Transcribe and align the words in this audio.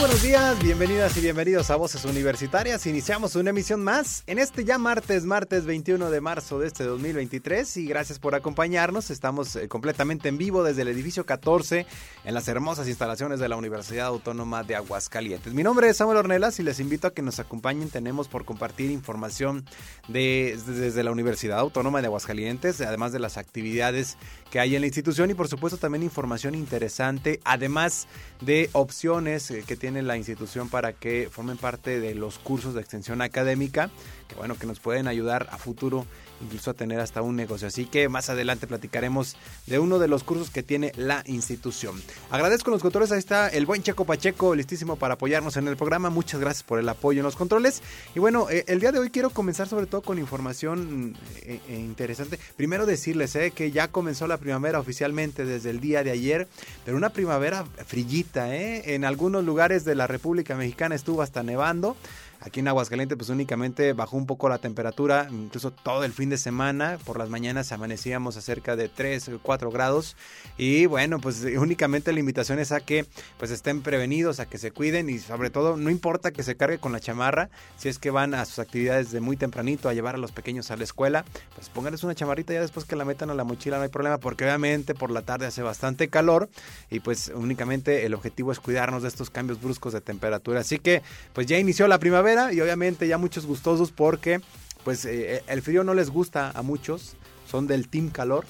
Buenos 0.00 0.22
días, 0.22 0.58
bienvenidas 0.62 1.14
y 1.18 1.20
bienvenidos 1.20 1.68
a 1.68 1.76
Voces 1.76 2.06
Universitarias. 2.06 2.86
Iniciamos 2.86 3.36
una 3.36 3.50
emisión 3.50 3.84
más 3.84 4.24
en 4.26 4.38
este 4.38 4.64
ya 4.64 4.78
martes, 4.78 5.26
martes 5.26 5.66
21 5.66 6.10
de 6.10 6.20
marzo 6.22 6.58
de 6.58 6.68
este 6.68 6.84
2023 6.84 7.76
y 7.76 7.86
gracias 7.86 8.18
por 8.18 8.34
acompañarnos. 8.34 9.10
Estamos 9.10 9.56
eh, 9.56 9.68
completamente 9.68 10.30
en 10.30 10.38
vivo 10.38 10.64
desde 10.64 10.82
el 10.82 10.88
edificio 10.88 11.26
14 11.26 11.84
en 12.24 12.34
las 12.34 12.48
hermosas 12.48 12.88
instalaciones 12.88 13.40
de 13.40 13.48
la 13.50 13.56
Universidad 13.56 14.06
Autónoma 14.06 14.62
de 14.62 14.74
Aguascalientes. 14.74 15.52
Mi 15.52 15.62
nombre 15.62 15.90
es 15.90 15.98
Samuel 15.98 16.16
Ornelas 16.16 16.58
y 16.60 16.62
les 16.62 16.80
invito 16.80 17.06
a 17.06 17.12
que 17.12 17.20
nos 17.20 17.38
acompañen. 17.38 17.90
Tenemos 17.90 18.26
por 18.26 18.46
compartir 18.46 18.90
información 18.90 19.66
de, 20.08 20.58
desde 20.66 21.02
la 21.02 21.10
Universidad 21.10 21.58
Autónoma 21.58 22.00
de 22.00 22.06
Aguascalientes, 22.06 22.80
además 22.80 23.12
de 23.12 23.18
las 23.18 23.36
actividades 23.36 24.16
que 24.50 24.60
hay 24.60 24.76
en 24.76 24.80
la 24.80 24.86
institución 24.86 25.30
y 25.30 25.34
por 25.34 25.48
supuesto 25.48 25.76
también 25.76 26.02
información 26.02 26.54
interesante, 26.54 27.38
además 27.44 28.08
de 28.40 28.70
opciones 28.72 29.50
eh, 29.50 29.62
que 29.66 29.76
la 29.96 30.16
institución 30.16 30.68
para 30.68 30.92
que 30.92 31.28
formen 31.30 31.56
parte 31.56 32.00
de 32.00 32.14
los 32.14 32.38
cursos 32.38 32.74
de 32.74 32.80
extensión 32.80 33.22
académica, 33.22 33.90
que 34.28 34.34
bueno, 34.34 34.56
que 34.56 34.66
nos 34.66 34.80
pueden 34.80 35.08
ayudar 35.08 35.48
a 35.50 35.58
futuro 35.58 36.06
incluso 36.40 36.70
a 36.70 36.74
tener 36.74 37.00
hasta 37.00 37.22
un 37.22 37.36
negocio. 37.36 37.68
Así 37.68 37.86
que 37.86 38.08
más 38.08 38.30
adelante 38.30 38.66
platicaremos 38.66 39.36
de 39.66 39.78
uno 39.78 39.98
de 39.98 40.08
los 40.08 40.24
cursos 40.24 40.50
que 40.50 40.62
tiene 40.62 40.92
la 40.96 41.22
institución. 41.26 42.00
Agradezco 42.30 42.70
a 42.70 42.72
los 42.72 42.82
controles, 42.82 43.12
ahí 43.12 43.18
está 43.18 43.48
el 43.48 43.66
buen 43.66 43.82
Checo 43.82 44.04
Pacheco, 44.04 44.54
listísimo 44.54 44.96
para 44.96 45.14
apoyarnos 45.14 45.56
en 45.56 45.68
el 45.68 45.76
programa. 45.76 46.10
Muchas 46.10 46.40
gracias 46.40 46.62
por 46.62 46.78
el 46.78 46.88
apoyo 46.88 47.20
en 47.20 47.24
los 47.24 47.36
controles. 47.36 47.82
Y 48.14 48.18
bueno, 48.18 48.48
eh, 48.50 48.64
el 48.68 48.80
día 48.80 48.92
de 48.92 48.98
hoy 48.98 49.10
quiero 49.10 49.30
comenzar 49.30 49.68
sobre 49.68 49.86
todo 49.86 50.02
con 50.02 50.18
información 50.18 51.16
eh, 51.42 51.60
eh, 51.68 51.78
interesante. 51.78 52.38
Primero 52.56 52.86
decirles 52.86 53.36
que 53.54 53.70
ya 53.70 53.88
comenzó 53.88 54.26
la 54.26 54.38
primavera 54.38 54.80
oficialmente 54.80 55.44
desde 55.44 55.70
el 55.70 55.80
día 55.80 56.02
de 56.02 56.10
ayer, 56.10 56.48
pero 56.84 56.96
una 56.96 57.10
primavera 57.10 57.64
frillita, 57.86 58.54
En 58.54 59.04
algunos 59.04 59.44
lugares 59.44 59.84
de 59.84 59.94
la 59.94 60.06
República 60.06 60.54
Mexicana 60.56 60.94
estuvo 60.94 61.22
hasta 61.22 61.42
nevando. 61.42 61.96
Aquí 62.42 62.60
en 62.60 62.68
Aguascalientes 62.68 63.18
pues 63.18 63.28
únicamente 63.28 63.92
bajó 63.92 64.16
un 64.16 64.24
poco 64.24 64.48
la 64.48 64.56
temperatura, 64.56 65.28
incluso 65.30 65.72
todo 65.72 66.04
el 66.04 66.12
fin 66.12 66.30
de 66.30 66.38
semana, 66.38 66.96
por 67.04 67.18
las 67.18 67.28
mañanas 67.28 67.70
amanecíamos 67.70 68.38
a 68.38 68.40
cerca 68.40 68.76
de 68.76 68.88
3 68.88 69.28
o 69.28 69.40
4 69.42 69.70
grados 69.70 70.16
y 70.56 70.86
bueno 70.86 71.20
pues 71.20 71.42
únicamente 71.42 72.14
la 72.14 72.20
invitación 72.20 72.58
es 72.58 72.72
a 72.72 72.80
que 72.80 73.04
pues 73.38 73.50
estén 73.50 73.82
prevenidos, 73.82 74.40
a 74.40 74.46
que 74.46 74.56
se 74.56 74.70
cuiden 74.70 75.10
y 75.10 75.18
sobre 75.18 75.50
todo 75.50 75.76
no 75.76 75.90
importa 75.90 76.30
que 76.30 76.42
se 76.42 76.56
cargue 76.56 76.78
con 76.78 76.92
la 76.92 77.00
chamarra, 77.00 77.50
si 77.76 77.90
es 77.90 77.98
que 77.98 78.10
van 78.10 78.32
a 78.32 78.46
sus 78.46 78.58
actividades 78.58 79.10
de 79.10 79.20
muy 79.20 79.36
tempranito 79.36 79.90
a 79.90 79.92
llevar 79.92 80.14
a 80.14 80.18
los 80.18 80.32
pequeños 80.32 80.70
a 80.70 80.76
la 80.76 80.84
escuela, 80.84 81.26
pues 81.54 81.68
pónganles 81.68 82.04
una 82.04 82.14
chamarrita 82.14 82.54
ya 82.54 82.62
después 82.62 82.86
que 82.86 82.96
la 82.96 83.04
metan 83.04 83.28
a 83.28 83.34
la 83.34 83.44
mochila 83.44 83.76
no 83.76 83.82
hay 83.82 83.90
problema 83.90 84.16
porque 84.16 84.44
obviamente 84.44 84.94
por 84.94 85.10
la 85.10 85.20
tarde 85.22 85.44
hace 85.44 85.60
bastante 85.60 86.08
calor 86.08 86.48
y 86.88 87.00
pues 87.00 87.30
únicamente 87.34 88.06
el 88.06 88.14
objetivo 88.14 88.50
es 88.50 88.60
cuidarnos 88.60 89.02
de 89.02 89.08
estos 89.08 89.28
cambios 89.28 89.60
bruscos 89.60 89.92
de 89.92 90.00
temperatura, 90.00 90.60
así 90.60 90.78
que 90.78 91.02
pues 91.34 91.46
ya 91.46 91.58
inició 91.58 91.86
la 91.86 91.98
primavera 91.98 92.29
y 92.52 92.60
obviamente 92.60 93.08
ya 93.08 93.18
muchos 93.18 93.44
gustosos 93.44 93.90
porque 93.90 94.40
pues 94.84 95.04
eh, 95.04 95.36
eh, 95.36 95.42
el 95.48 95.62
frío 95.62 95.84
no 95.84 95.94
les 95.94 96.10
gusta 96.10 96.50
a 96.50 96.62
muchos, 96.62 97.16
son 97.50 97.66
del 97.66 97.88
team 97.88 98.10
calor. 98.10 98.46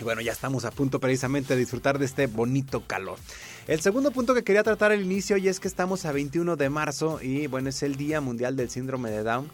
Y 0.00 0.04
bueno, 0.04 0.20
ya 0.20 0.32
estamos 0.32 0.64
a 0.64 0.70
punto 0.70 1.00
precisamente 1.00 1.54
de 1.54 1.60
disfrutar 1.60 1.98
de 1.98 2.04
este 2.04 2.26
bonito 2.26 2.86
calor. 2.86 3.18
El 3.66 3.80
segundo 3.80 4.10
punto 4.10 4.34
que 4.34 4.44
quería 4.44 4.62
tratar 4.62 4.92
al 4.92 5.02
inicio 5.02 5.36
y 5.38 5.48
es 5.48 5.58
que 5.58 5.68
estamos 5.68 6.04
a 6.04 6.12
21 6.12 6.56
de 6.56 6.68
marzo 6.68 7.18
y 7.22 7.46
bueno, 7.46 7.70
es 7.70 7.82
el 7.82 7.96
Día 7.96 8.20
Mundial 8.20 8.56
del 8.56 8.68
Síndrome 8.68 9.10
de 9.10 9.22
Down. 9.22 9.50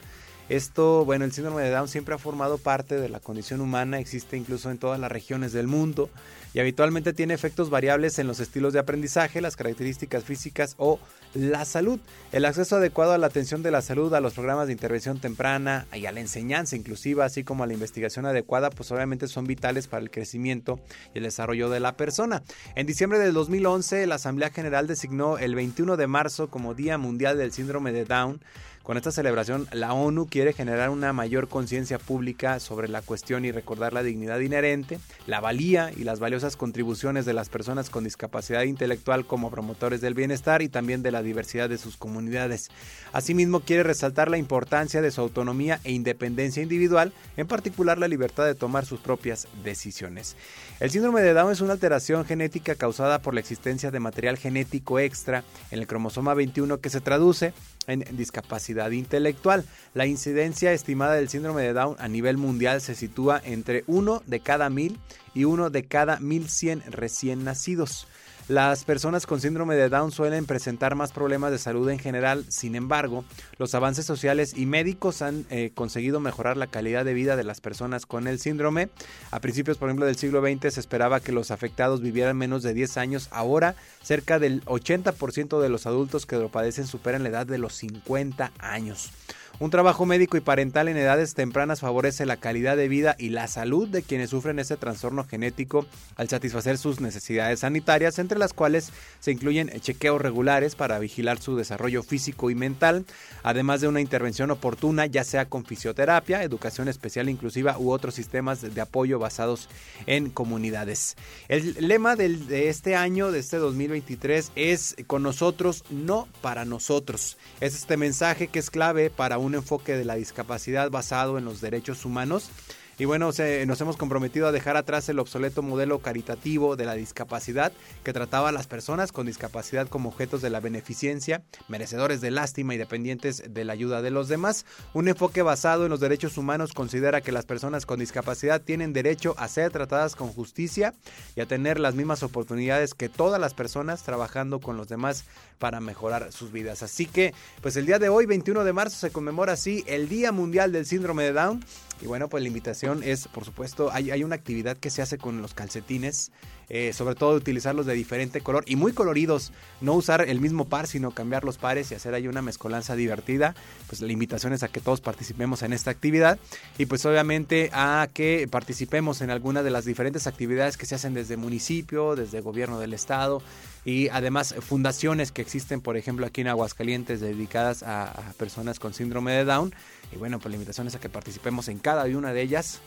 Esto, 0.49 1.05
bueno, 1.05 1.25
el 1.25 1.33
síndrome 1.33 1.63
de 1.63 1.71
Down 1.71 1.89
siempre 1.89 2.15
ha 2.15 2.19
formado 2.19 2.59
parte 2.59 2.97
de 2.97 3.09
la 3.09 3.21
condición 3.21 3.61
humana, 3.61 4.01
existe 4.01 4.37
incluso 4.37 4.71
en 4.71 4.79
todas 4.79 4.99
las 4.99 5.13
regiones 5.13 5.53
del 5.53 5.69
mundo 5.69 6.11
y 6.55 6.61
habitualmente 6.61 7.13
tiene 7.13 7.35
efectos 7.35 7.71
variables 7.71 8.19
en 8.19 8.27
los 8.27 8.41
estilos 8.41 8.73
de 8.73 8.79
aprendizaje, 8.79 9.41
las 9.41 9.57
características 9.57 10.25
físicas 10.25 10.75
o 10.79 10.99
la 11.35 11.65
salud. 11.65 11.99
El 12.31 12.45
acceso 12.45 12.77
adecuado 12.77 13.13
a 13.13 13.19
la 13.19 13.27
atención 13.27 13.63
de 13.63 13.71
la 13.71 13.83
salud, 13.83 14.13
a 14.15 14.21
los 14.21 14.35
programas 14.35 14.67
de 14.67 14.73
intervención 14.73 15.19
temprana 15.19 15.87
y 15.93 16.07
a 16.07 16.13
la 16.13 16.21
enseñanza 16.21 16.77
inclusiva, 16.77 17.25
así 17.25 17.45
como 17.45 17.65
a 17.65 17.67
la 17.67 17.73
investigación 17.73 18.27
adecuada, 18.27 18.71
pues 18.71 18.91
obviamente 18.93 19.29
son 19.29 19.47
vitales 19.47 19.87
para 19.87 20.03
el 20.03 20.11
crecimiento 20.11 20.79
y 21.15 21.19
el 21.19 21.25
desarrollo 21.25 21.71
de 21.71 21.81
la 21.81 21.97
persona. 21.97 22.43
En 22.75 22.87
diciembre 22.87 23.19
del 23.19 23.33
2011, 23.33 24.07
la 24.07 24.17
Asamblea 24.17 24.51
General 24.51 24.87
designó 24.87 25.39
el 25.39 25.55
21 25.55 25.97
de 25.97 26.07
marzo 26.07 26.49
como 26.49 26.75
Día 26.75 26.99
Mundial 26.99 27.39
del 27.39 27.53
Síndrome 27.53 27.93
de 27.93 28.05
Down 28.05 28.41
con 28.83 28.97
esta 28.97 29.13
celebración, 29.13 29.69
la 29.73 29.93
ONU 29.93 30.27
quiere 30.27 30.53
generar 30.53 30.91
una 30.91 31.13
mayor 31.13 31.49
conciencia 31.49 31.99
pública 31.99 32.59
sobre 32.59 32.89
la 32.89 33.01
cuestión 33.01 33.45
y 33.45 33.53
recordar 33.53 33.93
la 33.93 34.03
dignidad 34.03 34.41
inherente, 34.41 34.99
la 35.27 35.41
valía 35.41 35.93
y 35.97 36.03
las 36.03 36.19
valiosas 36.19 36.57
contribuciones 36.57 37.25
de 37.25 37.33
las 37.33 37.49
personas 37.49 37.91
con 37.91 38.03
discapacidad 38.03 38.63
intelectual 38.63 39.25
como 39.25 39.51
promotores 39.51 40.01
del 40.01 40.15
bienestar 40.15 40.63
y 40.63 40.69
también 40.69 41.03
de 41.03 41.13
la 41.13 41.23
diversidad 41.23 41.69
de 41.69 41.79
sus 41.79 41.97
comunidades. 41.97 42.71
Asimismo, 43.13 43.61
quiere 43.61 43.85
resaltar 43.85 44.31
la 44.31 44.39
importancia 44.39 45.01
de 45.01 45.13
su 45.13 45.21
autonomía 45.21 45.79
e 45.85 45.93
independencia 45.93 46.63
individual, 46.63 47.13
en 47.37 47.47
particular 47.47 47.99
la 47.99 48.09
libertad 48.09 48.47
de 48.47 48.57
tomar 48.57 48.85
sus 48.85 48.99
propias 48.99 49.47
decisiones. 49.63 50.37
El 50.81 50.91
síndrome 50.91 51.23
de 51.23 51.35
Down 51.35 51.53
es 51.53 51.61
una 51.61 51.75
alteración 51.75 52.25
genética 52.25 52.75
causada 52.75 53.21
por 53.21 53.35
la 53.35 53.41
existencia 53.41 53.93
de 53.93 54.01
material 54.01 54.39
genético 54.39 54.99
extra 54.99 55.45
en 55.71 55.79
el 55.79 55.87
cromosoma 55.87 56.35
21 56.35 56.81
que 56.81 56.91
se 56.91 57.01
traduce 57.01 57.55
en 57.87 58.05
discapacidad 58.17 58.91
intelectual. 58.91 59.65
La 59.95 60.07
incidencia 60.07 60.73
estimada 60.73 61.15
del 61.15 61.29
síndrome 61.29 61.63
de 61.63 61.73
Down 61.73 61.97
a 61.99 62.09
nivel 62.09 62.37
mundial 62.37 62.81
se 62.81 62.95
sitúa 62.95 63.41
entre 63.45 63.85
1 63.87 64.23
de 64.27 64.41
cada 64.41 64.71
1000 64.71 64.99
y 65.35 65.45
1 65.45 65.71
de 65.71 65.85
cada 65.85 66.19
1100 66.19 66.83
recién 66.91 67.45
nacidos. 67.45 68.07
Las 68.53 68.85
personas 68.85 69.25
con 69.25 69.41
síndrome 69.41 69.77
de 69.77 69.89
Down 69.89 70.13
suelen 70.13 70.45
presentar 70.45 70.95
más 70.95 71.11
problemas 71.11 71.51
de 71.53 71.57
salud 71.57 71.89
en 71.89 71.99
general, 71.99 72.45
sin 72.51 72.75
embargo, 72.75 73.25
los 73.57 73.75
avances 73.75 74.05
sociales 74.05 74.53
y 74.55 74.67
médicos 74.67 75.23
han 75.23 75.47
eh, 75.49 75.71
conseguido 75.75 76.21
mejorar 76.21 76.59
la 76.59 76.67
calidad 76.67 77.07
de 77.07 77.15
vida 77.15 77.37
de 77.37 77.45
las 77.45 77.63
personas 77.63 78.05
con 78.05 78.29
el 78.29 78.39
síndrome. 78.39 78.91
A 79.31 79.41
principios, 79.41 79.79
por 79.79 79.89
ejemplo, 79.89 80.05
del 80.05 80.17
siglo 80.17 80.43
XX 80.43 80.75
se 80.75 80.81
esperaba 80.81 81.21
que 81.21 81.33
los 81.33 81.51
afectados 81.51 82.03
vivieran 82.03 82.37
menos 82.37 82.63
de 82.63 82.75
10 82.75 82.99
años. 82.99 83.29
Ahora, 83.31 83.75
cerca 84.03 84.39
del 84.39 84.63
80% 84.67 85.59
de 85.59 85.69
los 85.71 85.87
adultos 85.87 86.27
que 86.27 86.37
lo 86.37 86.51
padecen 86.51 86.87
superan 86.87 87.23
la 87.23 87.31
edad 87.31 87.47
de 87.47 87.57
los 87.57 87.75
50 87.77 88.53
años. 88.59 89.13
Un 89.59 89.71
trabajo 89.71 90.07
médico 90.07 90.37
y 90.37 90.41
parental 90.41 90.89
en 90.89 90.97
edades 90.97 91.35
tempranas 91.35 91.81
favorece 91.81 92.27
la 92.27 92.37
calidad 92.37 92.77
de 92.77 92.89
vida 92.89 93.15
y 93.19 93.29
la 93.29 93.47
salud 93.47 93.89
de 93.89 94.03
quienes 94.03 94.31
sufren 94.31 94.59
este 94.59 94.77
trastorno 94.77 95.25
genético 95.25 95.87
al 96.17 96.29
satisfacer 96.29 96.79
sus 96.79 97.01
necesidades 97.01 97.61
sanitarias, 97.61 98.19
entre 98.19 98.39
las 98.39 98.55
cuales 98.55 98.93
se 99.21 99.31
incluyen 99.31 99.71
chequeos 99.81 100.21
regulares 100.21 100.75
para 100.75 100.99
vigilar 100.99 101.41
su 101.41 101.55
desarrollo 101.55 102.03
físico 102.03 102.51
y 102.51 102.57
mental, 102.57 103.05
además 103.45 103.81
de 103.81 103.89
una 103.89 104.01
intervención 104.01 104.51
oportuna, 104.51 105.07
ya 105.07 105.23
sea 105.23 105.49
con 105.49 105.65
fisioterapia, 105.65 106.43
educación 106.43 106.89
especial 106.89 107.29
inclusiva 107.29 107.79
u 107.79 107.93
otros 107.93 108.15
sistemas 108.15 108.63
de 108.63 108.81
apoyo 108.81 109.19
basados 109.19 109.69
en 110.07 110.31
comunidades. 110.31 111.17
El 111.49 111.77
lema 111.87 112.17
de 112.17 112.69
este 112.69 112.97
año, 112.97 113.31
de 113.31 113.39
este 113.39 113.59
2023, 113.59 114.53
es 114.57 114.97
con 115.07 115.23
nosotros, 115.23 115.85
no 115.91 116.27
para 116.41 116.65
nosotros. 116.65 117.37
Es 117.61 117.75
este 117.75 117.97
mensaje 117.97 118.49
que 118.49 118.59
es 118.59 118.71
clave 118.71 119.11
para 119.11 119.39
un 119.43 119.55
enfoque 119.55 119.97
de 119.97 120.05
la 120.05 120.15
discapacidad 120.15 120.91
basado 120.91 121.39
en 121.39 121.45
los 121.45 121.61
derechos 121.61 122.05
humanos 122.05 122.51
y 122.99 123.05
bueno, 123.05 123.31
nos 123.67 123.81
hemos 123.81 123.97
comprometido 123.97 124.47
a 124.47 124.53
dejar 124.53 124.77
atrás 124.77 125.09
el 125.09 125.19
obsoleto 125.19 125.63
modelo 125.63 126.01
caritativo 126.01 126.77
de 126.77 126.85
la 126.85 126.95
discapacidad 126.95 127.73
que 128.05 128.13
trataba 128.13 128.51
a 128.51 128.53
las 128.53 128.67
personas 128.67 129.13
con 129.13 129.27
discapacidad 129.27 129.89
como 129.89 130.11
objetos 130.11 130.43
de 130.43 130.51
la 130.51 130.61
beneficencia, 130.61 131.43
merecedores 131.69 132.21
de 132.21 132.31
lástima 132.31 132.75
y 132.75 132.79
dependientes 132.79 133.43
de 133.49 133.65
la 133.65 133.73
ayuda 133.73 134.03
de 134.03 134.11
los 134.11 134.29
demás. 134.29 134.67
Un 134.95 135.09
enfoque 135.09 135.43
basado 135.43 135.85
en 135.85 135.91
los 135.91 136.01
derechos 136.01 136.37
humanos 136.37 136.73
considera 136.73 137.21
que 137.21 137.33
las 137.33 137.47
personas 137.47 137.87
con 137.87 137.99
discapacidad 137.99 138.61
tienen 138.61 138.93
derecho 138.93 139.35
a 139.39 139.49
ser 139.49 139.71
tratadas 139.71 140.17
con 140.17 140.29
justicia 140.29 140.95
y 141.35 141.41
a 141.41 141.47
tener 141.47 141.81
las 141.81 141.95
mismas 141.95 142.23
oportunidades 142.23 142.95
que 142.95 143.09
todas 143.09 143.41
las 143.41 143.55
personas 143.55 144.03
trabajando 144.03 144.61
con 144.61 144.77
los 144.77 144.89
demás 144.89 145.25
para 145.59 145.81
mejorar 145.81 146.33
sus 146.33 146.53
vidas. 146.53 146.83
Así 146.83 147.07
que, 147.07 147.35
pues 147.61 147.77
el 147.77 147.87
día 147.87 147.99
de 147.99 148.09
hoy, 148.09 148.27
21 148.27 148.65
de 148.65 148.73
marzo, 148.73 148.99
se 148.99 149.11
conmemora 149.13 149.53
así 149.53 149.85
el 149.87 150.09
Día 150.09 150.33
Mundial 150.33 150.73
del 150.73 150.87
Síndrome 150.87 151.25
de 151.25 151.33
Down. 151.33 151.65
Y 152.01 152.07
bueno, 152.07 152.29
pues 152.29 152.43
la 152.43 152.49
invitación 152.49 153.03
es, 153.03 153.29
por 153.29 153.45
supuesto, 153.45 153.91
hay, 153.93 154.11
hay 154.11 154.25
una 154.25 154.35
actividad 154.35 154.77
que 154.77 154.91
se 154.91 155.03
hace 155.03 155.19
con 155.19 155.43
los 155.43 155.55
calcetines, 155.55 156.33
eh, 156.69 156.93
sobre 156.93 157.15
todo 157.15 157.35
utilizarlos 157.35 157.87
de 157.87 157.95
diferente 157.95 158.41
color 158.41 158.65
y 158.67 158.77
muy 158.77 158.93
coloridos, 158.93 159.53
no 159.81 159.95
usar 159.95 160.29
el 160.29 160.41
mismo 160.41 160.67
par, 160.67 160.87
sino 160.87 161.11
cambiar 161.11 161.45
los 161.45 161.59
pares 161.59 161.91
y 161.91 161.95
hacer 161.95 162.15
ahí 162.15 162.29
una 162.29 162.43
mezcolanza 162.43 162.97
divertida. 162.97 163.55
Pues 163.89 164.01
la 164.01 164.13
invitación 164.13 164.53
es 164.53 164.63
a 164.63 164.69
que 164.69 164.81
todos 164.81 165.01
participemos 165.01 165.63
en 165.63 165.73
esta 165.73 165.91
actividad 165.91 166.39
y 166.79 166.87
pues 166.87 167.05
obviamente 167.05 167.71
a 167.73 168.09
que 168.13 168.49
participemos 168.51 169.21
en 169.21 169.31
alguna 169.31 169.63
de 169.63 169.71
las 169.71 169.85
diferentes 169.85 170.27
actividades 170.27 170.77
que 170.77 170.87
se 170.87 170.95
hacen 170.95 171.15
desde 171.15 171.37
municipio, 171.37 172.17
desde 172.17 172.41
gobierno 172.41 172.79
del 172.79 172.95
estado 172.95 173.43
y 173.85 174.09
además 174.09 174.55
fundaciones 174.61 175.33
que 175.33 175.43
existen, 175.43 175.81
por 175.81 175.97
ejemplo, 175.97 176.25
aquí 176.25 176.41
en 176.43 176.49
Aguascalientes 176.49 177.21
dedicadas 177.21 177.83
a, 177.83 178.05
a 178.05 178.33
personas 178.35 178.79
con 178.79 178.95
síndrome 178.95 179.33
de 179.33 179.45
Down. 179.45 179.75
Y 180.13 180.17
bueno, 180.17 180.39
pues 180.39 180.51
la 180.51 180.57
invitación 180.57 180.87
es 180.87 180.95
a 180.95 181.01
que 181.01 181.09
participemos 181.09 181.69
en 181.69 181.79
cada 181.79 182.05
una 182.05 182.33
de 182.33 182.43
ellas 182.43 182.81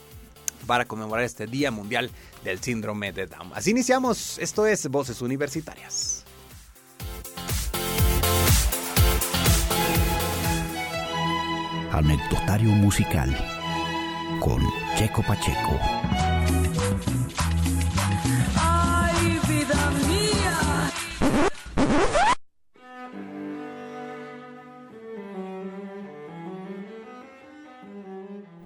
para 0.66 0.86
conmemorar 0.86 1.26
este 1.26 1.48
Día 1.48 1.72
Mundial 1.72 2.12
del 2.44 2.60
Síndrome 2.60 3.12
de 3.12 3.28
Down. 3.28 3.52
Así 3.54 3.72
iniciamos, 3.72 4.38
esto 4.40 4.66
es 4.66 4.88
Voces 4.90 5.22
Universitarias. 5.22 6.24
Anecdotario 11.92 12.70
musical 12.72 13.30
con 14.42 14.62
Checo 14.98 15.24
Pacheco. 15.24 16.35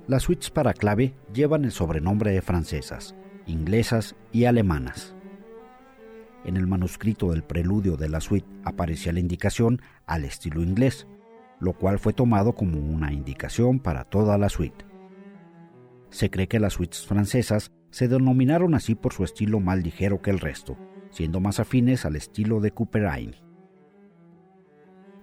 Las 0.10 0.24
suites 0.24 0.50
para 0.50 0.74
clave 0.74 1.14
llevan 1.36 1.66
el 1.66 1.72
sobrenombre 1.72 2.32
de 2.32 2.42
francesas, 2.42 3.14
inglesas 3.46 4.16
y 4.32 4.46
alemanas. 4.46 5.16
En 6.44 6.58
el 6.58 6.66
manuscrito 6.66 7.30
del 7.30 7.44
preludio 7.44 7.96
de 7.96 8.10
la 8.10 8.20
suite 8.20 8.48
aparecía 8.64 9.14
la 9.14 9.20
indicación 9.20 9.84
al 10.08 10.26
estilo 10.26 10.64
inglés, 10.64 11.06
lo 11.60 11.74
cual 11.74 12.00
fue 12.00 12.14
tomado 12.14 12.56
como 12.56 12.80
una 12.80 13.14
indicación 13.14 13.78
para 13.80 14.04
toda 14.04 14.40
la 14.40 14.50
suite. 14.50 14.84
Se 16.10 16.32
cree 16.32 16.48
que 16.48 16.60
las 16.60 16.74
suites 16.74 17.06
francesas 17.06 17.72
se 17.92 18.08
denominaron 18.08 18.74
así 18.74 18.96
por 18.96 19.14
su 19.14 19.24
estilo 19.24 19.60
más 19.60 19.78
ligero 19.78 20.24
que 20.24 20.32
el 20.32 20.40
resto, 20.40 20.76
siendo 21.12 21.40
más 21.40 21.60
afines 21.60 22.04
al 22.06 22.16
estilo 22.16 22.62
de 22.62 22.72
Couperin. 22.72 23.36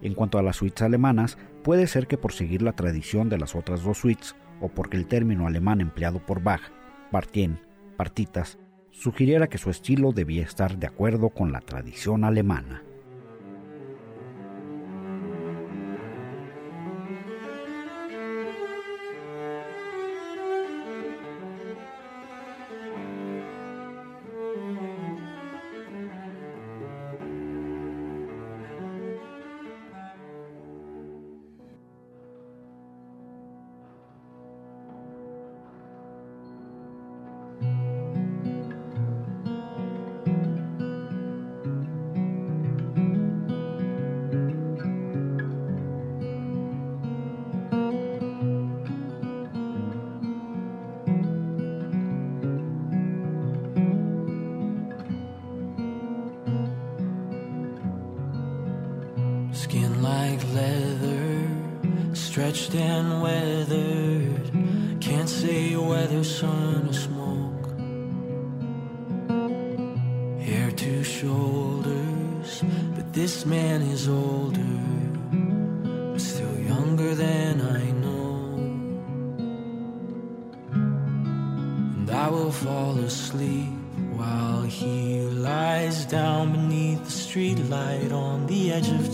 En 0.01 0.15
cuanto 0.15 0.39
a 0.39 0.45
las 0.45 0.55
suites 0.55 0.83
alemanas, 0.83 1.39
puede 1.65 1.89
ser 1.89 2.07
que 2.07 2.19
por 2.19 2.33
seguir 2.33 2.63
la 2.63 2.75
tradición 2.75 3.29
de 3.29 3.39
las 3.39 3.57
otras 3.57 3.83
dos 3.83 3.99
suites, 3.99 4.37
o 4.61 4.69
porque 4.69 4.97
el 4.97 5.07
término 5.07 5.47
alemán 5.47 5.81
empleado 5.81 6.19
por 6.19 6.43
Bach, 6.43 6.63
partien, 7.11 7.59
partitas, 7.97 8.59
sugiriera 8.91 9.49
que 9.49 9.59
su 9.59 9.71
estilo 9.71 10.13
debía 10.13 10.43
estar 10.43 10.79
de 10.79 10.87
acuerdo 10.87 11.31
con 11.31 11.53
la 11.53 11.61
tradición 11.61 12.25
alemana. 12.25 12.83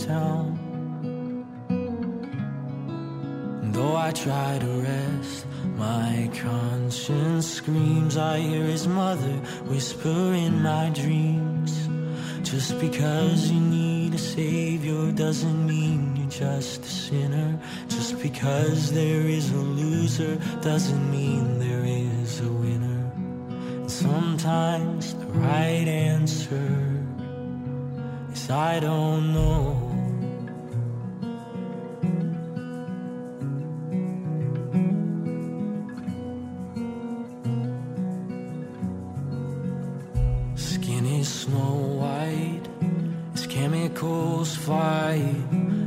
Town. 0.05 0.59
Though 3.71 3.95
I 3.95 4.11
try 4.11 4.59
to 4.59 4.67
rest, 4.67 5.45
my 5.77 6.29
conscience 6.33 7.47
screams. 7.47 8.17
I 8.17 8.39
hear 8.39 8.65
his 8.65 8.87
mother 8.87 9.35
whisper 9.71 10.33
in 10.33 10.61
my 10.61 10.89
dreams. 10.89 11.71
Just 12.43 12.79
because 12.79 13.49
you 13.51 13.59
need 13.59 14.13
a 14.13 14.17
savior 14.17 15.11
doesn't 15.11 15.65
mean 15.65 16.15
you're 16.15 16.29
just 16.29 16.81
a 16.81 16.89
sinner. 16.89 17.59
Just 17.87 18.21
because 18.21 18.91
there 18.91 19.21
is 19.21 19.51
a 19.51 19.57
loser 19.57 20.35
doesn't 20.61 21.11
mean 21.11 21.59
there 21.59 21.85
is 21.85 22.41
a 22.41 22.51
winner. 22.51 23.11
And 23.81 23.91
sometimes 23.91 25.15
the 25.15 25.25
right 25.27 25.87
answer 25.87 26.69
is 28.33 28.49
I 28.49 28.79
don't 28.79 29.33
know. 29.33 29.92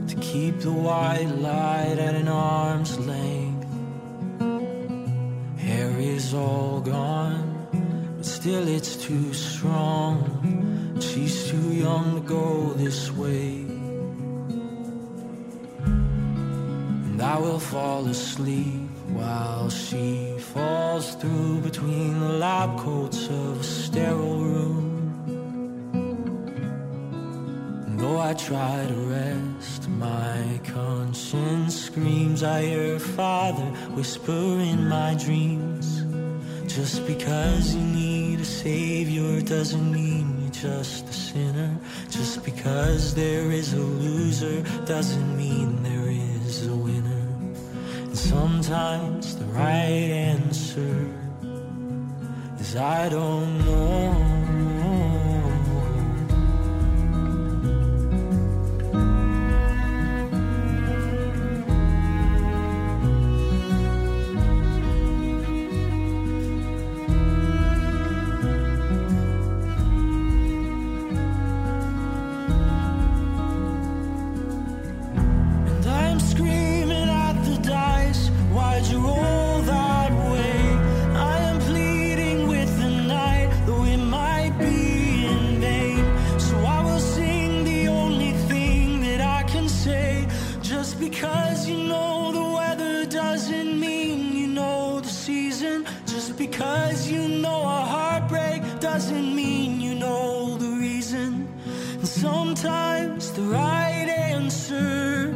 To 0.09 0.17
keep 0.21 0.61
the 0.61 0.73
white 0.73 1.31
light 1.49 1.99
at 1.99 2.15
an 2.15 2.29
arm's 2.29 2.99
length. 2.99 3.67
Hair 5.59 5.99
is 5.99 6.35
all 6.35 6.81
gone, 6.81 7.69
but 8.17 8.27
still 8.27 8.67
it's 8.69 8.97
too 8.97 9.33
strong. 9.33 10.17
She's 11.01 11.49
too 11.51 11.73
young 11.73 12.15
to 12.15 12.21
go 12.21 12.73
this 12.75 13.11
way. 13.13 13.65
And 17.07 17.21
I 17.21 17.39
will 17.39 17.61
fall 17.61 18.07
asleep 18.07 18.91
while 19.09 19.71
she 19.71 20.39
falls 20.39 21.15
through 21.17 21.61
between 21.61 22.21
the 22.21 22.33
lab 22.45 22.79
coats 22.79 23.29
of 23.29 23.61
a 23.61 23.65
sterile 23.65 24.41
room. 24.45 24.96
Though 28.07 28.21
I 28.21 28.35
try 28.35 28.87
to 28.87 28.99
rest, 29.19 29.89
my 29.89 30.61
conscience 30.65 31.75
screams. 31.87 32.43
I 32.43 32.63
hear 32.63 32.93
her 32.95 32.99
father 32.99 33.69
whisper 33.97 34.45
in 34.73 34.89
my 34.89 35.15
dreams. 35.15 35.87
Just 36.73 37.07
because 37.07 37.75
you 37.75 37.83
need 37.83 38.41
a 38.41 38.45
savior 38.45 39.41
doesn't 39.41 39.91
mean 39.91 40.27
you're 40.41 40.59
just 40.71 41.09
a 41.09 41.13
sinner. 41.13 41.73
Just 42.09 42.45
because 42.45 43.15
there 43.15 43.51
is 43.51 43.73
a 43.73 43.85
loser 44.05 44.63
doesn't 44.85 45.37
mean 45.37 45.83
there 45.83 46.11
is 46.47 46.67
a 46.67 46.77
winner. 46.77 47.27
And 48.09 48.19
sometimes 48.19 49.37
the 49.37 49.47
right 49.47 50.11
answer 50.33 50.97
is 52.61 52.77
I 52.77 53.09
don't 53.09 53.59
know. 53.67 54.76
doesn't 99.17 99.35
mean 99.35 99.81
you 99.81 99.95
know 99.95 100.59
the 100.59 100.73
reason. 100.79 101.49
And 101.95 102.07
sometimes 102.07 103.33
the 103.33 103.45
right 103.45 104.09
answer. 104.31 105.33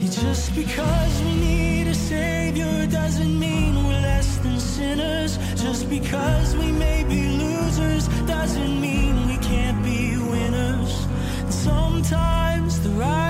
Just 0.00 0.54
because 0.56 1.22
we 1.22 1.34
need 1.36 1.86
a 1.86 1.94
savior 1.94 2.86
doesn't 2.88 3.38
mean 3.38 3.76
we're 3.86 4.02
less 4.02 4.38
than 4.38 4.58
sinners. 4.58 5.38
Just 5.62 5.88
because 5.88 6.56
we 6.56 6.72
may 6.72 7.04
be 7.04 7.22
losers 7.44 8.08
doesn't 8.26 8.80
mean 8.80 9.28
we 9.28 9.36
can't 9.38 9.80
be 9.84 10.16
winners. 10.18 11.06
And 11.42 11.54
sometimes 11.54 12.80
the 12.80 12.90
right 12.90 13.29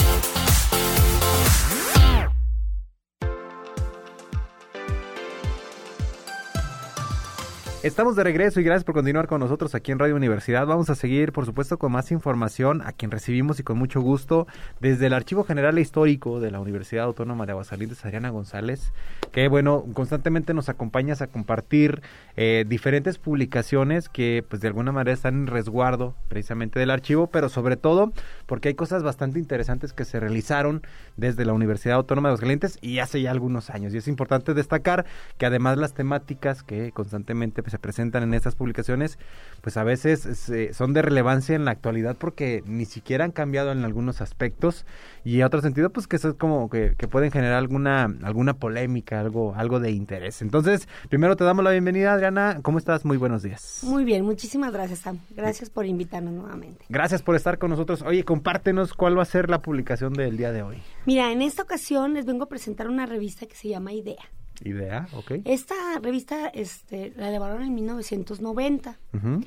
Estamos 7.83 8.15
de 8.15 8.23
regreso 8.23 8.59
y 8.59 8.63
gracias 8.63 8.83
por 8.83 8.93
continuar 8.93 9.25
con 9.25 9.39
nosotros 9.39 9.73
aquí 9.73 9.91
en 9.91 9.97
Radio 9.97 10.15
Universidad. 10.15 10.67
Vamos 10.67 10.91
a 10.91 10.95
seguir, 10.95 11.31
por 11.31 11.47
supuesto, 11.47 11.79
con 11.79 11.91
más 11.91 12.11
información 12.11 12.83
a 12.83 12.91
quien 12.91 13.09
recibimos 13.09 13.59
y 13.59 13.63
con 13.63 13.79
mucho 13.79 14.01
gusto 14.01 14.45
desde 14.79 15.07
el 15.07 15.13
Archivo 15.13 15.43
General 15.43 15.75
e 15.75 15.81
Histórico 15.81 16.39
de 16.39 16.51
la 16.51 16.59
Universidad 16.59 17.05
Autónoma 17.05 17.47
de 17.47 17.53
Aguascalientes, 17.53 18.05
Adriana 18.05 18.29
González, 18.29 18.93
que, 19.31 19.47
bueno, 19.47 19.83
constantemente 19.93 20.53
nos 20.53 20.69
acompañas 20.69 21.23
a 21.23 21.27
compartir 21.27 22.03
eh, 22.37 22.65
diferentes 22.67 23.17
publicaciones 23.17 24.09
que, 24.09 24.45
pues, 24.47 24.61
de 24.61 24.67
alguna 24.67 24.91
manera 24.91 25.15
están 25.15 25.33
en 25.33 25.47
resguardo 25.47 26.13
precisamente 26.27 26.79
del 26.79 26.91
archivo, 26.91 27.31
pero 27.31 27.49
sobre 27.49 27.77
todo 27.77 28.13
porque 28.45 28.67
hay 28.67 28.75
cosas 28.75 29.01
bastante 29.01 29.39
interesantes 29.39 29.91
que 29.91 30.05
se 30.05 30.19
realizaron 30.19 30.83
desde 31.17 31.45
la 31.45 31.53
Universidad 31.53 31.95
Autónoma 31.95 32.29
de 32.29 32.33
Aguascalientes 32.33 32.77
y 32.79 32.99
hace 32.99 33.23
ya 33.23 33.31
algunos 33.31 33.71
años. 33.71 33.91
Y 33.95 33.97
es 33.97 34.07
importante 34.07 34.53
destacar 34.53 35.07
que 35.39 35.47
además 35.47 35.79
las 35.79 35.95
temáticas 35.95 36.61
que 36.61 36.91
constantemente 36.91 37.63
se 37.71 37.79
presentan 37.79 38.23
en 38.23 38.33
estas 38.33 38.55
publicaciones, 38.55 39.17
pues 39.61 39.77
a 39.77 39.83
veces 39.83 40.49
eh, 40.49 40.73
son 40.73 40.93
de 40.93 41.01
relevancia 41.01 41.55
en 41.55 41.65
la 41.65 41.71
actualidad 41.71 42.15
porque 42.17 42.63
ni 42.65 42.85
siquiera 42.85 43.25
han 43.25 43.31
cambiado 43.31 43.71
en 43.71 43.83
algunos 43.83 44.21
aspectos 44.21 44.85
y 45.23 45.39
en 45.39 45.45
otro 45.45 45.61
sentido, 45.61 45.89
pues 45.89 46.07
que 46.07 46.17
eso 46.17 46.29
es 46.29 46.35
como 46.35 46.69
que, 46.69 46.95
que, 46.97 47.07
pueden 47.07 47.31
generar 47.31 47.55
alguna 47.55 48.13
alguna 48.23 48.53
polémica, 48.53 49.19
algo 49.19 49.53
algo 49.55 49.79
de 49.79 49.91
interés. 49.91 50.41
Entonces, 50.41 50.87
primero 51.09 51.35
te 51.35 51.43
damos 51.43 51.63
la 51.63 51.71
bienvenida, 51.71 52.13
Adriana. 52.13 52.59
¿Cómo 52.61 52.77
estás? 52.77 53.05
Muy 53.05 53.17
buenos 53.17 53.43
días. 53.43 53.81
Muy 53.83 54.03
bien, 54.03 54.23
muchísimas 54.23 54.71
gracias, 54.71 54.99
Sam. 54.99 55.19
Gracias 55.31 55.69
por 55.69 55.85
invitarnos 55.85 56.33
nuevamente. 56.33 56.85
Gracias 56.89 57.21
por 57.21 57.35
estar 57.35 57.57
con 57.57 57.71
nosotros. 57.71 58.01
Oye, 58.01 58.23
compártenos 58.23 58.93
cuál 58.93 59.17
va 59.17 59.23
a 59.23 59.25
ser 59.25 59.49
la 59.49 59.61
publicación 59.61 60.13
del 60.13 60.37
día 60.37 60.51
de 60.51 60.63
hoy. 60.63 60.77
Mira, 61.05 61.31
en 61.31 61.41
esta 61.41 61.63
ocasión 61.63 62.13
les 62.13 62.25
vengo 62.25 62.43
a 62.43 62.49
presentar 62.49 62.87
una 62.87 63.05
revista 63.05 63.45
que 63.45 63.55
se 63.55 63.69
llama 63.69 63.93
Idea. 63.93 64.21
Idea, 64.63 65.07
ok. 65.13 65.31
Esta 65.45 65.75
revista 65.99 66.47
este, 66.47 67.13
la 67.15 67.29
elevaron 67.29 67.63
en 67.63 67.73
1990. 67.73 68.99
Uh 69.13 69.17
-huh. 69.17 69.45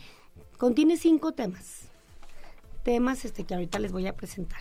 Contiene 0.59 0.97
cinco 0.97 1.33
temas. 1.33 1.89
Temas 2.83 3.25
este, 3.25 3.45
que 3.45 3.55
ahorita 3.55 3.79
les 3.79 3.93
voy 3.93 4.07
a 4.07 4.15
presentar. 4.15 4.61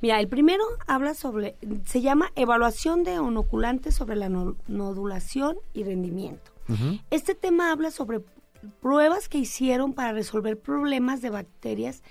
Mira, 0.00 0.20
el 0.20 0.28
primero 0.28 0.64
habla 0.86 1.14
sobre, 1.14 1.56
se 1.84 2.00
llama 2.00 2.30
Evaluación 2.34 3.04
de 3.04 3.14
inoculantes 3.14 3.94
sobre 3.94 4.16
la 4.16 4.28
no, 4.28 4.56
nodulación 4.68 5.56
y 5.72 5.84
rendimiento. 5.84 6.50
Uh 6.68 6.72
-huh. 6.72 7.02
Este 7.10 7.34
tema 7.34 7.72
habla 7.72 7.90
sobre 7.90 8.20
pruebas 8.80 9.28
que 9.28 9.38
hicieron 9.38 9.92
para 9.92 10.12
resolver 10.12 10.58
problemas 10.58 11.20
de 11.22 11.30
bacterias 11.30 12.02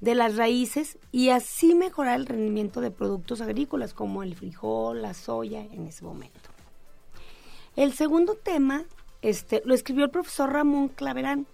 de 0.00 0.14
las 0.14 0.36
raíces 0.36 0.98
y 1.10 1.30
así 1.30 1.74
mejorar 1.74 2.18
el 2.18 2.26
rendimiento 2.26 2.80
de 2.80 2.90
productos 2.90 3.40
agrícolas 3.40 3.94
como 3.94 4.22
el 4.22 4.34
frijol, 4.34 5.02
la 5.02 5.14
soya 5.14 5.60
en 5.60 5.86
ese 5.86 6.04
momento. 6.04 6.41
El 7.76 7.94
segundo 7.94 8.34
tema 8.34 8.84
este, 9.22 9.62
lo 9.64 9.74
escribió 9.74 10.04
el 10.04 10.10
profesor 10.10 10.52
Ramón 10.52 10.88
Claverán. 10.88 11.46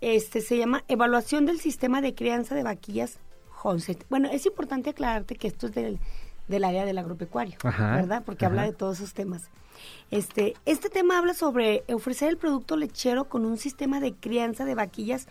Este 0.00 0.40
se 0.40 0.58
llama 0.58 0.84
Evaluación 0.88 1.46
del 1.46 1.60
sistema 1.60 2.00
de 2.00 2.14
crianza 2.14 2.54
de 2.54 2.64
vaquillas 2.64 3.18
Honset. 3.62 4.04
Bueno, 4.10 4.28
es 4.30 4.44
importante 4.44 4.90
aclararte 4.90 5.36
que 5.36 5.46
esto 5.46 5.68
es 5.68 5.74
del, 5.74 6.00
del 6.48 6.64
área 6.64 6.84
del 6.84 6.98
agropecuario, 6.98 7.56
Ajá. 7.62 7.96
¿verdad? 7.96 8.22
Porque 8.26 8.44
Ajá. 8.44 8.52
habla 8.52 8.62
de 8.64 8.72
todos 8.72 8.98
esos 8.98 9.14
temas. 9.14 9.50
Este, 10.10 10.54
este 10.66 10.90
tema 10.90 11.18
habla 11.18 11.32
sobre 11.32 11.84
ofrecer 11.92 12.28
el 12.28 12.36
producto 12.36 12.76
lechero 12.76 13.28
con 13.28 13.44
un 13.44 13.56
sistema 13.56 14.00
de 14.00 14.14
crianza 14.14 14.64
de 14.64 14.74
vaquillas, 14.74 15.28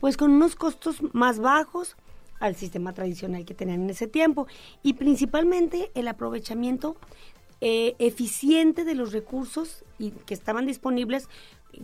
pues 0.00 0.16
con 0.16 0.30
unos 0.30 0.56
costos 0.56 0.98
más 1.14 1.38
bajos 1.38 1.96
al 2.38 2.56
sistema 2.56 2.92
tradicional 2.92 3.44
que 3.44 3.54
tenían 3.54 3.82
en 3.82 3.90
ese 3.90 4.08
tiempo 4.08 4.46
y 4.82 4.94
principalmente 4.94 5.90
el 5.94 6.08
aprovechamiento 6.08 6.96
eh, 7.64 7.94
eficiente 8.00 8.84
de 8.84 8.96
los 8.96 9.12
recursos 9.12 9.84
y 9.96 10.10
que 10.10 10.34
estaban 10.34 10.66
disponibles 10.66 11.28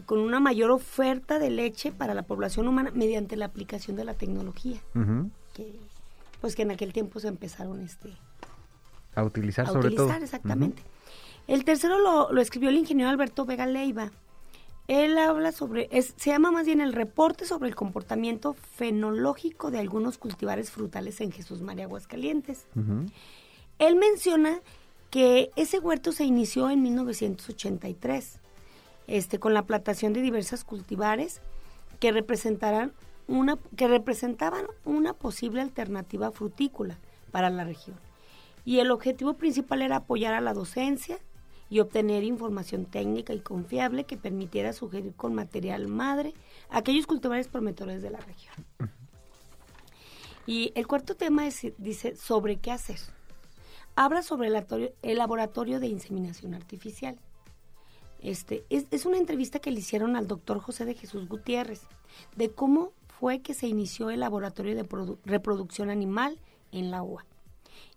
con 0.07 0.19
una 0.19 0.41
mayor 0.41 0.73
oferta 0.73 1.39
de 1.39 1.51
leche 1.51 1.93
para 1.93 2.15
la 2.15 2.25
población 2.25 2.67
humana 2.67 2.91
mediante 2.93 3.37
la 3.37 3.45
aplicación 3.45 3.97
de 3.97 4.03
la 4.03 4.15
tecnología 4.15 4.81
uh 4.97 4.99
-huh. 4.99 5.31
que 5.55 5.73
pues 6.41 6.57
que 6.57 6.63
en 6.63 6.73
aquel 6.73 6.93
tiempo 6.93 7.21
se 7.21 7.29
empezaron 7.29 7.81
este 7.81 8.13
a 9.15 9.23
utilizar 9.23 9.67
a 9.67 9.69
sobre 9.69 9.87
utilizar 9.87 10.17
todo. 10.17 10.25
exactamente 10.25 10.83
uh 10.83 10.85
-huh. 10.85 11.55
el 11.55 11.65
tercero 11.65 12.01
lo, 12.01 12.33
lo, 12.33 12.41
escribió 12.41 12.71
el 12.71 12.77
ingeniero 12.77 13.09
Alberto 13.09 13.47
Vega 13.47 13.67
Leiva 13.67 14.11
él 14.89 15.17
habla 15.17 15.53
sobre 15.53 15.89
es, 15.93 16.13
se 16.17 16.31
llama 16.31 16.51
más 16.51 16.67
bien 16.67 16.81
el 16.81 16.93
reporte 16.93 17.45
sobre 17.45 17.69
el 17.69 17.77
comportamiento 17.77 18.55
fenológico 18.55 19.71
de 19.71 19.79
algunos 19.79 20.19
cultivares 20.19 20.73
frutales 20.73 21.21
en 21.21 21.31
Jesús 21.31 21.61
María 21.61 21.85
Aguascalientes 21.85 22.67
uh 22.75 22.81
-huh. 22.81 23.13
él 23.79 23.95
menciona 23.95 24.61
que 25.11 25.51
ese 25.57 25.79
huerto 25.79 26.13
se 26.13 26.25
inició 26.25 26.71
en 26.71 26.83
1983, 26.83 28.41
este, 29.07 29.39
con 29.39 29.55
la 29.55 29.65
plantación 29.65 30.13
de 30.13 30.21
diversas 30.21 30.65
cultivares 30.65 31.41
que 31.99 32.13
representarán 32.13 32.93
una, 33.27 33.59
que 33.77 33.89
representaban 33.89 34.67
una 34.85 35.15
posible 35.15 35.61
alternativa 35.61 36.31
frutícola 36.31 36.99
para 37.31 37.51
la 37.51 37.65
región. 37.65 37.97
Y 38.65 38.81
el 38.81 38.91
objetivo 38.91 39.35
principal 39.35 39.83
era 39.83 39.97
apoyar 39.97 40.35
a 40.35 40.41
la 40.41 40.53
docencia 40.53 41.19
y 41.71 41.81
obtener 41.81 42.23
información 42.25 42.85
técnica 42.87 43.33
y 43.33 43.41
confiable 43.41 44.05
que 44.05 44.17
permitiera 44.17 44.73
sugerir 44.73 45.15
con 45.15 45.35
material 45.35 45.89
madre 45.89 46.35
aquellos 46.71 47.07
cultivares 47.07 47.49
prometedores 47.49 48.03
de 48.03 48.11
la 48.11 48.21
región. 48.21 48.55
Y 50.47 50.73
el 50.75 50.87
cuarto 50.87 51.15
tema 51.15 51.47
es, 51.47 51.67
dice 51.77 52.17
sobre 52.17 52.57
qué 52.57 52.71
hacer 52.71 52.99
habla 54.05 54.23
sobre 54.23 54.47
el, 54.47 54.95
el, 55.03 55.19
laboratorio 55.19 55.81
de 55.81 55.89
inseminación 55.89 56.55
artificial. 56.55 57.19
Este, 58.21 58.65
es, 58.71 58.87
es, 58.93 59.07
una 59.07 59.19
entrevista 59.19 59.59
que 59.59 59.73
le 59.73 59.81
hicieron 59.81 60.15
al 60.15 60.29
doctor 60.29 60.61
José 60.61 60.85
de 60.85 60.95
Jesús 60.95 61.29
Gutiérrez 61.29 61.83
de 62.37 62.51
cómo 62.51 62.93
fue 63.09 63.41
que 63.41 63.55
se 63.55 63.67
inició 63.67 64.11
el 64.11 64.21
laboratorio 64.21 64.77
de 64.77 64.89
reproducción 65.25 65.91
animal 65.91 66.39
en 66.71 66.93
la 66.93 67.03
UA. 67.03 67.25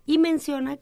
Y 0.04 0.18
menciona 0.18 0.80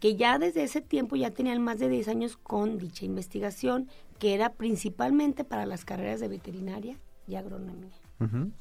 que 0.00 0.16
ya 0.16 0.38
desde 0.38 0.62
ese 0.62 0.80
tiempo 0.80 1.16
ya 1.16 1.30
tenían 1.32 1.62
más 1.62 1.78
de 1.78 1.90
10 1.90 2.08
años 2.08 2.38
con 2.38 2.78
dicha 2.78 3.04
investigación, 3.04 3.90
que 4.18 4.32
era 4.32 4.54
principalmente 4.54 5.44
para 5.44 5.66
las 5.66 5.84
carreras 5.84 6.20
de 6.20 6.28
veterinaria 6.28 6.98
y 7.28 7.34
agronomía. 7.34 7.98
Uh 8.20 8.24
-huh. 8.24 8.52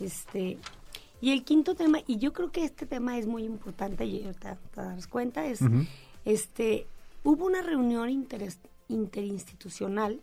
Este, 0.00 0.56
y 1.20 1.32
el 1.32 1.44
quinto 1.44 1.74
tema, 1.74 1.98
y 2.06 2.18
yo 2.18 2.32
creo 2.32 2.52
que 2.52 2.64
este 2.64 2.86
tema 2.86 3.18
es 3.18 3.26
muy 3.26 3.44
importante, 3.44 4.04
y 4.04 4.24
ahorita 4.24 4.58
te 4.74 4.80
das 4.80 5.06
cuenta, 5.06 5.46
es, 5.46 5.60
uh 5.62 5.66
-huh. 5.66 5.88
este, 6.24 6.86
hubo 7.24 7.46
una 7.46 7.62
reunión 7.62 8.08
inter, 8.08 8.52
interinstitucional 8.88 10.20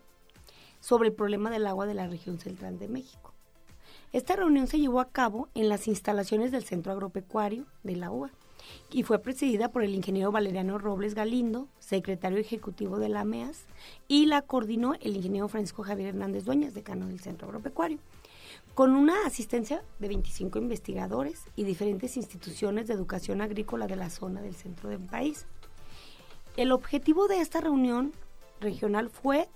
sobre 0.79 1.09
el 1.09 1.13
problema 1.15 1.49
del 1.49 1.67
agua 1.67 1.85
de 1.85 1.95
la 1.95 2.07
región 2.07 2.39
central 2.39 2.79
de 2.79 2.87
México. 2.87 3.33
Esta 4.13 4.35
reunión 4.35 4.67
se 4.67 4.79
llevó 4.79 5.01
a 5.01 5.09
cabo 5.09 5.49
en 5.55 5.67
las 5.67 5.87
instalaciones 5.87 6.51
del 6.51 6.63
Centro 6.63 6.93
Agropecuario 6.93 7.65
de 7.83 7.97
la 7.97 8.11
UA 8.11 8.29
y 8.91 9.03
fue 9.03 9.19
presidida 9.19 9.69
por 9.69 9.83
el 9.83 9.93
ingeniero 9.93 10.31
Valeriano 10.31 10.77
Robles 10.77 11.13
Galindo, 11.15 11.67
secretario 11.79 12.37
ejecutivo 12.37 12.97
de 12.97 13.09
la 13.09 13.21
AMEAS, 13.21 13.65
y 14.07 14.27
la 14.27 14.41
coordinó 14.41 14.93
el 15.01 15.15
ingeniero 15.17 15.49
Francisco 15.49 15.83
Javier 15.83 16.09
Hernández 16.09 16.45
Dueñas, 16.45 16.73
decano 16.73 17.07
del 17.07 17.19
Centro 17.19 17.47
Agropecuario 17.47 17.99
con 18.75 18.93
una 18.93 19.25
asistencia 19.25 19.83
de 19.99 20.09
25 20.09 20.59
investigadores 20.59 21.45
y 21.55 21.63
diferentes 21.63 22.17
instituciones 22.17 22.87
de 22.87 22.93
educación 22.93 23.41
agrícola 23.41 23.87
de 23.87 23.95
la 23.95 24.09
zona 24.09 24.41
del 24.41 24.53
centro 24.53 24.89
del 24.89 24.99
país. 24.99 25.47
El 26.57 26.73
objetivo 26.73 27.29
de 27.29 27.39
esta 27.39 27.61
reunión 27.61 28.11
regional 28.59 29.09
fue 29.09 29.47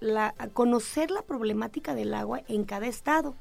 la, 0.00 0.34
conocer 0.52 1.10
la 1.10 1.22
problemática 1.22 1.94
del 1.94 2.12
agua 2.12 2.42
en 2.46 2.64
cada 2.64 2.86
estado 2.86 3.34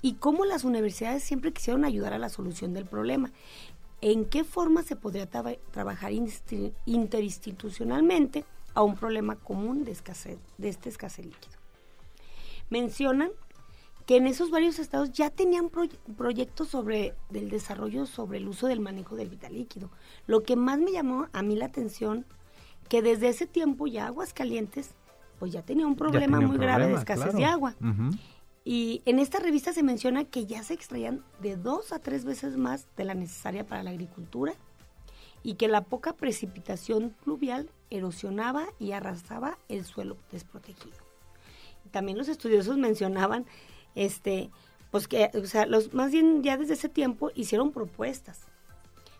y 0.00 0.14
cómo 0.14 0.44
las 0.44 0.62
universidades 0.62 1.24
siempre 1.24 1.52
quisieron 1.52 1.84
ayudar 1.84 2.12
a 2.12 2.18
la 2.18 2.28
solución 2.28 2.72
del 2.72 2.86
problema. 2.86 3.32
¿En 4.00 4.24
qué 4.24 4.44
forma 4.44 4.84
se 4.84 4.94
podría 4.94 5.26
trabajar 5.26 6.12
interinstitucionalmente 6.86 8.44
a 8.74 8.82
un 8.82 8.94
problema 8.94 9.34
común 9.34 9.84
de, 9.84 9.90
escasez, 9.90 10.38
de 10.56 10.68
este 10.68 10.88
escasez 10.88 11.26
líquido? 11.26 11.58
Mencionan 12.70 13.32
que 14.10 14.16
en 14.16 14.26
esos 14.26 14.50
varios 14.50 14.80
estados 14.80 15.12
ya 15.12 15.30
tenían 15.30 15.70
proyectos 15.70 16.66
sobre 16.66 17.14
del 17.28 17.48
desarrollo 17.48 18.06
sobre 18.06 18.38
el 18.38 18.48
uso 18.48 18.66
del 18.66 18.80
manejo 18.80 19.14
del 19.14 19.28
vital 19.28 19.54
líquido. 19.54 19.88
Lo 20.26 20.42
que 20.42 20.56
más 20.56 20.80
me 20.80 20.90
llamó 20.90 21.28
a 21.32 21.42
mí 21.42 21.54
la 21.54 21.66
atención 21.66 22.26
que 22.88 23.02
desde 23.02 23.28
ese 23.28 23.46
tiempo 23.46 23.86
ya 23.86 24.08
Aguascalientes 24.08 24.96
pues 25.38 25.52
ya 25.52 25.62
tenía 25.62 25.86
un 25.86 25.94
problema 25.94 26.40
muy 26.40 26.58
grave 26.58 26.88
de 26.88 26.94
escasez 26.94 27.34
de 27.34 27.44
agua. 27.44 27.76
Y 28.64 29.02
en 29.04 29.20
esta 29.20 29.38
revista 29.38 29.72
se 29.72 29.84
menciona 29.84 30.24
que 30.24 30.44
ya 30.44 30.64
se 30.64 30.74
extraían 30.74 31.22
de 31.40 31.56
dos 31.56 31.92
a 31.92 32.00
tres 32.00 32.24
veces 32.24 32.56
más 32.56 32.88
de 32.96 33.04
la 33.04 33.14
necesaria 33.14 33.64
para 33.64 33.84
la 33.84 33.90
agricultura 33.90 34.54
y 35.44 35.54
que 35.54 35.68
la 35.68 35.82
poca 35.82 36.14
precipitación 36.14 37.14
pluvial 37.22 37.70
erosionaba 37.90 38.66
y 38.80 38.90
arrasaba 38.90 39.56
el 39.68 39.84
suelo 39.84 40.16
desprotegido. 40.32 40.98
También 41.92 42.18
los 42.18 42.28
estudiosos 42.28 42.76
mencionaban, 42.76 43.46
este, 43.94 44.50
pues 44.90 45.08
que, 45.08 45.30
o 45.34 45.46
sea, 45.46 45.66
los, 45.66 45.94
más 45.94 46.12
bien 46.12 46.42
ya 46.42 46.56
desde 46.56 46.74
ese 46.74 46.88
tiempo 46.88 47.30
hicieron 47.34 47.72
propuestas 47.72 48.40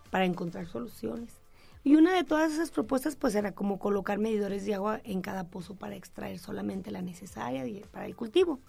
para 0.09 0.25
encontrar 0.25 0.67
soluciones. 0.67 1.39
Y 1.83 1.95
una 1.95 2.13
de 2.13 2.23
todas 2.23 2.51
esas 2.51 2.69
propuestas 2.69 3.15
pues 3.15 3.33
era 3.33 3.53
como 3.53 3.79
colocar 3.79 4.19
medidores 4.19 4.65
de 4.65 4.75
agua 4.75 5.01
en 5.03 5.21
cada 5.21 5.45
pozo 5.45 5.75
para 5.75 5.95
extraer 5.95 6.37
solamente 6.37 6.91
la 6.91 7.01
necesaria 7.01 7.63
para 7.91 8.05
el 8.05 8.15
cultivo 8.15 8.59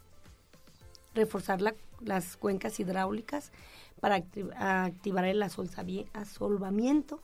reforzar 1.14 1.60
las 2.00 2.36
cuencas 2.36 2.78
hidráulicas 2.80 3.52
para 4.00 4.16
activar 4.16 5.24
el 5.26 5.42
asolvamiento, 5.42 7.20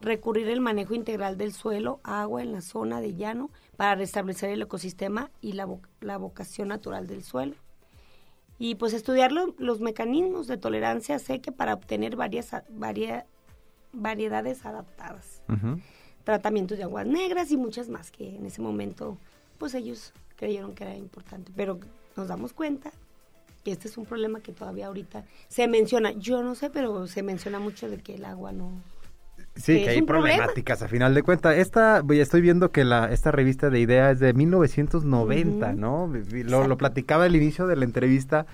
recurrir 0.00 0.48
el 0.48 0.60
manejo 0.60 0.94
integral 0.94 1.36
del 1.36 1.52
suelo, 1.52 1.98
agua 2.04 2.40
en 2.42 2.52
la 2.52 2.60
zona 2.60 3.00
de 3.00 3.14
llano 3.16 3.50
para 3.76 3.96
restablecer 3.96 4.50
el 4.50 4.62
ecosistema 4.62 5.30
y 5.40 5.54
la, 5.54 5.66
vocación 6.18 6.68
natural 6.68 7.08
del 7.08 7.24
suelo. 7.24 7.56
Y 8.58 8.76
pues 8.76 8.92
estudiar 8.92 9.32
los 9.32 9.80
mecanismos 9.80 10.46
de 10.46 10.56
tolerancia 10.56 11.18
seca 11.18 11.52
para 11.52 11.74
obtener 11.74 12.16
varias, 12.16 12.52
variedades 13.92 14.64
adaptadas. 14.64 15.42
Tratamientos 16.24 16.78
de 16.78 16.84
aguas 16.84 17.06
negras 17.06 17.50
y 17.50 17.56
muchas 17.56 17.88
más 17.88 18.10
que 18.10 18.36
en 18.36 18.46
ese 18.46 18.62
momento 18.62 19.18
pues 19.58 19.74
ellos 19.74 20.12
creyeron 20.36 20.74
que 20.74 20.84
era 20.84 20.96
importante. 20.96 21.52
Pero 21.54 21.78
nos 22.16 22.28
damos 22.28 22.52
cuenta 22.52 22.92
que 23.64 23.72
este 23.72 23.88
es 23.88 23.96
un 23.96 24.04
problema 24.04 24.40
que 24.40 24.52
todavía 24.52 24.86
ahorita 24.86 25.24
se 25.48 25.66
menciona. 25.68 26.12
Yo 26.12 26.42
no 26.42 26.54
sé, 26.54 26.70
pero 26.70 27.06
se 27.06 27.22
menciona 27.22 27.58
mucho 27.58 27.88
de 27.88 27.98
que 27.98 28.14
el 28.14 28.24
agua 28.24 28.52
no... 28.52 28.72
Sí, 29.56 29.84
que, 29.84 29.90
hay 29.90 30.02
problemáticas 30.02 30.82
a 30.82 30.88
final 30.88 31.14
de 31.14 31.22
cuentas. 31.22 31.56
Esta, 31.56 32.02
estoy 32.10 32.40
viendo 32.40 32.72
que 32.72 32.84
la, 32.84 33.12
esta 33.12 33.30
revista 33.30 33.70
de 33.70 33.78
idea 33.78 34.10
es 34.10 34.18
de 34.18 34.32
1990, 34.32 35.74
¿no? 35.74 36.12
Lo, 36.32 36.66
lo, 36.66 36.76
platicaba 36.76 37.24
al 37.24 37.36
inicio 37.36 37.66
de 37.66 37.76
la 37.76 37.84
entrevista. 37.84 38.46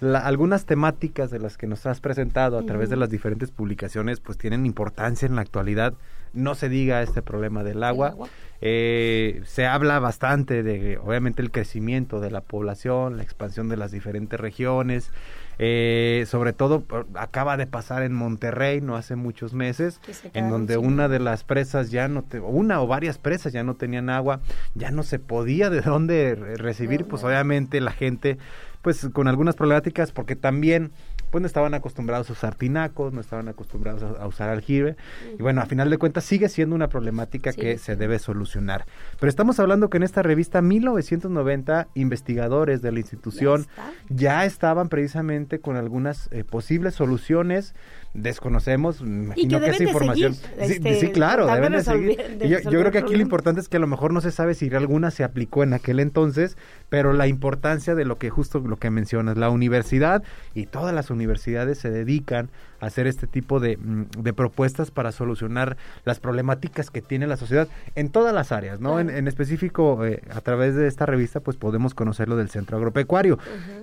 algunas 0.00 0.66
temáticas 0.66 1.30
de 1.30 1.38
las 1.38 1.56
que 1.56 1.68
nos 1.68 1.86
has 1.86 2.00
presentado 2.00 2.58
a 2.58 2.64
través 2.64 2.90
de 2.90 2.96
las 2.96 3.08
diferentes 3.08 3.52
publicaciones 3.52 4.20
pues 4.20 4.36
tienen 4.36 4.66
importancia 4.66 5.26
en 5.26 5.36
la 5.36 5.42
actualidad. 5.42 5.94
No 6.32 6.54
se 6.56 6.68
diga 6.68 7.02
este 7.02 7.22
problema 7.22 7.62
del 7.62 7.84
agua. 7.84 8.14
Eh, 8.60 9.42
se 9.44 9.66
habla 9.66 10.00
bastante 10.00 10.64
de, 10.64 10.98
obviamente, 10.98 11.40
el 11.40 11.52
crecimiento 11.52 12.18
de 12.20 12.32
la 12.32 12.40
población, 12.40 13.16
la 13.16 13.22
expansión 13.22 13.68
de 13.68 13.76
las 13.76 13.92
diferentes 13.92 14.38
regiones. 14.38 15.12
Eh, 15.60 16.24
sobre 16.28 16.52
todo 16.52 16.84
acaba 17.14 17.56
de 17.56 17.66
pasar 17.66 18.04
en 18.04 18.14
Monterrey 18.14 18.80
no 18.80 18.94
hace 18.94 19.16
muchos 19.16 19.54
meses 19.54 20.00
en 20.32 20.50
donde 20.50 20.76
una 20.76 21.08
de 21.08 21.18
las 21.18 21.42
presas 21.42 21.90
ya 21.90 22.06
no 22.06 22.22
te, 22.22 22.38
una 22.38 22.80
o 22.80 22.86
varias 22.86 23.18
presas 23.18 23.52
ya 23.52 23.64
no 23.64 23.74
tenían 23.74 24.08
agua 24.08 24.38
ya 24.76 24.92
no 24.92 25.02
se 25.02 25.18
podía 25.18 25.68
de 25.68 25.80
dónde 25.80 26.36
recibir 26.36 27.06
pues 27.06 27.24
obviamente 27.24 27.80
la 27.80 27.90
gente 27.90 28.38
pues 28.82 29.08
con 29.12 29.26
algunas 29.26 29.56
problemáticas 29.56 30.12
porque 30.12 30.36
también 30.36 30.92
pues 31.30 31.42
no 31.42 31.46
estaban 31.46 31.74
acostumbrados 31.74 32.30
a 32.30 32.32
usar 32.32 32.54
tinacos, 32.54 33.12
no 33.12 33.20
estaban 33.20 33.48
acostumbrados 33.48 34.02
a, 34.02 34.26
usar 34.26 34.48
aljibe. 34.48 34.96
Y 35.38 35.42
bueno, 35.42 35.60
a 35.60 35.66
final 35.66 35.90
de 35.90 35.98
cuentas 35.98 36.24
sigue 36.24 36.48
siendo 36.48 36.74
una 36.74 36.88
problemática 36.88 37.52
que 37.52 37.78
se 37.78 37.96
debe 37.96 38.18
solucionar. 38.18 38.86
Pero 39.20 39.28
estamos 39.28 39.60
hablando 39.60 39.90
que 39.90 39.98
en 39.98 40.02
esta 40.02 40.22
revista 40.22 40.62
1990 40.62 41.88
investigadores 41.94 42.82
de 42.82 42.92
la 42.92 43.00
institución 43.00 43.66
ya, 44.08 44.44
estaban 44.44 44.88
precisamente 44.88 45.60
con 45.60 45.76
algunas 45.76 46.28
eh, 46.32 46.44
posibles 46.44 46.94
soluciones 46.94 47.74
desconocemos, 48.14 49.00
imagino 49.00 49.60
que, 49.60 49.70
esa 49.70 49.84
información. 49.84 50.34
sí, 50.34 50.78
este, 50.84 51.12
claro, 51.12 51.46
deben 51.46 51.72
de 51.72 51.82
seguir. 51.82 52.38
yo, 52.46 52.60
creo 52.62 52.90
que 52.90 52.98
aquí 52.98 53.14
lo 53.14 53.22
importante 53.22 53.60
es 53.60 53.68
que 53.68 53.76
a 53.76 53.80
lo 53.80 53.86
mejor 53.86 54.12
no 54.12 54.20
se 54.20 54.30
sabe 54.30 54.54
si 54.54 54.74
alguna 54.74 55.10
se 55.10 55.24
aplicó 55.24 55.62
en 55.62 55.74
aquel 55.74 56.00
entonces, 56.00 56.56
pero 56.88 57.12
la 57.12 57.26
importancia 57.26 57.94
de 57.94 58.04
lo 58.04 58.16
que 58.16 58.30
justo 58.30 58.60
lo 58.60 58.76
que 58.76 58.90
mencionas, 58.90 59.36
la 59.36 59.50
universidad 59.50 60.22
y 60.54 60.66
todas 60.66 60.94
las 60.94 61.10
universidades 61.10 61.78
se 61.78 61.90
dedican 61.90 62.50
a 62.80 62.86
hacer 62.86 63.06
este 63.06 63.26
tipo 63.26 63.60
de, 63.60 63.76
mm, 63.76 64.22
de 64.22 64.32
propuestas 64.32 64.90
para 64.90 65.12
solucionar 65.12 65.76
las 66.04 66.20
problemáticas 66.20 66.90
que 66.90 67.02
tiene 67.02 67.26
la 67.26 67.36
sociedad 67.36 67.68
en 67.94 68.10
todas 68.10 68.34
las 68.34 68.52
áreas, 68.52 68.80
¿no? 68.80 69.00
En, 69.00 69.28
específico, 69.28 70.04
eh, 70.04 70.22
a 70.30 70.40
través 70.40 70.74
de 70.74 70.86
esta 70.86 71.06
revista, 71.06 71.40
pues 71.40 71.56
podemos 71.56 71.94
conocer 71.94 72.28
lo 72.28 72.36
del 72.36 72.50
centro 72.50 72.76
agropecuario. 72.76 73.38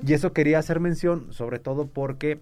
Y 0.06 0.14
eso 0.14 0.34
quería 0.34 0.60
hacer 0.60 0.80
mención, 0.80 1.28
sobre 1.32 1.60
todo 1.60 1.88
porque 1.88 2.40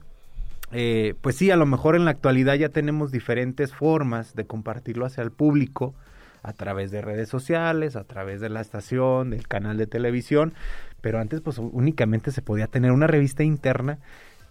eh, 0.74 1.16
pues 1.22 1.36
sí, 1.36 1.52
a 1.52 1.56
lo 1.56 1.66
mejor 1.66 1.96
en 1.96 2.06
la 2.06 2.12
actualidad 2.12 2.56
ya 2.56 2.70
tenemos 2.70 3.12
diferentes 3.12 3.74
formas 3.74 4.36
de 4.36 4.46
compartirlo 4.46 5.06
hacia 5.06 5.24
el 5.24 5.32
público 5.32 5.94
a 6.42 6.54
través 6.54 6.92
de 6.92 7.02
redes 7.02 7.30
sociales, 7.30 7.96
a 7.96 8.04
través 8.04 8.42
de 8.42 8.50
la 8.50 8.62
estación, 8.62 9.30
del 9.30 9.48
canal 9.48 9.78
de 9.78 9.88
televisión, 9.88 10.54
pero 11.02 11.20
antes 11.20 11.42
pues 11.42 11.58
únicamente 11.58 12.32
se 12.32 12.42
podía 12.42 12.68
tener 12.68 12.92
una 12.92 13.08
revista 13.08 13.44
interna 13.44 14.00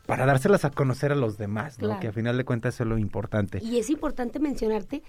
para 0.06 0.26
dárselas 0.26 0.64
a 0.64 0.70
conocer 0.70 1.12
a 1.12 1.14
los 1.14 1.38
demás, 1.38 1.78
¿no? 1.80 1.98
que 2.00 2.08
a 2.08 2.12
final 2.12 2.36
de 2.36 2.44
cuentas 2.44 2.80
es 2.80 2.86
lo 2.86 2.98
importante. 2.98 3.60
Y 3.62 3.78
es 3.78 3.88
importante 3.90 4.38
mencionarte 4.40 5.02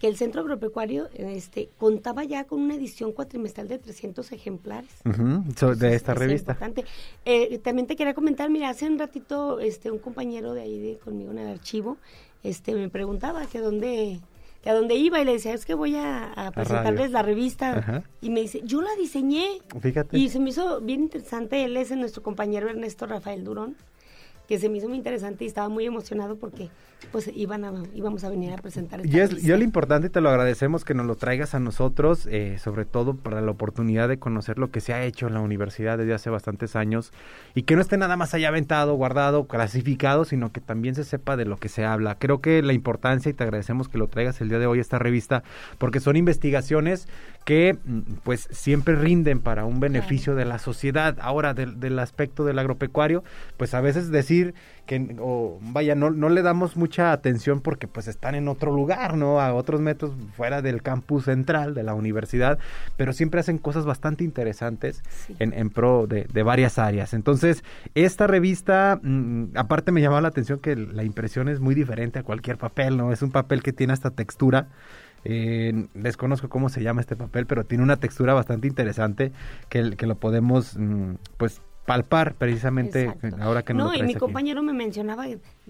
que 0.00 0.06
el 0.08 0.16
Centro 0.16 0.40
Agropecuario 0.40 1.08
este, 1.14 1.70
contaba 1.78 2.24
ya 2.24 2.44
con 2.44 2.60
una 2.60 2.74
edición 2.74 3.12
cuatrimestral 3.12 3.68
de 3.68 3.78
300 3.78 4.32
ejemplares. 4.32 4.90
de 5.04 5.94
esta 5.94 6.14
revista. 6.14 6.52
Importante. 6.52 6.84
Eh, 7.24 7.58
también 7.58 7.86
te 7.86 7.96
quería 7.96 8.14
comentar, 8.14 8.48
mira, 8.50 8.70
hace 8.70 8.86
un 8.86 8.98
ratito 8.98 9.60
este, 9.60 9.90
un 9.90 9.98
compañero 9.98 10.54
de 10.54 10.62
ahí 10.62 10.78
de, 10.78 10.98
conmigo 10.98 11.30
en 11.32 11.38
el 11.38 11.48
archivo 11.48 11.98
este, 12.42 12.74
me 12.74 12.88
preguntaba 12.88 13.46
que 13.46 13.58
dónde 13.60 14.20
que 14.62 14.70
a 14.70 14.74
dónde 14.74 14.96
iba 14.96 15.20
y 15.20 15.24
le 15.24 15.34
decía, 15.34 15.54
es 15.54 15.64
que 15.64 15.74
voy 15.74 15.94
a, 15.94 16.50
presentarles 16.52 17.12
la 17.12 17.22
revista. 17.22 18.02
Y 18.20 18.30
me 18.30 18.40
dice, 18.40 18.60
yo 18.64 18.82
la 18.82 18.92
diseñé. 18.96 19.46
Fíjate. 19.80 20.18
Y 20.18 20.30
se 20.30 20.40
me 20.40 20.50
hizo 20.50 20.80
bien 20.80 21.02
interesante, 21.02 21.64
él 21.64 21.76
es 21.76 21.92
nuestro 21.92 22.24
compañero 22.24 22.68
Ernesto 22.68 23.06
Rafael 23.06 23.44
Durón 23.44 23.76
que 24.48 24.58
se 24.58 24.68
me 24.70 24.78
hizo 24.78 24.88
muy 24.88 24.96
interesante 24.96 25.44
y 25.44 25.46
estaba 25.46 25.68
muy 25.68 25.84
emocionado 25.84 26.36
porque 26.36 26.70
pues 27.12 27.30
iban 27.34 27.64
a, 27.64 27.72
íbamos 27.94 28.24
a 28.24 28.28
venir 28.28 28.52
a 28.52 28.56
presentar 28.56 29.00
esta 29.00 29.16
y 29.16 29.20
es, 29.20 29.44
lo 29.44 29.62
importante 29.62 30.10
te 30.10 30.20
lo 30.20 30.28
agradecemos 30.28 30.84
que 30.84 30.94
nos 30.94 31.06
lo 31.06 31.16
traigas 31.16 31.54
a 31.54 31.60
nosotros 31.60 32.26
eh, 32.30 32.58
sobre 32.58 32.84
todo 32.84 33.14
para 33.14 33.40
la 33.40 33.50
oportunidad 33.50 34.08
de 34.08 34.18
conocer 34.18 34.58
lo 34.58 34.70
que 34.70 34.80
se 34.80 34.92
ha 34.92 35.04
hecho 35.04 35.26
en 35.26 35.34
la 35.34 35.40
universidad 35.40 35.98
desde 35.98 36.14
hace 36.14 36.30
bastantes 36.30 36.76
años 36.76 37.12
y 37.54 37.62
que 37.62 37.76
no 37.76 37.82
esté 37.82 37.96
nada 37.96 38.16
más 38.16 38.34
allá 38.34 38.48
aventado 38.48 38.94
guardado 38.94 39.46
clasificado 39.46 40.24
sino 40.24 40.52
que 40.52 40.60
también 40.60 40.94
se 40.94 41.04
sepa 41.04 41.36
de 41.36 41.44
lo 41.44 41.56
que 41.56 41.68
se 41.68 41.84
habla. 41.84 42.16
Creo 42.18 42.40
que 42.40 42.62
la 42.62 42.72
importancia 42.72 43.30
y 43.30 43.34
te 43.34 43.44
agradecemos 43.44 43.88
que 43.88 43.98
lo 43.98 44.08
traigas 44.08 44.40
el 44.40 44.48
día 44.48 44.58
de 44.58 44.66
hoy 44.66 44.80
esta 44.80 44.98
revista 44.98 45.42
porque 45.78 46.00
son 46.00 46.16
investigaciones 46.16 47.08
que 47.48 47.78
mm, 47.82 48.00
pues 48.24 48.46
siempre 48.50 48.94
rinden 48.94 49.40
para 49.40 49.64
un 49.64 49.80
beneficio 49.80 50.34
de 50.34 50.44
la 50.44 50.58
sociedad. 50.58 51.16
Ahora, 51.20 51.54
del, 51.54 51.98
aspecto 51.98 52.44
del 52.44 52.58
agropecuario, 52.58 53.24
pues 53.56 53.72
a 53.72 53.80
veces 53.80 54.10
decir 54.10 54.54
que, 54.88 55.16
o 55.20 55.58
vaya, 55.60 55.94
no, 55.94 56.10
no 56.10 56.30
le 56.30 56.40
damos 56.40 56.76
mucha 56.76 57.12
atención 57.12 57.60
porque 57.60 57.86
pues 57.86 58.08
están 58.08 58.34
en 58.34 58.48
otro 58.48 58.72
lugar, 58.72 59.18
¿no? 59.18 59.38
A 59.38 59.52
otros 59.52 59.82
metros 59.82 60.12
fuera 60.34 60.62
del 60.62 60.82
campus 60.82 61.26
central 61.26 61.74
de 61.74 61.82
la 61.82 61.92
universidad, 61.92 62.58
pero 62.96 63.12
siempre 63.12 63.38
hacen 63.38 63.58
cosas 63.58 63.84
bastante 63.84 64.24
interesantes 64.24 65.02
en, 65.38 65.52
en, 65.52 65.68
pro 65.68 66.06
de, 66.06 66.24
de, 66.32 66.42
varias 66.42 66.78
áreas. 66.78 67.12
Entonces, 67.12 67.62
esta 67.94 68.26
revista, 68.26 68.98
mm, 69.02 69.56
aparte 69.56 69.92
me 69.92 70.00
llamaba 70.00 70.22
la 70.22 70.28
atención 70.28 70.58
que 70.58 70.74
la 70.74 71.04
impresión 71.04 71.50
es 71.50 71.60
muy 71.60 71.74
diferente 71.74 72.18
a 72.18 72.22
cualquier 72.22 72.56
papel, 72.56 72.96
¿no? 72.96 73.12
Es 73.12 73.20
un 73.20 73.30
papel 73.30 73.62
que 73.62 73.74
tiene 73.74 73.92
esta 73.92 74.10
textura 74.10 74.68
eh, 75.24 75.88
desconozco 75.94 76.48
cómo 76.48 76.68
se 76.68 76.82
llama 76.82 77.00
este 77.00 77.16
papel, 77.16 77.44
pero 77.46 77.64
tiene 77.64 77.84
una 77.84 77.96
textura 77.96 78.34
bastante 78.34 78.68
interesante 78.68 79.32
que, 79.68 79.96
que 79.96 80.06
lo 80.06 80.14
podemos, 80.14 80.76
mm, 80.78 81.14
pues, 81.36 81.60
palpar 81.88 82.34
precisamente 82.34 83.04
Exacto. 83.06 83.36
ahora 83.40 83.62
que 83.62 83.74
No, 83.74 83.86
lo 83.86 83.94
y 83.94 84.02
mi 84.02 84.10
aquí. 84.12 84.20
compañero 84.20 84.62
me 84.62 84.72
mencionaba 84.72 85.26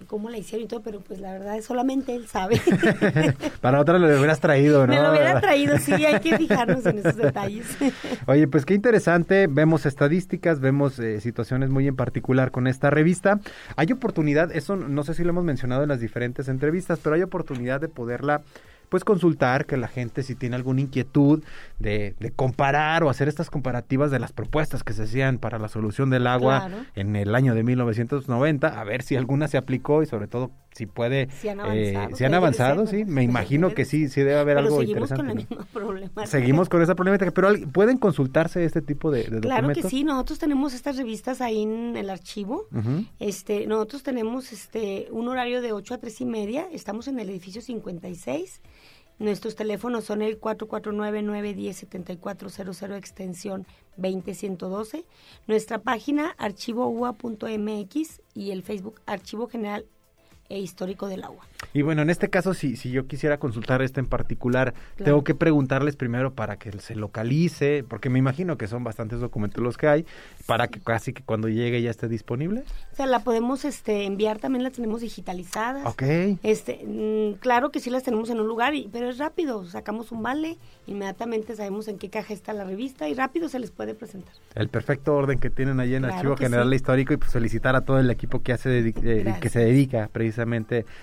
cómo 0.07 0.29
la 0.29 0.37
hicieron 0.37 0.67
y 0.67 0.69
todo, 0.69 0.83
pero 0.83 1.01
pues 1.01 1.21
la 1.21 1.33
verdad 1.33 1.57
es 1.57 1.65
solamente 1.65 2.15
él 2.15 2.27
sabe. 2.27 2.61
Para 3.61 3.81
otra 3.81 3.99
lo 3.99 4.07
hubieras 4.07 4.41
traído, 4.41 4.87
¿no? 4.87 4.93
Me 4.93 5.01
lo 5.01 5.11
hubiera 5.13 5.41
traído, 5.41 5.79
sí, 5.79 5.93
hay 5.93 6.21
que 6.21 6.37
fijarnos 6.39 6.85
en 6.87 6.99
esos 6.99 7.17
detalles. 7.17 7.67
Oye, 8.27 8.47
pues 8.49 8.67
qué 8.67 8.75
interesante, 8.75 9.47
vemos 9.49 9.87
estadísticas, 9.87 10.61
vemos 10.61 10.99
eh, 10.99 11.21
situaciones 11.21 11.71
muy 11.71 11.89
en 11.89 11.97
particular 11.97 12.51
con 12.51 12.67
esta 12.67 12.91
revista. 12.91 13.41
Hay 13.77 13.91
oportunidad, 13.93 14.55
eso 14.55 14.77
no 14.77 15.03
sé 15.05 15.15
si 15.15 15.25
lo 15.25 15.31
hemos 15.31 15.45
mencionado 15.45 15.83
en 15.83 15.89
las 15.89 16.01
diferentes 16.01 16.49
entrevistas, 16.49 16.99
pero 17.03 17.17
hay 17.17 17.23
oportunidad 17.23 17.81
de 17.81 17.89
poderla 17.89 18.43
pues 18.89 19.05
consultar, 19.05 19.67
que 19.67 19.77
la 19.77 19.89
gente 19.89 20.23
si 20.23 20.35
tiene 20.35 20.57
alguna 20.57 20.81
inquietud 20.81 21.43
de, 21.79 22.15
de 22.19 22.31
comparar 22.31 23.03
o 23.05 23.11
hacer 23.11 23.29
estas 23.29 23.51
comparativas 23.51 24.11
de 24.11 24.19
las 24.19 24.33
propuestas 24.33 24.83
que 24.85 24.93
se 24.93 25.03
hacían 25.05 25.39
para 25.39 25.59
la 25.59 25.69
solución 25.69 26.11
del 26.11 26.27
agua 26.27 26.67
Claro. 26.69 26.85
en 26.95 27.17
el 27.17 27.35
año 27.35 27.55
de 27.55 27.63
1990, 27.63 28.81
a 28.81 28.85
ver 28.85 29.03
si 29.03 29.17
alguna 29.17 29.49
se 29.49 29.57
aplicó 29.59 30.03
y 30.03 30.07
sobre 30.07 30.27
todo 30.29 30.51
si 30.73 30.87
puede, 30.87 31.29
Si 31.41 31.49
han 31.49 31.61
eh, 31.61 31.63
avanzado, 31.63 32.17
si 32.17 32.25
han 32.25 32.35
avanzado, 32.35 32.87
sí, 32.87 33.05
me 33.05 33.23
imagino 33.25 33.75
que 33.75 33.85
sí, 33.85 34.09
sí 34.09 34.21
debe 34.21 34.39
haber 34.39 34.57
pero 34.57 34.67
algo 34.67 34.81
seguimos 34.81 35.11
interesante. 35.11 35.47
con 35.73 35.95
la 35.95 36.01
misma. 36.01 36.27
Seguimos 36.27 36.69
con 36.69 36.83
esa 36.83 36.95
problemática, 36.95 37.31
pero 37.33 37.49
¿pueden 37.73 37.99
consultarse 37.99 38.65
este 38.65 38.83
tipo 38.83 39.11
de, 39.11 39.25
de 39.25 39.41
Claro 39.41 39.69
que 39.69 39.75
documentos? 39.75 39.91
sí, 39.91 40.05
nosotros 40.05 40.39
tenemos 40.39 40.75
estas 40.75 40.97
revistas 40.97 41.41
ahí 41.41 41.63
en 41.63 41.97
el 41.97 42.11
archivo. 42.11 42.67
Este, 43.19 43.67
nosotros 43.67 44.03
tenemos 44.03 44.53
este 44.53 45.09
un 45.11 45.29
horario 45.29 45.63
de 45.63 45.73
8 45.73 45.95
a 45.95 45.99
3 45.99 46.21
y 46.21 46.25
media, 46.27 46.69
estamos 46.73 47.09
en 47.09 47.19
el 47.19 47.29
edificio 47.31 47.61
56. 47.61 48.61
Nuestros 49.19 49.57
teléfonos 49.57 50.05
son 50.05 50.23
el 50.23 50.41
449-910-7400 50.41 52.97
extensión 52.97 53.67
20112. 53.97 55.05
Nuestra 55.49 55.79
página 55.79 56.37
archivoua.mx 56.39 58.21
y 58.35 58.53
el 58.53 58.63
Facebook 58.63 59.01
Archivo 59.07 59.49
General 59.49 59.85
e 60.49 60.59
Histórico 60.59 61.09
del 61.09 61.25
Agua. 61.25 61.45
Y 61.75 61.83
bueno, 61.83 62.03
en 62.03 62.11
este 62.11 62.31
caso, 62.31 62.55
si, 62.55 62.77
si 62.77 62.91
yo 62.91 63.07
quisiera 63.07 63.39
consultar 63.39 63.83
este 63.83 64.01
en 64.01 64.07
particular, 64.07 64.73
Claro. 64.97 65.05
tengo 65.05 65.25
que 65.25 65.35
preguntarles 65.35 65.97
primero 65.97 66.33
para 66.33 66.57
que 66.57 66.73
se 66.81 66.95
localice, 66.95 67.85
porque 67.89 68.09
me 68.09 68.19
imagino 68.19 68.57
que 68.57 68.67
son 68.67 68.83
bastantes 68.85 69.21
documentos 69.21 69.63
los 69.63 69.77
que 69.77 69.89
hay, 69.89 70.07
para 70.47 70.69
que 70.69 70.81
casi 70.81 71.13
que 71.13 71.23
cuando 71.23 71.49
llegue 71.49 71.83
ya 71.83 71.91
esté 71.91 72.09
disponible. 72.09 72.65
O 72.93 72.97
sea, 72.97 73.07
la 73.07 73.21
podemos 73.21 73.65
este, 73.65 74.05
enviar, 74.07 74.39
también 74.39 74.63
la 74.63 74.71
tenemos 74.71 75.03
digitalizadas. 75.03 75.85
Ok. 75.87 76.03
Este, 76.43 76.81
mm, 76.87 77.39
claro 77.41 77.71
que 77.71 77.81
sí 77.81 77.91
las 77.91 78.03
tenemos 78.03 78.31
en 78.31 78.41
un 78.41 78.47
lugar, 78.49 78.75
y- 78.75 78.89
pero 78.91 79.11
es 79.11 79.19
rápido. 79.19 79.65
Sacamos 79.67 80.13
un 80.13 80.23
vale, 80.23 80.57
inmediatamente 80.87 81.55
sabemos 81.57 81.89
en 81.89 81.99
qué 81.99 82.09
caja 82.09 82.33
está 82.33 82.53
la 82.55 82.65
revista 82.65 83.09
y 83.09 83.15
rápido 83.15 83.49
se 83.49 83.59
les 83.59 83.71
puede 83.71 83.95
presentar. 83.95 84.33
El 84.55 84.69
perfecto 84.69 85.15
orden 85.15 85.39
que 85.39 85.51
tienen 85.51 85.79
allí 85.81 85.95
en 85.95 86.03
Claro 86.03 86.15
Archivo 86.17 86.37
General 86.37 86.69
sí. 86.71 86.77
Histórico 86.77 87.13
y 87.13 87.17
pues 87.19 87.33
felicitar 87.33 87.77
a 87.77 87.83
todo 87.83 87.99
el 87.99 88.11
equipo 88.11 88.41
que 88.43 88.53
hace 88.55 88.79
eh, 88.79 89.35
que 89.41 89.49
se 89.51 89.61
dedica 89.61 90.09
precisamente 90.11 90.38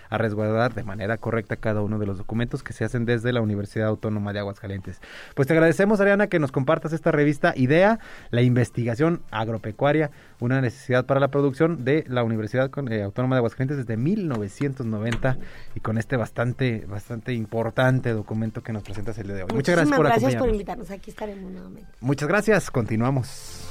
a 0.10 0.17
resguardar 0.17 0.74
de 0.74 0.84
manera 0.84 1.17
correcta 1.17 1.56
cada 1.56 1.82
uno 1.82 2.00
de 2.00 2.06
los 2.06 2.17
documentos 2.17 2.63
que 2.63 2.74
se 2.74 2.86
hacen 2.86 3.06
desde 3.06 3.34
la 3.34 3.41
Universidad 3.41 3.88
Autónoma 3.88 4.34
de 4.34 4.39
Aguascalientes. 4.39 5.02
Pues 5.34 5.48
te 5.48 5.54
agradecemos 5.54 6.00
Ariana 6.00 6.28
que 6.28 6.39
nos 6.39 6.52
compartas 6.52 6.93
esta 6.93 7.12
revista 7.12 7.54
Idea, 7.56 8.00
la 8.32 8.41
investigación 8.41 9.21
agropecuaria, 9.32 10.12
una 10.39 10.62
necesidad 10.62 11.06
para 11.06 11.19
la 11.19 11.30
producción 11.30 11.86
de 11.86 12.06
la 12.08 12.24
Universidad 12.24 12.69
eh, 12.89 13.04
Autónoma 13.04 13.36
de 13.36 13.39
Aguascalientes 13.39 13.78
desde 13.78 13.98
1990 13.98 15.38
y 15.76 15.80
con 15.80 15.98
este 15.98 16.17
bastante 16.17 16.86
bastante 16.88 17.34
importante 17.34 18.12
documento 18.12 18.62
que 18.63 18.74
nos 18.74 18.84
presentas 18.84 19.17
el 19.17 19.28
día 19.28 19.36
de 19.38 19.43
hoy. 19.43 19.50
Muchas 19.54 19.76
gracias 19.76 19.98
por 19.98 20.06
gracias 20.06 20.36
por 20.36 20.50
invitarnos. 20.50 20.91
Aquí 20.91 21.12
estaremos 21.12 21.52
nuevamente. 21.52 21.89
Muchas 22.00 22.28
gracias, 22.28 22.71
continuamos. 22.71 23.65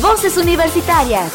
Voces 0.00 0.38
Universitarias. 0.38 1.32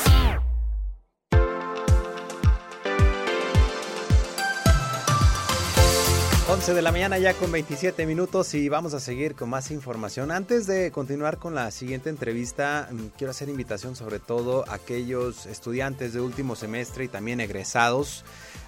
11 6.47 6.73
de 6.73 6.81
la 6.81 6.93
mañana 6.93 7.17
ya 7.17 7.34
con 7.34 7.51
27 7.51 8.05
minutos 8.05 8.53
y 8.53 8.69
vamos 8.69 8.93
a 8.93 9.01
seguir 9.01 9.36
con 9.36 9.49
más 9.49 9.71
información. 9.71 10.31
Antes 10.31 10.67
de 10.67 10.89
continuar 10.89 11.38
con 11.38 11.53
la 11.53 11.69
siguiente 11.69 12.10
entrevista, 12.10 12.88
mm, 12.89 13.08
quiero 13.17 13.31
hacer 13.31 13.49
invitación 13.49 13.95
sobre 13.95 14.19
todo 14.19 14.63
a 14.69 14.75
aquellos 14.75 15.47
estudiantes 15.47 16.13
de 16.13 16.21
último 16.21 16.55
semestre 16.55 17.03
y 17.03 17.08
también 17.10 17.41
egresados 17.41 18.23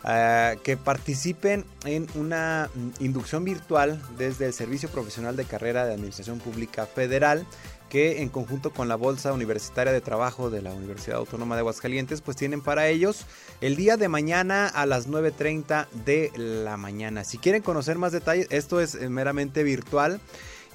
eh, 0.06 0.58
que 0.64 0.78
participen 0.78 1.66
en 1.86 2.08
una 2.16 2.70
mm, 2.74 3.04
inducción 3.04 3.44
virtual 3.44 4.02
desde 4.18 4.46
el 4.46 4.54
Servicio 4.54 4.90
Profesional 4.90 5.36
de 5.36 5.46
Carrera 5.46 5.86
de 5.86 5.94
Administración 5.94 6.40
Pública 6.40 6.86
Federal 6.86 7.46
que 7.90 8.22
en 8.22 8.30
conjunto 8.30 8.72
con 8.72 8.88
la 8.88 8.96
Bolsa 8.96 9.34
Universitaria 9.34 9.94
de 9.94 10.02
Trabajo 10.02 10.50
de 10.50 10.62
la 10.62 10.74
Universidad 10.74 11.18
Autónoma 11.18 11.56
de 11.56 11.60
Aguascalientes, 11.60 12.22
pues 12.22 12.38
tienen 12.38 12.62
para 12.62 12.88
ellos 12.88 13.26
el 13.62 13.76
día 13.76 13.98
de 13.98 14.10
mañana 14.10 14.68
a 14.68 14.86
las 14.86 15.08
9.30 15.08 15.88
de 16.06 16.32
la 16.36 16.78
mañana. 16.78 17.24
Si 17.24 17.38
quieren 17.38 17.62
conocer 17.62 17.98
más 17.98 18.12
detalles, 18.12 18.48
esto 18.50 18.82
es 18.82 18.96
eh, 18.96 19.10
meramente 19.10 19.64
virtual. 19.64 20.20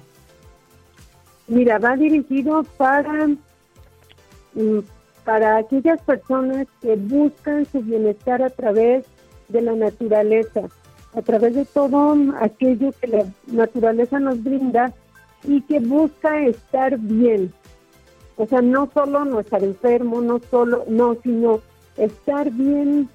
Mira, 1.47 1.77
va 1.77 1.95
dirigido 1.95 2.63
para, 2.77 3.27
mm, 3.27 4.79
para 5.23 5.57
aquellas 5.57 6.01
personas 6.01 6.67
que 6.81 6.95
buscan 6.95 7.65
su 7.65 7.81
bienestar 7.81 8.41
a 8.41 8.49
través 8.49 9.05
de 9.49 9.61
la 9.61 9.73
naturaleza, 9.73 10.61
a 11.13 11.21
través 11.21 11.53
de 11.55 11.65
todo 11.65 12.15
aquello 12.39 12.91
que 12.99 13.07
la 13.07 13.25
naturaleza 13.47 14.19
nos 14.19 14.43
brinda 14.43 14.91
y 15.43 15.61
que 15.61 15.79
busca 15.79 16.41
estar 16.41 16.97
bien. 16.97 17.53
O 18.37 18.47
sea, 18.47 18.61
no 18.61 18.89
solo 18.91 19.23
no 19.23 19.39
estar 19.39 19.63
enfermo, 19.63 20.21
no 20.21 20.39
solo, 20.49 20.83
no, 20.87 21.15
sino 21.21 21.61
estar 21.95 22.49
bien 22.51 23.07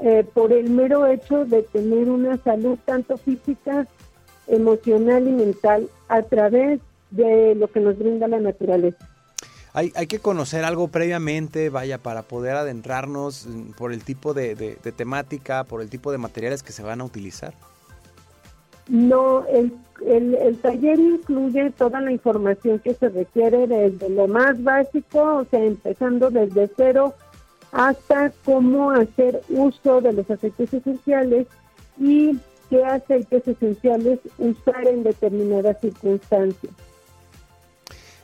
eh, 0.00 0.24
por 0.34 0.52
el 0.52 0.70
mero 0.70 1.06
hecho 1.06 1.46
de 1.46 1.62
tener 1.62 2.10
una 2.10 2.36
salud 2.38 2.78
tanto 2.84 3.16
física, 3.16 3.86
emocional 4.46 5.26
y 5.26 5.32
mental 5.32 5.88
a 6.08 6.22
través 6.22 6.80
de 7.10 7.54
lo 7.54 7.68
que 7.68 7.80
nos 7.80 7.98
brinda 7.98 8.28
la 8.28 8.38
naturaleza. 8.40 9.08
Hay, 9.72 9.92
hay 9.94 10.06
que 10.06 10.18
conocer 10.18 10.64
algo 10.64 10.88
previamente, 10.88 11.70
vaya, 11.70 11.98
para 11.98 12.22
poder 12.22 12.56
adentrarnos 12.56 13.46
por 13.76 13.92
el 13.92 14.02
tipo 14.02 14.34
de, 14.34 14.76
temática, 14.96 15.64
por 15.64 15.80
el 15.80 15.88
tipo 15.88 16.10
de 16.10 16.18
materiales 16.18 16.62
que 16.62 16.72
se 16.72 16.82
van 16.82 17.00
a 17.00 17.04
utilizar. 17.04 17.54
No, 18.88 19.46
el, 19.46 19.72
el, 20.04 20.58
taller 20.58 20.98
incluye 20.98 21.70
toda 21.70 22.00
la 22.00 22.10
información 22.10 22.80
que 22.80 22.94
se 22.94 23.08
requiere 23.08 23.68
desde 23.68 24.08
lo 24.08 24.26
más 24.26 24.60
básico, 24.64 25.36
o 25.36 25.44
sea, 25.44 25.62
empezando 25.62 26.30
desde 26.30 26.68
cero 26.76 27.14
hasta 27.70 28.32
cómo 28.44 28.90
hacer 28.90 29.40
uso 29.48 30.00
de 30.00 30.12
los 30.12 30.28
aceites 30.28 30.74
esenciales 30.74 31.46
y 32.00 32.36
qué 32.68 32.84
aceites 32.84 33.46
esenciales 33.46 34.18
usar 34.38 34.88
en 34.88 35.04
determinadas 35.04 35.80
circunstancias. 35.80 36.72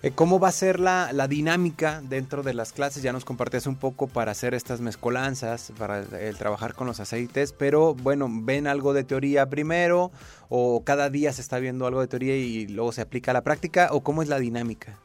Eh, 0.06 0.12
¿Cómo 0.14 0.38
va 0.38 0.46
a 0.46 0.52
ser 0.52 0.78
la, 0.78 1.26
dinámica 1.28 2.00
dentro 2.00 2.44
de 2.44 2.54
las 2.54 2.72
clases? 2.72 3.02
Ya 3.02 3.12
nos 3.12 3.24
compartías 3.24 3.66
un 3.66 3.74
poco 3.74 4.06
para 4.06 4.30
hacer 4.30 4.54
estas 4.54 4.80
mezcolanzas, 4.80 5.72
para 5.76 5.98
el 6.20 6.36
trabajar 6.36 6.74
con 6.74 6.86
los 6.86 7.00
aceites, 7.00 7.52
pero 7.52 7.92
bueno, 7.92 8.28
¿ven 8.30 8.68
algo 8.68 8.92
de 8.92 9.02
teoría 9.02 9.46
primero 9.46 10.12
o 10.48 10.84
cada 10.84 11.10
día 11.10 11.32
se 11.32 11.40
está 11.40 11.58
viendo 11.58 11.88
algo 11.88 12.02
de 12.02 12.06
teoría 12.06 12.36
y 12.36 12.68
luego 12.68 12.92
se 12.92 13.00
aplica 13.00 13.32
a 13.32 13.34
la 13.34 13.42
práctica 13.42 13.88
o 13.90 14.02
cómo 14.02 14.22
es 14.22 14.28
la 14.28 14.38
dinámica? 14.38 14.96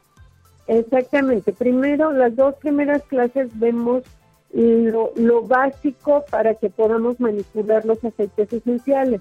Exactamente, 0.68 1.52
primero 1.52 2.12
las 2.12 2.36
dos 2.36 2.54
primeras 2.60 3.02
clases 3.02 3.48
vemos 3.58 4.04
lo, 4.52 5.12
lo 5.16 5.42
básico 5.42 6.24
para 6.30 6.54
que 6.54 6.70
podamos 6.70 7.18
manipular 7.18 7.84
los 7.84 8.04
aceites 8.04 8.52
esenciales. 8.52 9.20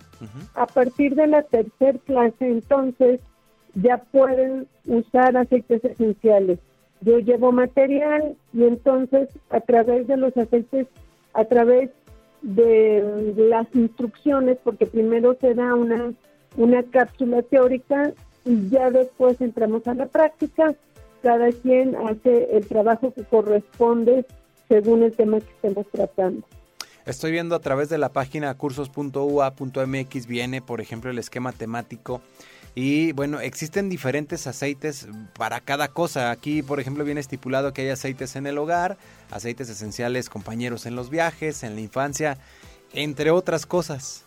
A 0.53 0.67
partir 0.67 1.15
de 1.15 1.25
la 1.25 1.41
tercera 1.41 1.97
clase 2.05 2.47
entonces 2.47 3.19
ya 3.75 3.97
pueden 3.97 4.67
usar 4.85 5.37
aceites 5.37 5.83
esenciales. 5.83 6.59
Yo 7.01 7.19
llevo 7.19 7.51
material 7.51 8.35
y 8.53 8.63
entonces 8.63 9.29
a 9.49 9.59
través 9.61 10.07
de 10.07 10.17
los 10.17 10.35
aceites, 10.37 10.87
a 11.33 11.45
través 11.45 11.89
de 12.41 13.33
las 13.37 13.67
instrucciones, 13.73 14.57
porque 14.63 14.85
primero 14.85 15.37
se 15.39 15.53
da 15.53 15.75
una, 15.75 16.13
una 16.57 16.83
cápsula 16.83 17.41
teórica 17.43 18.13
y 18.45 18.69
ya 18.69 18.89
después 18.89 19.39
entramos 19.41 19.87
a 19.87 19.93
la 19.93 20.07
práctica, 20.07 20.73
cada 21.21 21.51
quien 21.51 21.95
hace 21.95 22.55
el 22.55 22.65
trabajo 22.67 23.13
que 23.13 23.23
corresponde 23.23 24.25
según 24.67 25.03
el 25.03 25.15
tema 25.15 25.39
que 25.39 25.51
estemos 25.51 25.85
tratando. 25.91 26.45
Estoy 27.05 27.31
viendo 27.31 27.55
a 27.55 27.59
través 27.59 27.89
de 27.89 27.97
la 27.97 28.09
página 28.09 28.53
cursos.ua.mx 28.55 30.27
viene, 30.27 30.61
por 30.61 30.81
ejemplo, 30.81 31.09
el 31.09 31.17
esquema 31.17 31.51
temático 31.51 32.21
y 32.73 33.11
bueno, 33.11 33.41
existen 33.41 33.89
diferentes 33.89 34.47
aceites 34.47 35.07
para 35.37 35.59
cada 35.59 35.89
cosa. 35.89 36.31
Aquí, 36.31 36.63
por 36.63 36.79
ejemplo, 36.79 37.03
viene 37.03 37.19
estipulado 37.19 37.73
que 37.73 37.81
hay 37.81 37.89
aceites 37.89 38.35
en 38.35 38.47
el 38.47 38.57
hogar, 38.57 38.97
aceites 39.29 39.69
esenciales 39.69 40.29
compañeros 40.29 40.85
en 40.85 40.95
los 40.95 41.09
viajes, 41.09 41.63
en 41.63 41.75
la 41.75 41.81
infancia, 41.81 42.37
entre 42.93 43.31
otras 43.31 43.65
cosas. 43.65 44.25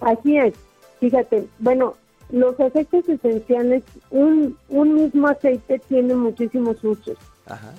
Así 0.00 0.36
es. 0.36 0.54
Fíjate, 0.98 1.46
bueno, 1.60 1.94
los 2.30 2.58
aceites 2.58 3.08
esenciales, 3.08 3.84
un, 4.10 4.56
un 4.68 4.94
mismo 4.94 5.28
aceite 5.28 5.80
tiene 5.88 6.14
muchísimos 6.14 6.82
usos. 6.82 7.16
Ajá. 7.46 7.72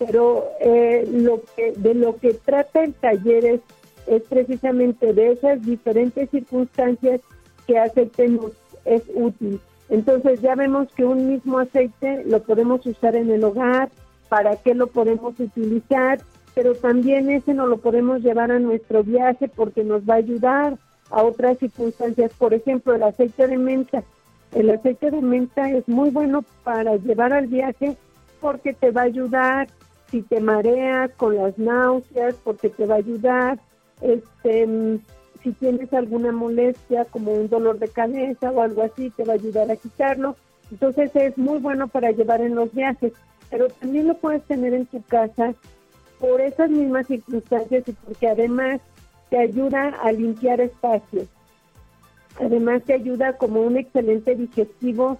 Pero 0.00 0.50
eh, 0.60 1.08
lo 1.12 1.40
que, 1.54 1.72
de 1.76 1.94
lo 1.94 2.16
que 2.16 2.34
trata 2.34 2.82
el 2.82 2.92
taller 2.94 3.44
es, 3.44 3.60
es 4.08 4.22
precisamente 4.22 5.12
de 5.12 5.32
esas 5.32 5.64
diferentes 5.64 6.28
circunstancias 6.30 7.20
que 7.66 7.78
aceite 7.78 8.28
nos 8.28 8.52
es 8.84 9.02
útil. 9.14 9.60
Entonces 9.88 10.40
ya 10.40 10.54
vemos 10.54 10.88
que 10.94 11.04
un 11.04 11.28
mismo 11.28 11.58
aceite 11.58 12.24
lo 12.24 12.42
podemos 12.42 12.84
usar 12.86 13.16
en 13.16 13.30
el 13.30 13.44
hogar, 13.44 13.90
para 14.28 14.56
qué 14.56 14.74
lo 14.74 14.88
podemos 14.88 15.38
utilizar, 15.38 16.20
pero 16.54 16.74
también 16.74 17.30
ese 17.30 17.54
no 17.54 17.66
lo 17.66 17.78
podemos 17.78 18.22
llevar 18.22 18.50
a 18.50 18.58
nuestro 18.58 19.04
viaje 19.04 19.48
porque 19.48 19.84
nos 19.84 20.02
va 20.08 20.14
a 20.14 20.18
ayudar 20.18 20.78
a 21.10 21.22
otras 21.22 21.58
circunstancias. 21.58 22.32
Por 22.38 22.54
ejemplo, 22.54 22.94
el 22.94 23.02
aceite 23.02 23.46
de 23.46 23.58
menta. 23.58 24.02
El 24.52 24.70
aceite 24.70 25.10
de 25.10 25.20
menta 25.20 25.70
es 25.70 25.86
muy 25.88 26.10
bueno 26.10 26.44
para 26.62 26.96
llevar 26.96 27.32
al 27.32 27.46
viaje 27.46 27.96
porque 28.40 28.72
te 28.72 28.90
va 28.90 29.02
a 29.02 29.04
ayudar 29.04 29.68
si 30.10 30.22
te 30.22 30.40
mareas 30.40 31.10
con 31.16 31.36
las 31.36 31.58
náuseas, 31.58 32.36
porque 32.44 32.68
te 32.70 32.86
va 32.86 32.96
a 32.96 32.98
ayudar 32.98 33.58
este 34.00 34.98
si 35.44 35.52
tienes 35.52 35.92
alguna 35.92 36.32
molestia 36.32 37.04
como 37.04 37.32
un 37.32 37.50
dolor 37.50 37.78
de 37.78 37.88
cabeza 37.88 38.50
o 38.50 38.62
algo 38.62 38.82
así, 38.82 39.10
te 39.10 39.24
va 39.24 39.34
a 39.34 39.36
ayudar 39.36 39.70
a 39.70 39.76
quitarlo. 39.76 40.36
Entonces 40.70 41.14
es 41.14 41.36
muy 41.36 41.58
bueno 41.58 41.86
para 41.86 42.10
llevar 42.10 42.40
en 42.40 42.54
los 42.54 42.72
viajes, 42.72 43.12
pero 43.50 43.68
también 43.68 44.08
lo 44.08 44.14
puedes 44.14 44.42
tener 44.44 44.72
en 44.72 44.86
tu 44.86 45.02
casa 45.02 45.54
por 46.18 46.40
esas 46.40 46.70
mismas 46.70 47.06
circunstancias 47.06 47.84
y 47.86 47.92
porque 47.92 48.26
además 48.26 48.80
te 49.28 49.38
ayuda 49.38 49.90
a 50.02 50.10
limpiar 50.12 50.62
espacios. 50.62 51.26
Además 52.40 52.82
te 52.84 52.94
ayuda 52.94 53.36
como 53.36 53.60
un 53.60 53.76
excelente 53.76 54.34
digestivo 54.34 55.18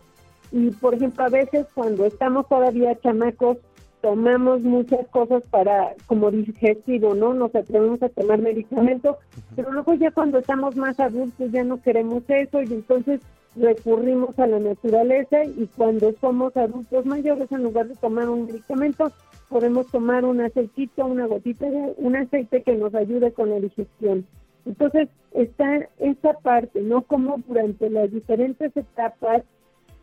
y 0.50 0.70
por 0.70 0.94
ejemplo 0.94 1.24
a 1.24 1.28
veces 1.28 1.66
cuando 1.74 2.06
estamos 2.06 2.48
todavía 2.48 2.98
chamacos 3.00 3.58
tomamos 4.04 4.60
muchas 4.60 5.08
cosas 5.08 5.42
para 5.46 5.94
como 6.06 6.30
digestivo, 6.30 7.14
¿no? 7.14 7.32
Nos 7.32 7.54
atrevemos 7.54 8.02
a 8.02 8.10
tomar 8.10 8.38
medicamentos, 8.38 9.16
pero 9.56 9.72
luego 9.72 9.94
ya 9.94 10.10
cuando 10.10 10.40
estamos 10.40 10.76
más 10.76 11.00
adultos 11.00 11.50
ya 11.50 11.64
no 11.64 11.80
queremos 11.80 12.22
eso 12.28 12.60
y 12.60 12.66
entonces 12.66 13.22
recurrimos 13.56 14.38
a 14.38 14.46
la 14.46 14.58
naturaleza 14.58 15.42
y 15.44 15.70
cuando 15.74 16.12
somos 16.20 16.54
adultos 16.54 17.06
mayores 17.06 17.50
en 17.50 17.62
lugar 17.62 17.88
de 17.88 17.94
tomar 17.94 18.28
un 18.28 18.44
medicamento 18.44 19.10
podemos 19.48 19.86
tomar 19.86 20.26
un 20.26 20.42
aceitito, 20.42 21.06
una 21.06 21.24
gotita 21.24 21.70
de 21.70 21.94
un 21.96 22.14
aceite 22.14 22.62
que 22.62 22.76
nos 22.76 22.94
ayude 22.94 23.32
con 23.32 23.48
la 23.48 23.58
digestión. 23.58 24.26
Entonces 24.66 25.08
está 25.32 25.88
esa 25.98 26.34
parte, 26.42 26.82
¿no? 26.82 27.00
Como 27.00 27.38
durante 27.48 27.88
las 27.88 28.12
diferentes 28.12 28.76
etapas 28.76 29.44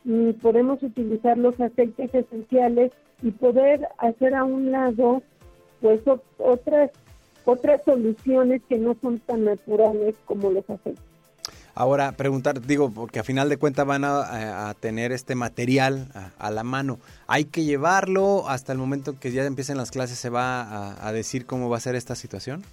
mm, 0.05 0.31
podemos 0.41 0.81
utilizar 0.81 1.37
los 1.37 1.61
aceites 1.61 2.15
esenciales 2.15 2.91
y 3.21 3.31
poder 3.31 3.87
hacer 3.97 4.33
a 4.35 4.43
un 4.43 4.71
lado 4.71 5.21
pues 5.81 6.01
otras 6.37 6.91
otras 7.45 7.81
soluciones 7.83 8.61
que 8.69 8.77
no 8.77 8.95
son 9.01 9.19
tan 9.19 9.45
naturales 9.45 10.15
como 10.25 10.51
los 10.51 10.69
aceites. 10.69 11.03
Ahora, 11.73 12.11
preguntar, 12.11 12.61
digo, 12.61 12.91
porque 12.91 13.19
a 13.19 13.23
final 13.23 13.47
de 13.47 13.57
cuentas 13.57 13.85
van 13.85 14.03
a, 14.03 14.75
tener 14.79 15.11
este 15.11 15.35
material 15.35 16.07
a, 16.37 16.51
la 16.51 16.63
mano. 16.63 16.99
¿Hay 17.27 17.45
que 17.45 17.63
llevarlo 17.63 18.49
hasta 18.49 18.73
el 18.73 18.77
momento 18.77 19.17
que 19.19 19.31
ya 19.31 19.45
empiecen 19.45 19.77
las 19.77 19.89
clases? 19.89 20.19
¿Se 20.19 20.29
va 20.29 21.07
a, 21.07 21.11
decir 21.13 21.45
cómo 21.45 21.69
va 21.69 21.77
a 21.77 21.79
ser 21.79 21.95
esta 21.95 22.15
situación? 22.15 22.63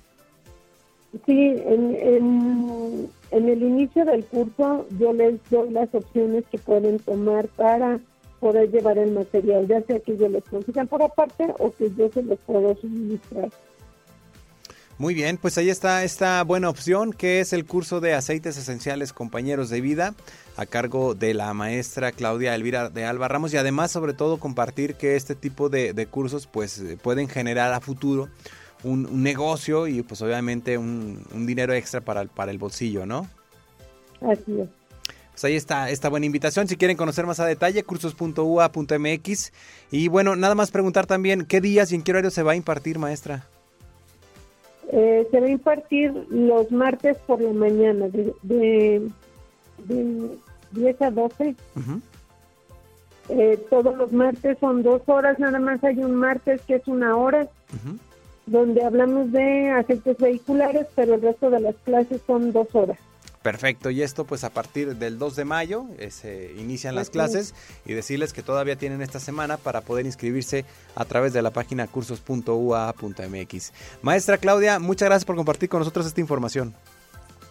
Sí, 1.24 1.54
en, 1.64 3.08
el 3.30 3.62
inicio 3.62 4.04
del 4.04 4.24
curso 4.24 4.86
yo 4.98 5.12
les 5.12 5.38
doy 5.48 5.70
las 5.70 5.94
opciones 5.94 6.44
que 6.50 6.58
pueden 6.58 6.98
tomar 6.98 7.46
para 7.48 8.00
poder 8.40 8.70
llevar 8.70 8.98
el 8.98 9.12
material, 9.12 9.66
ya 9.66 9.82
sea 9.82 10.00
que 10.00 10.16
yo 10.16 10.28
les 10.28 10.44
consigan 10.44 10.86
por 10.86 11.02
aparte 11.02 11.46
o 11.58 11.72
que 11.72 11.90
yo 11.96 12.08
se 12.12 12.22
los 12.22 12.38
puedo 12.40 12.76
suministrar. 12.76 13.48
Muy 14.98 15.14
bien, 15.14 15.36
pues 15.36 15.56
ahí 15.58 15.70
está 15.70 16.02
esta 16.02 16.42
buena 16.42 16.68
opción 16.68 17.12
que 17.12 17.38
es 17.38 17.52
el 17.52 17.64
curso 17.64 18.00
de 18.00 18.14
aceites 18.14 18.56
esenciales 18.56 19.12
compañeros 19.12 19.70
de 19.70 19.80
vida 19.80 20.14
a 20.56 20.66
cargo 20.66 21.14
de 21.14 21.34
la 21.34 21.54
maestra 21.54 22.10
Claudia 22.10 22.56
Elvira 22.56 22.90
de 22.90 23.04
Alba 23.04 23.28
Ramos 23.28 23.54
y 23.54 23.56
además 23.58 23.92
sobre 23.92 24.12
todo 24.12 24.38
compartir 24.38 24.96
que 24.96 25.14
este 25.14 25.36
tipo 25.36 25.68
de, 25.68 25.94
cursos 26.10 26.48
pues 26.48 26.82
pueden 27.00 27.28
generar 27.28 27.72
a 27.72 27.80
futuro 27.80 28.28
un, 28.82 29.22
negocio 29.22 29.86
y 29.86 30.02
pues 30.02 30.20
obviamente 30.20 30.76
un, 30.78 31.22
dinero 31.46 31.74
extra 31.74 32.00
para 32.00 32.22
el, 32.22 32.28
para 32.28 32.50
el 32.50 32.58
bolsillo, 32.58 33.06
¿no? 33.06 33.28
Así 34.20 34.60
es. 34.60 34.77
Pues 35.38 35.44
ahí 35.44 35.54
está 35.54 35.88
esta 35.88 36.08
buena 36.08 36.26
invitación. 36.26 36.66
Si 36.66 36.76
quieren 36.76 36.96
conocer 36.96 37.24
más 37.24 37.38
a 37.38 37.46
detalle, 37.46 37.84
cursos.ua.mx. 37.84 39.52
Y 39.92 40.08
bueno, 40.08 40.34
nada 40.34 40.56
más 40.56 40.72
preguntar 40.72 41.06
también, 41.06 41.44
¿qué 41.44 41.60
días 41.60 41.92
y 41.92 41.94
en 41.94 42.02
qué 42.02 42.10
horario 42.10 42.32
se 42.32 42.42
va 42.42 42.52
a 42.52 42.56
impartir, 42.56 42.98
maestra? 42.98 43.46
Eh, 44.90 45.28
se 45.30 45.38
va 45.40 45.46
a 45.46 45.50
impartir 45.50 46.12
los 46.28 46.72
martes 46.72 47.18
por 47.18 47.40
la 47.40 47.52
mañana, 47.52 48.08
de, 48.08 48.34
de, 48.42 50.28
10 50.72 51.02
a 51.02 51.10
12. 51.12 51.54
Eh, 53.28 53.64
todos 53.70 53.96
los 53.96 54.12
martes 54.12 54.58
son 54.58 54.82
dos 54.82 55.02
horas, 55.06 55.38
nada 55.38 55.60
más 55.60 55.84
hay 55.84 55.98
un 55.98 56.16
martes 56.16 56.62
que 56.62 56.74
es 56.74 56.88
una 56.88 57.16
hora, 57.16 57.46
donde 58.46 58.82
hablamos 58.82 59.30
de 59.30 59.70
aceites 59.70 60.18
vehiculares, 60.18 60.88
pero 60.96 61.14
el 61.14 61.22
resto 61.22 61.48
de 61.48 61.60
las 61.60 61.76
clases 61.84 62.22
son 62.26 62.50
dos 62.50 62.74
horas. 62.74 62.98
Perfecto, 63.42 63.90
y 63.90 64.02
esto 64.02 64.24
pues 64.24 64.42
a 64.42 64.50
partir 64.50 64.96
del 64.96 65.18
2 65.18 65.36
de 65.36 65.44
mayo 65.44 65.86
se 66.10 66.52
inician 66.58 66.94
las 66.96 67.08
clases 67.08 67.54
y 67.86 67.92
decirles 67.92 68.32
que 68.32 68.42
todavía 68.42 68.76
tienen 68.76 69.00
esta 69.00 69.20
semana 69.20 69.56
para 69.56 69.80
poder 69.80 70.06
inscribirse 70.06 70.64
a 70.96 71.04
través 71.04 71.32
de 71.32 71.42
la 71.42 71.50
página 71.50 71.86
cursos.ua.mx. 71.86 73.72
Maestra 74.02 74.38
Claudia, 74.38 74.80
muchas 74.80 75.08
gracias 75.08 75.24
por 75.24 75.36
compartir 75.36 75.68
con 75.68 75.78
nosotros 75.78 76.06
esta 76.06 76.20
información. 76.20 76.74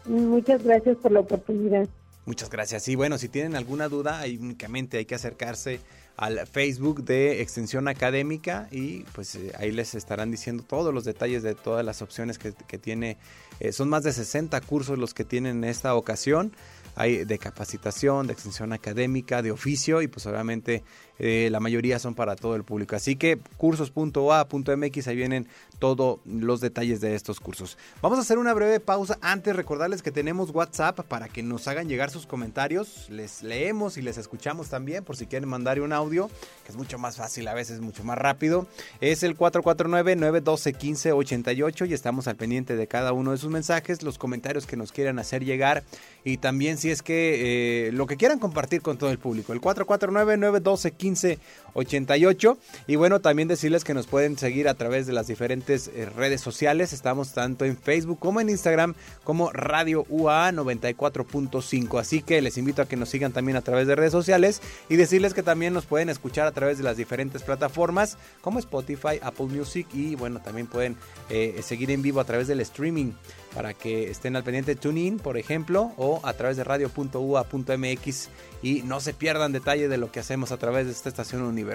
Muchas 0.06 0.64
gracias 0.64 0.98
por 0.98 1.12
la 1.12 1.22
oportunidad. 1.22 1.88
Muchas 2.26 2.50
gracias. 2.50 2.88
Y 2.90 2.96
bueno, 2.96 3.18
si 3.18 3.30
tienen 3.30 3.56
alguna 3.56 3.88
duda, 3.88 4.24
únicamente 4.26 4.98
hay 4.98 5.06
que 5.06 5.16
acercarse 5.16 5.80
al 6.18 6.48
Facebook 6.48 7.04
de 7.04 7.42
Extensión 7.42 7.88
Académica 7.88 8.68
y 8.72 9.04
pues 9.14 9.36
eh, 9.36 9.54
ahí 9.58 9.72
les 9.72 9.94
estarán 9.94 10.32
diciendo 10.32 10.64
todos 10.68 10.92
los 10.92 11.06
detalles 11.06 11.44
de 11.44 11.54
todas 11.54 11.86
las 11.86 12.02
opciones 12.02 12.40
que, 12.40 12.52
tiene. 12.80 13.18
Eh, 13.60 13.72
son 13.72 13.88
más 13.88 14.04
de 14.04 14.12
60 14.12 14.60
cursos 14.62 14.98
los 14.98 15.14
que 15.14 15.24
tienen 15.24 15.58
en 15.58 15.70
esta 15.70 15.94
ocasión. 15.94 16.52
Hay 16.96 17.24
de 17.24 17.38
capacitación, 17.38 18.26
de 18.26 18.34
extensión 18.34 18.74
académica, 18.74 19.44
de 19.44 19.52
oficio 19.52 20.02
y 20.02 20.08
pues 20.08 20.26
obviamente 20.26 20.84
eh, 21.20 21.50
la 21.52 21.60
mayoría 21.60 22.00
son 22.00 22.16
para 22.16 22.36
todo 22.36 22.56
el 22.56 22.64
público. 22.64 22.96
Así 22.96 23.16
que 23.16 23.38
cursos.a.mx, 23.58 25.08
ahí 25.08 25.16
vienen 25.16 25.48
todos 25.80 26.20
los 26.26 26.62
detalles 26.62 27.02
de 27.02 27.16
estos 27.16 27.40
cursos. 27.40 27.78
Vamos 28.02 28.18
a 28.18 28.22
hacer 28.22 28.38
una 28.38 28.54
breve 28.54 28.80
pausa. 28.80 29.18
Antes 29.22 29.56
recordarles 29.56 30.02
que 30.02 30.12
tenemos 30.12 30.52
WhatsApp 30.52 31.02
para 31.02 31.30
que 31.30 31.44
nos 31.44 31.68
hagan 31.68 31.88
llegar 31.88 32.10
sus 32.10 32.26
comentarios. 32.26 33.08
Les 33.10 33.44
leemos 33.44 33.98
y 33.98 34.02
les 34.02 34.18
escuchamos 34.18 34.70
también 34.70 35.04
por 35.04 35.18
si 35.18 35.28
quieren 35.28 35.48
mandar 35.48 35.80
un 35.82 35.94
audio, 35.94 36.30
que 36.66 36.72
es 36.72 36.78
mucho 36.78 36.98
más 36.98 37.18
fácil, 37.18 37.48
a 37.48 37.54
veces 37.54 37.80
mucho 37.82 38.04
más 38.04 38.18
rápido. 38.18 38.66
Es 39.02 39.22
el 39.24 39.38
449-912-1588 39.38 41.88
y 41.88 41.94
estamos 41.94 42.28
al 42.28 42.36
pendiente 42.36 42.76
de 42.76 42.88
cada 42.88 43.14
uno 43.14 43.30
de 43.32 43.38
sus 43.38 43.52
mensajes, 43.52 44.02
los 44.04 44.18
comentarios 44.18 44.66
que 44.66 44.76
nos 44.78 44.92
quieran 44.92 45.20
hacer 45.20 45.46
llegar 45.46 45.84
y 46.24 46.38
también 46.38 46.78
si 46.78 46.90
es 46.90 47.04
que 47.04 47.88
eh, 47.88 47.92
lo 47.92 48.08
que 48.08 48.18
quieran 48.18 48.40
compartir 48.40 48.82
con 48.82 48.98
todo 48.98 49.12
el 49.12 49.20
público. 49.20 49.54
El 49.54 49.62
449 49.62 50.38
912 50.38 50.92
15 50.92 51.07
15 51.16 51.38
1588. 51.78 52.58
Y 52.88 52.96
bueno, 52.96 53.20
también 53.20 53.48
decirles 53.48 53.84
que 53.84 53.94
nos 53.94 54.08
pueden 54.08 54.38
seguir 54.38 54.68
a 54.68 54.74
través 54.74 55.08
de 55.08 55.14
las 55.14 55.28
diferentes 55.28 55.90
eh, 55.90 56.06
redes 56.06 56.42
sociales. 56.42 56.94
Estamos 56.94 57.34
tanto 57.34 57.66
en 57.66 57.78
Facebook 57.78 58.20
como 58.20 58.42
en 58.42 58.50
Instagram 58.50 58.96
como 59.24 59.52
Radio 59.52 60.06
UA 60.10 60.52
94.5. 60.52 62.00
Así 62.00 62.22
que 62.22 62.42
les 62.42 62.58
invito 62.58 62.82
a 62.82 62.88
que 62.88 62.96
nos 62.96 63.10
sigan 63.10 63.32
también 63.32 63.58
a 63.58 63.62
través 63.62 63.88
de 63.88 63.96
redes 63.96 64.12
sociales 64.12 64.62
y 64.90 64.96
decirles 64.96 65.34
que 65.34 65.44
también 65.44 65.74
nos 65.74 65.86
pueden 65.86 66.10
escuchar 66.10 66.48
a 66.48 66.52
través 66.52 66.78
de 66.78 66.84
las 66.84 66.98
diferentes 66.98 67.44
plataformas 67.44 68.18
como 68.42 68.60
Spotify, 68.60 69.20
Apple 69.22 69.48
Music 69.48 69.88
y 69.94 70.16
bueno, 70.16 70.42
también 70.42 70.68
pueden 70.68 70.96
eh, 71.30 71.62
seguir 71.64 71.92
en 71.92 72.02
vivo 72.02 72.20
a 72.20 72.26
través 72.26 72.48
del 72.48 72.62
streaming 72.62 73.12
para 73.54 73.74
que 73.74 74.12
estén 74.12 74.36
al 74.36 74.44
pendiente 74.44 74.76
TuneIn, 74.76 75.18
por 75.18 75.38
ejemplo, 75.38 75.92
o 75.98 76.20
a 76.24 76.34
través 76.34 76.58
de 76.58 76.64
radio.ua.mx 76.64 78.30
y 78.62 78.82
no 78.84 79.00
se 79.00 79.14
pierdan 79.14 79.52
detalle 79.52 79.88
de 79.88 79.98
lo 79.98 80.12
que 80.12 80.20
hacemos 80.20 80.52
a 80.52 80.58
través 80.58 80.86
de 80.86 80.92
esta 80.92 81.10
estación 81.10 81.42
universitaria. 81.42 81.67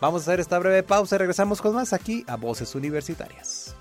Vamos 0.00 0.22
a 0.22 0.24
hacer 0.24 0.40
esta 0.40 0.58
breve 0.58 0.82
pausa 0.82 1.16
y 1.16 1.18
regresamos 1.18 1.60
con 1.60 1.74
más 1.74 1.92
aquí 1.92 2.24
a 2.26 2.36
Voces 2.36 2.74
Universitarias. 2.74 3.74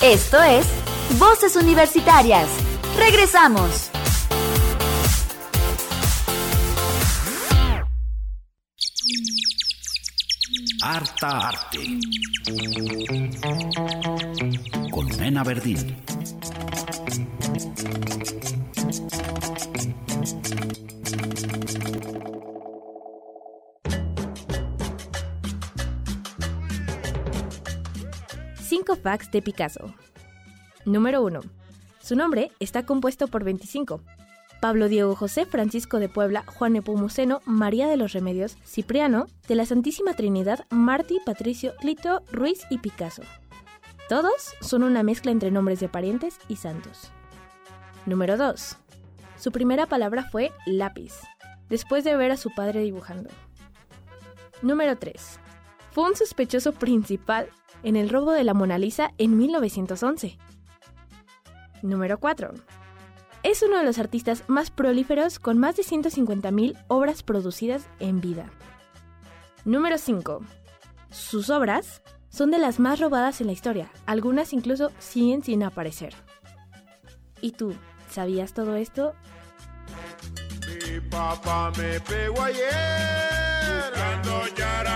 Esto 0.00 0.40
es 0.42 0.66
Voces 1.18 1.56
Universitarias. 1.56 2.48
Regresamos. 2.96 3.90
Harta 10.80 11.48
Arte. 11.48 11.78
Con 14.92 15.08
Nena 15.18 15.42
Verdín. 15.42 16.07
Cinco 28.88 29.02
facts 29.02 29.30
de 29.30 29.42
Picasso. 29.42 29.92
Número 30.86 31.22
1. 31.22 31.40
Su 32.00 32.16
nombre 32.16 32.50
está 32.58 32.86
compuesto 32.86 33.28
por 33.28 33.44
25, 33.44 34.00
Pablo 34.62 34.88
Diego 34.88 35.14
José 35.14 35.44
Francisco 35.44 35.98
de 35.98 36.08
Puebla, 36.08 36.42
Juan 36.46 36.74
Epomuceno, 36.74 37.42
María 37.44 37.86
de 37.86 37.98
los 37.98 38.14
Remedios, 38.14 38.56
Cipriano, 38.64 39.26
de 39.46 39.56
la 39.56 39.66
Santísima 39.66 40.14
Trinidad, 40.14 40.64
Martí, 40.70 41.20
Patricio, 41.26 41.74
Lito, 41.82 42.22
Ruiz 42.32 42.62
y 42.70 42.78
Picasso. 42.78 43.20
Todos 44.08 44.54
son 44.62 44.82
una 44.82 45.02
mezcla 45.02 45.32
entre 45.32 45.50
nombres 45.50 45.80
de 45.80 45.90
parientes 45.90 46.38
y 46.48 46.56
santos. 46.56 47.10
Número 48.06 48.38
2. 48.38 48.78
Su 49.36 49.52
primera 49.52 49.84
palabra 49.84 50.22
fue 50.22 50.50
lápiz, 50.64 51.12
después 51.68 52.04
de 52.04 52.16
ver 52.16 52.30
a 52.30 52.38
su 52.38 52.54
padre 52.54 52.80
dibujando. 52.80 53.28
Número 54.62 54.96
3. 54.96 55.40
Fue 55.90 56.04
un 56.04 56.16
sospechoso 56.16 56.72
principal 56.72 57.50
en 57.82 57.96
el 57.96 58.08
robo 58.08 58.32
de 58.32 58.44
la 58.44 58.54
Mona 58.54 58.78
Lisa 58.78 59.12
en 59.18 59.36
1911. 59.36 60.38
Número 61.82 62.18
4 62.18 62.52
es 63.42 63.62
uno 63.62 63.78
de 63.78 63.84
los 63.84 63.98
artistas 63.98 64.44
más 64.48 64.70
prolíferos 64.70 65.38
con 65.38 65.58
más 65.58 65.76
de 65.76 65.82
150.000 65.82 66.76
obras 66.88 67.22
producidas 67.22 67.88
en 68.00 68.20
vida. 68.20 68.50
Número 69.64 69.98
5. 69.98 70.40
Sus 71.10 71.50
obras 71.50 72.02
son 72.28 72.50
de 72.50 72.58
las 72.58 72.78
más 72.78 73.00
robadas 73.00 73.40
en 73.40 73.46
la 73.46 73.52
historia, 73.52 73.90
algunas 74.06 74.52
incluso 74.52 74.90
siguen 74.98 75.42
sin 75.42 75.62
aparecer. 75.62 76.14
¿Y 77.40 77.52
tú, 77.52 77.74
sabías 78.10 78.52
todo 78.52 78.74
esto? 78.76 79.14
Mi 80.66 81.00
papá 81.00 81.72
me 81.78 82.00
pegó 82.00 82.42
ayer 82.42 83.08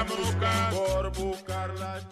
buscando 0.07 0.85
por 0.85 1.17
buscar 1.17 1.79
la 1.79 2.09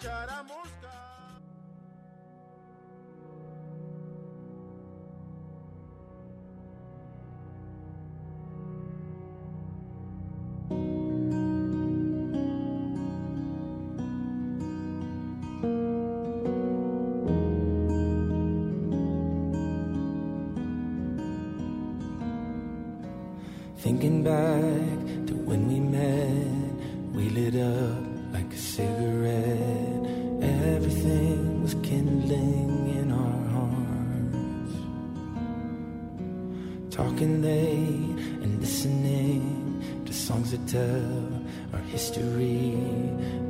Thinking 23.81 24.21
back 24.23 25.25
to 25.25 25.33
when 25.33 25.67
we 25.67 25.79
met, 25.79 27.15
we 27.15 27.29
lit 27.29 27.55
up 27.55 27.97
like 28.31 28.53
a 28.53 28.57
cigarette. 28.57 30.05
Everything 30.39 31.63
was 31.63 31.73
kindling 31.81 32.89
in 32.99 33.11
our 33.11 33.41
hearts. 33.55 34.75
Talking 36.95 37.41
late 37.41 38.19
and 38.43 38.61
listening 38.61 39.81
to 40.05 40.13
songs 40.13 40.51
that 40.51 40.67
tell 40.67 41.41
our 41.73 41.81
history. 41.89 42.77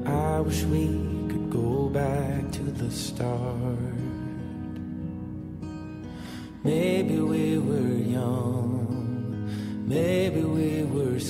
I 0.06 0.40
wish 0.40 0.64
we 0.64 0.88
could 1.28 1.50
go 1.50 1.90
back 1.90 2.50
to 2.54 2.64
the 2.64 2.90
start. 2.90 4.00
Maybe 6.64 7.20
we 7.20 7.58
were 7.58 7.98
young 8.18 8.61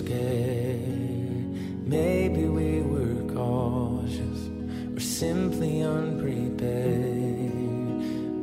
scared, 0.03 1.53
maybe 1.85 2.43
we 2.45 2.81
were 2.81 3.21
cautious, 3.33 4.39
or 4.95 4.99
simply 4.99 5.81
unprepared. 5.81 7.51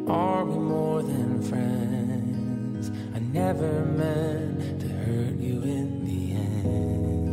Are 0.09 0.45
we 0.45 0.59
more 0.75 1.03
than 1.03 1.43
friends? 1.43 2.91
I 3.17 3.19
never 3.19 3.85
meant 3.85 4.81
to 4.83 4.89
hurt 4.89 5.37
you 5.49 5.63
in 5.63 6.05
the 6.09 6.21
end. 6.33 7.29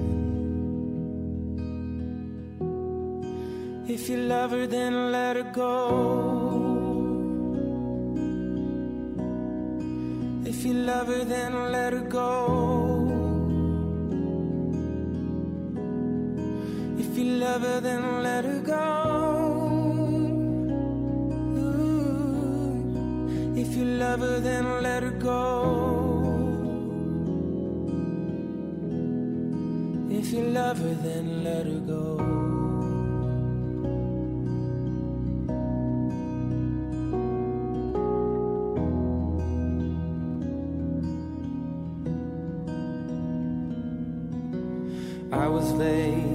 If 3.90 4.10
you 4.10 4.18
love 4.18 4.52
her, 4.52 4.66
then 4.68 5.12
let 5.12 5.36
her 5.36 5.52
go. 5.54 5.76
If 10.52 10.66
you 10.66 10.74
love 10.74 11.08
her, 11.08 11.24
then 11.24 11.72
let 11.72 11.94
her 11.94 12.08
go. 12.22 12.85
Love 17.56 17.64
her, 17.64 17.80
then 17.80 18.22
let 18.22 18.44
her 18.44 18.60
go. 18.60 18.84
Ooh. 21.58 22.92
If 23.56 23.76
you 23.78 23.86
love 23.86 24.20
her, 24.20 24.40
then 24.42 24.82
let 24.84 25.04
her 25.04 25.12
go. 25.12 25.42
If 30.10 30.34
you 30.34 30.42
love 30.42 30.80
her, 30.80 30.96
then 30.96 31.44
let 31.46 31.66
her 31.66 31.80
go. 31.80 32.20
I 45.32 45.48
was 45.48 45.72
late 45.72 46.35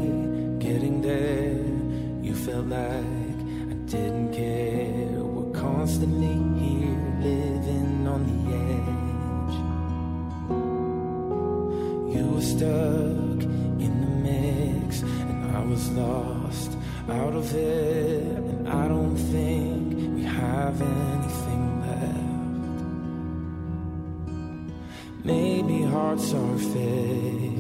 Are 26.33 26.59
fake 26.59 27.59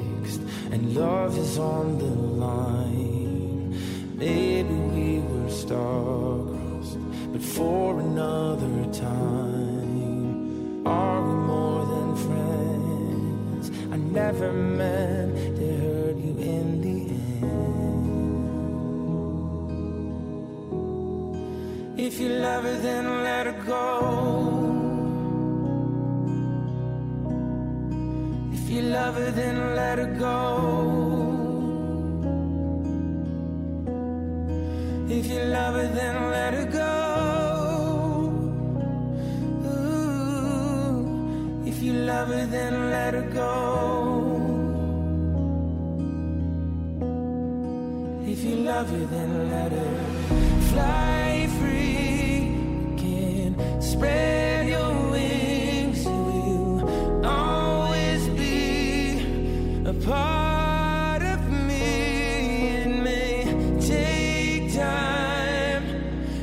and 0.71 0.95
love 0.95 1.37
is 1.37 1.59
on 1.59 1.99
the 1.99 2.05
line. 2.05 3.75
Maybe 4.17 4.73
we 4.73 5.19
were 5.19 5.51
star-crossed, 5.51 6.99
but 7.33 7.43
for 7.43 7.99
another 7.99 8.85
time. 8.93 10.87
Are 10.87 11.21
we 11.21 11.35
more 11.35 11.85
than 11.85 12.15
friends? 12.15 13.73
I 13.91 13.97
never 13.97 14.53
meant 14.53 15.35
to 15.57 15.67
hurt 15.83 16.17
you 16.17 16.35
in 16.39 16.81
the 16.81 16.97
end. 17.45 17.59
If 21.99 22.21
you 22.21 22.29
love 22.29 22.63
her, 22.63 22.79
then 22.79 23.10
let 29.91 29.99
her 29.99 30.07
go. 30.07 30.50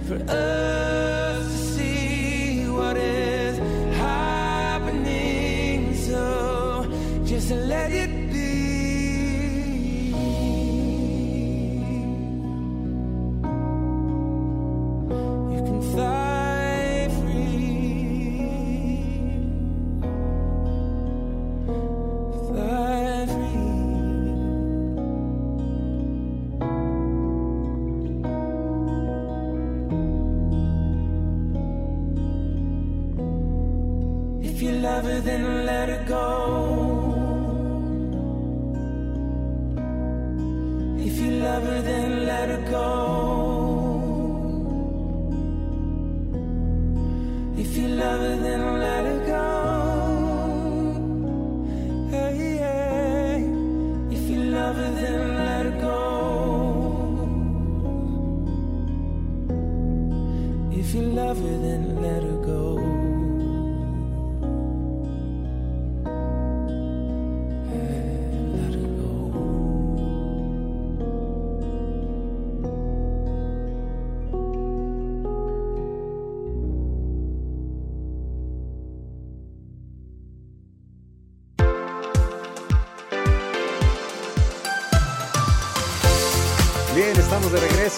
For 0.08 0.16
us 0.32 0.77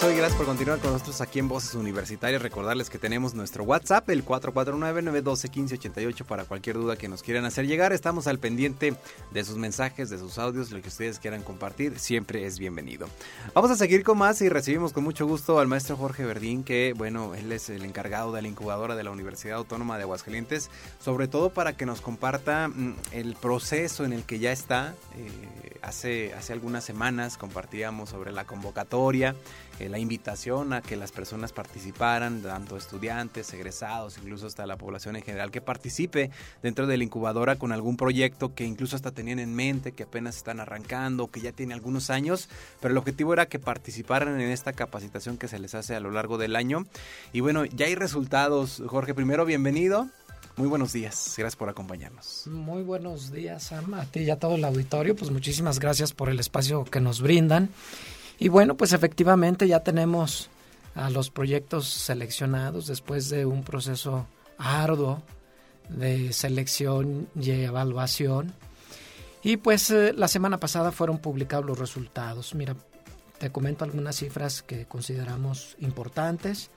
regreso 0.00 0.10
y 0.10 0.16
gracias 0.16 0.36
por 0.36 0.46
continuar 0.46 0.78
con 0.78 0.92
nosotros 0.92 1.20
aquí 1.20 1.38
en 1.38 1.48
Voces 1.48 1.74
Universitarias. 1.74 2.40
Recordarles 2.40 2.90
que 2.90 2.98
tenemos 2.98 3.34
nuestro 3.34 3.64
WhatsApp, 3.64 4.08
el 4.10 4.24
449-912-1588, 4.24 6.24
para 6.24 6.44
cualquier 6.44 6.76
duda 6.76 6.96
que 6.96 7.08
nos 7.08 7.22
quieran 7.22 7.44
hacer 7.44 7.66
llegar. 7.66 7.92
Estamos 7.92 8.26
al 8.26 8.38
pendiente 8.38 8.94
de 9.30 9.44
sus 9.44 9.56
mensajes, 9.56 10.10
de 10.10 10.18
sus 10.18 10.38
audios, 10.38 10.70
lo 10.70 10.80
que 10.80 10.88
ustedes 10.88 11.18
quieran 11.18 11.42
compartir, 11.42 11.98
siempre 11.98 12.46
es 12.46 12.58
bienvenido. 12.58 13.08
Vamos 13.54 13.70
a 13.70 13.76
seguir 13.76 14.02
con 14.02 14.18
más 14.18 14.40
y 14.42 14.48
recibimos 14.48 14.92
con 14.92 15.04
mucho 15.04 15.26
gusto 15.26 15.58
al 15.58 15.68
maestro 15.68 15.96
Jorge 15.96 16.24
Verdín, 16.24 16.64
que, 16.64 16.94
bueno, 16.96 17.34
él 17.34 17.52
es 17.52 17.68
el 17.68 17.84
encargado 17.84 18.32
de 18.32 18.42
la 18.42 18.48
incubadora 18.48 18.96
de 18.96 19.04
la 19.04 19.10
Universidad 19.10 19.58
Autónoma 19.58 19.96
de 19.96 20.04
Aguascalientes, 20.04 20.70
sobre 21.00 21.28
todo 21.28 21.50
para 21.50 21.76
que 21.76 21.86
nos 21.86 22.00
comparta 22.00 22.68
mm, 22.68 22.94
el 23.12 23.36
proceso 23.36 24.04
en 24.04 24.12
el 24.12 24.24
que 24.24 24.38
ya 24.38 24.52
está. 24.52 24.94
Eh, 25.16 25.78
hace, 25.82 26.34
hace 26.34 26.52
algunas 26.52 26.84
semanas 26.84 27.36
compartíamos 27.36 28.10
sobre 28.10 28.32
la 28.32 28.44
convocatoria, 28.44 29.34
la 29.88 29.98
invitación 29.98 30.72
a 30.72 30.82
que 30.82 30.96
las 30.96 31.12
personas 31.12 31.52
participaran, 31.52 32.42
tanto 32.42 32.76
estudiantes, 32.76 33.52
egresados, 33.54 34.18
incluso 34.18 34.46
hasta 34.46 34.66
la 34.66 34.76
población 34.76 35.16
en 35.16 35.22
general, 35.22 35.50
que 35.50 35.60
participe 35.60 36.30
dentro 36.62 36.86
de 36.86 36.96
la 36.96 37.04
incubadora 37.04 37.56
con 37.56 37.72
algún 37.72 37.96
proyecto 37.96 38.54
que 38.54 38.64
incluso 38.64 38.96
hasta 38.96 39.12
tenían 39.12 39.38
en 39.38 39.54
mente, 39.54 39.92
que 39.92 40.04
apenas 40.04 40.36
están 40.36 40.60
arrancando, 40.60 41.28
que 41.28 41.40
ya 41.40 41.52
tiene 41.52 41.74
algunos 41.74 42.10
años, 42.10 42.48
pero 42.80 42.92
el 42.92 42.98
objetivo 42.98 43.32
era 43.32 43.46
que 43.46 43.58
participaran 43.58 44.40
en 44.40 44.50
esta 44.50 44.72
capacitación 44.72 45.38
que 45.38 45.48
se 45.48 45.58
les 45.58 45.74
hace 45.74 45.94
a 45.94 46.00
lo 46.00 46.10
largo 46.10 46.38
del 46.38 46.56
año. 46.56 46.86
Y 47.32 47.40
bueno, 47.40 47.64
ya 47.64 47.86
hay 47.86 47.94
resultados. 47.94 48.82
Jorge, 48.86 49.14
primero, 49.14 49.44
bienvenido. 49.44 50.08
Muy 50.56 50.68
buenos 50.68 50.92
días, 50.92 51.34
gracias 51.38 51.56
por 51.56 51.70
acompañarnos. 51.70 52.46
Muy 52.46 52.82
buenos 52.82 53.32
días, 53.32 53.62
Sam, 53.62 53.94
a 53.94 54.04
ti 54.04 54.20
y 54.20 54.30
a 54.30 54.38
todo 54.38 54.56
el 54.56 54.64
auditorio. 54.64 55.16
Pues 55.16 55.30
muchísimas 55.30 55.78
gracias 55.78 56.12
por 56.12 56.28
el 56.28 56.38
espacio 56.38 56.84
que 56.84 57.00
nos 57.00 57.22
brindan. 57.22 57.70
Y 58.40 58.48
bueno, 58.48 58.74
pues 58.74 58.94
efectivamente 58.94 59.68
ya 59.68 59.80
tenemos 59.80 60.48
a 60.94 61.10
los 61.10 61.30
proyectos 61.30 61.88
seleccionados 61.88 62.86
después 62.86 63.28
de 63.28 63.44
un 63.44 63.62
proceso 63.62 64.26
arduo 64.56 65.22
de 65.90 66.32
selección 66.32 67.28
y 67.38 67.50
evaluación. 67.50 68.54
Y 69.42 69.58
pues 69.58 69.90
eh, 69.90 70.14
la 70.14 70.26
semana 70.26 70.58
pasada 70.58 70.90
fueron 70.90 71.18
publicados 71.18 71.66
los 71.66 71.78
resultados. 71.78 72.54
Mira, 72.54 72.74
te 73.38 73.52
comento 73.52 73.84
algunas 73.84 74.16
cifras 74.16 74.62
que 74.62 74.86
consideramos 74.86 75.76
importantes. 75.78 76.70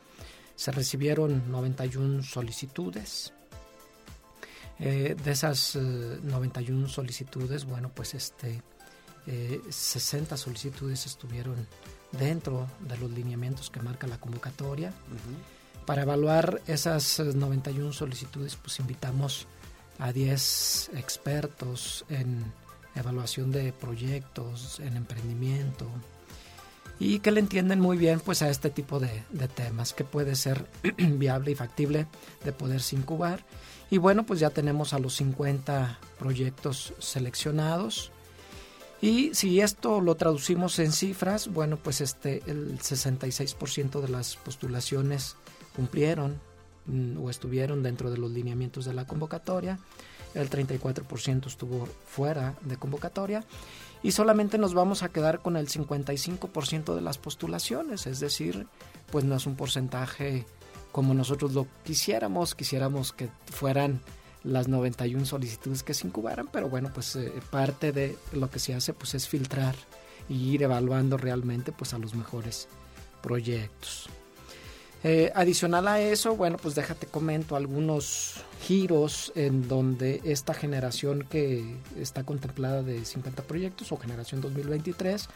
Se 0.57 0.71
recibieron 0.71 1.49
91 1.49 2.23
solicitudes, 2.23 3.33
eh, 4.79 5.15
de 5.21 5.31
esas 5.31 5.75
91 5.75 6.85
eh, 6.85 6.89
solicitudes, 6.89 7.63
bueno, 7.65 7.89
pues 7.93 8.13
este, 8.15 8.61
60 9.25 10.35
eh, 10.35 10.37
solicitudes 10.37 11.05
estuvieron 11.05 11.67
dentro 12.11 12.67
de 12.81 12.97
los 12.97 13.11
lineamientos 13.11 13.69
que 13.69 13.81
marca 13.81 14.07
la 14.07 14.19
convocatoria. 14.19 14.93
Para 15.85 16.03
evaluar 16.03 16.61
esas 16.67 17.19
91 17.19 17.91
solicitudes, 17.93 18.55
pues 18.55 18.79
invitamos 18.79 19.47
a 19.99 20.11
10 20.11 20.91
expertos 20.95 22.05
en 22.09 22.43
evaluación 22.95 23.51
de 23.51 23.73
proyectos, 23.73 24.79
en 24.79 24.95
emprendimiento, 24.95 25.87
y 26.99 27.19
que 27.19 27.31
le 27.31 27.39
entienden 27.39 27.79
muy 27.79 27.97
bien 27.97 28.19
pues 28.19 28.41
a 28.41 28.49
este 28.49 28.69
tipo 28.69 28.99
de, 28.99 29.23
de 29.31 29.47
temas 29.47 29.93
que 29.93 30.03
puede 30.03 30.35
ser 30.35 30.67
viable 30.97 31.51
y 31.51 31.55
factible 31.55 32.07
de 32.45 32.51
poderse 32.53 32.95
incubar 32.95 33.43
y 33.93 33.99
bueno, 33.99 34.25
pues 34.25 34.39
ya 34.39 34.49
tenemos 34.49 34.93
a 34.93 34.97
los 34.97 35.15
50 35.17 35.99
proyectos 36.17 36.95
seleccionados. 36.97 38.11
Y 39.03 39.33
si 39.33 39.59
esto 39.59 39.99
lo 39.99 40.15
traducimos 40.15 40.79
en 40.79 40.93
cifras, 40.93 41.49
bueno, 41.49 41.75
pues 41.75 41.99
este 41.99 42.41
el 42.47 42.79
66% 42.79 43.99
de 43.99 44.07
las 44.07 44.37
postulaciones 44.37 45.35
cumplieron 45.75 46.39
mm, 46.85 47.17
o 47.21 47.29
estuvieron 47.29 47.83
dentro 47.83 48.09
de 48.11 48.17
los 48.17 48.31
lineamientos 48.31 48.85
de 48.85 48.93
la 48.93 49.05
convocatoria, 49.05 49.77
el 50.35 50.49
34% 50.49 51.47
estuvo 51.47 51.85
fuera 52.07 52.55
de 52.61 52.77
convocatoria. 52.77 53.43
Y 54.03 54.13
solamente 54.13 54.57
nos 54.57 54.73
vamos 54.73 55.03
a 55.03 55.09
quedar 55.09 55.41
con 55.41 55.57
el 55.57 55.67
55% 55.67 56.95
de 56.95 57.01
las 57.01 57.17
postulaciones, 57.17 58.07
es 58.07 58.21
decir, 58.21 58.67
pues 59.11 59.25
no 59.25 59.35
es 59.35 59.45
un 59.45 59.57
porcentaje 59.57 60.45
como 60.93 61.13
nosotros 61.13 61.51
lo 61.51 61.67
quisiéramos, 61.83 62.55
quisiéramos 62.55 63.11
que 63.11 63.27
fueran 63.47 63.99
las 64.43 64.67
91 64.67 65.25
solicitudes 65.25 65.83
que 65.83 65.93
se 65.93 66.07
incubaran, 66.07 66.47
pero 66.51 66.69
bueno, 66.69 66.91
pues 66.93 67.15
eh, 67.15 67.31
parte 67.49 67.91
de 67.91 68.17
lo 68.33 68.49
que 68.49 68.59
se 68.59 68.73
hace 68.73 68.93
pues 68.93 69.13
es 69.15 69.27
filtrar 69.27 69.75
y 70.29 70.51
ir 70.51 70.63
evaluando 70.63 71.17
realmente 71.17 71.71
pues 71.71 71.93
a 71.93 71.97
los 71.97 72.15
mejores 72.15 72.67
proyectos. 73.21 74.09
Eh, 75.05 75.31
adicional 75.35 75.87
a 75.89 75.99
eso, 75.99 76.37
bueno, 76.37 76.55
pues 76.55 76.75
déjate 76.75 77.07
comento 77.07 77.57
algunos 77.57 78.35
giros 78.61 79.33
en 79.35 79.67
donde 79.67 80.21
esta 80.23 80.53
generación 80.53 81.25
que 81.29 81.75
está 81.99 82.23
contemplada 82.23 82.83
de 82.83 83.03
50 83.03 83.43
proyectos 83.43 83.91
o 83.91 83.97
generación 83.97 84.39
2023 84.39 85.27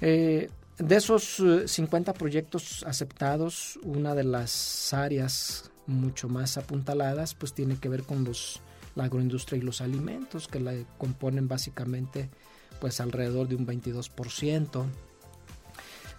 eh, 0.00 0.50
de 0.78 0.96
esos 0.96 1.42
50 1.66 2.10
eh, 2.10 2.14
proyectos 2.14 2.84
aceptados, 2.86 3.78
una 3.82 4.16
de 4.16 4.24
las 4.24 4.92
áreas 4.92 5.70
mucho 5.86 6.28
más 6.28 6.56
apuntaladas 6.56 7.34
pues 7.34 7.52
tiene 7.52 7.76
que 7.76 7.88
ver 7.88 8.02
con 8.02 8.24
los 8.24 8.60
la 8.96 9.04
agroindustria 9.04 9.58
y 9.58 9.62
los 9.62 9.80
alimentos 9.80 10.48
que 10.48 10.58
la 10.58 10.74
componen 10.98 11.46
básicamente 11.46 12.28
pues 12.80 13.00
alrededor 13.00 13.46
de 13.46 13.54
un 13.54 13.66
22%. 13.66 14.84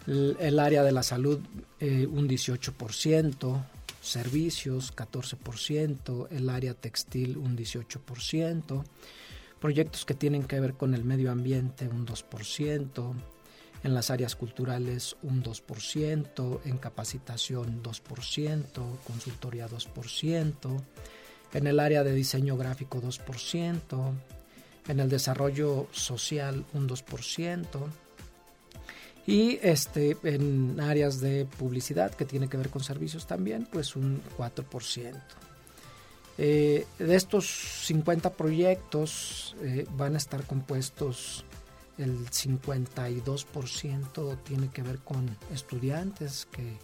El, 0.08 0.60
área 0.60 0.84
de 0.84 0.92
la 0.94 1.04
salud 1.04 1.40
eh, 1.82 2.08
un 2.08 2.30
18%, 2.30 3.66
servicios 4.00 4.96
14%, 4.96 6.28
el 6.32 6.50
área 6.50 6.74
textil 6.74 7.36
un 7.36 7.58
18%, 7.58 8.84
proyectos 9.60 10.06
que 10.06 10.14
tienen 10.14 10.44
que 10.44 10.62
ver 10.62 10.76
con 10.76 10.94
el 10.94 11.04
medio 11.04 11.30
ambiente 11.30 11.90
un 11.90 12.06
2%, 12.06 13.14
en 13.84 13.94
las 13.94 14.10
áreas 14.10 14.36
culturales 14.36 15.16
un 15.22 15.44
2%, 15.44 16.60
en 16.66 16.78
capacitación 16.78 17.84
2%, 17.84 18.98
consultoría 19.06 19.68
2%, 19.68 20.82
en 21.54 21.68
el 21.68 21.80
área 21.80 22.04
de 22.04 22.14
diseño 22.14 22.58
gráfico 22.58 23.02
2%, 23.02 24.14
en 24.88 25.00
el 25.00 25.10
desarrollo 25.10 25.88
social 25.92 26.66
un 26.74 26.88
2%, 26.88 27.66
y 29.26 29.60
este, 29.62 30.18
en 30.24 30.80
áreas 30.80 31.20
de 31.20 31.46
publicidad 31.46 32.16
que 32.16 32.24
tiene 32.24 32.48
que 32.48 32.56
ver 32.56 32.70
con 32.70 32.82
servicios 32.82 33.28
también, 33.28 33.68
pues 33.70 33.96
un 33.98 34.22
4%. 34.38 35.22
Eh, 36.40 36.86
de 37.00 37.16
estos 37.16 37.48
50 37.86 38.34
proyectos 38.34 39.56
eh, 39.64 39.86
van 39.98 40.14
a 40.14 40.18
estar 40.18 40.46
compuestos 40.46 41.44
el 41.98 42.30
52% 42.30 44.38
tiene 44.44 44.70
que 44.70 44.84
ver 44.84 45.00
con 45.00 45.36
estudiantes 45.54 46.48
que, 46.52 46.78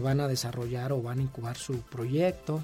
van 0.00 0.20
a 0.20 0.28
desarrollar 0.28 0.92
o 0.92 1.02
van 1.02 1.18
a 1.18 1.22
incubar 1.22 1.56
su 1.56 1.80
proyecto, 1.80 2.62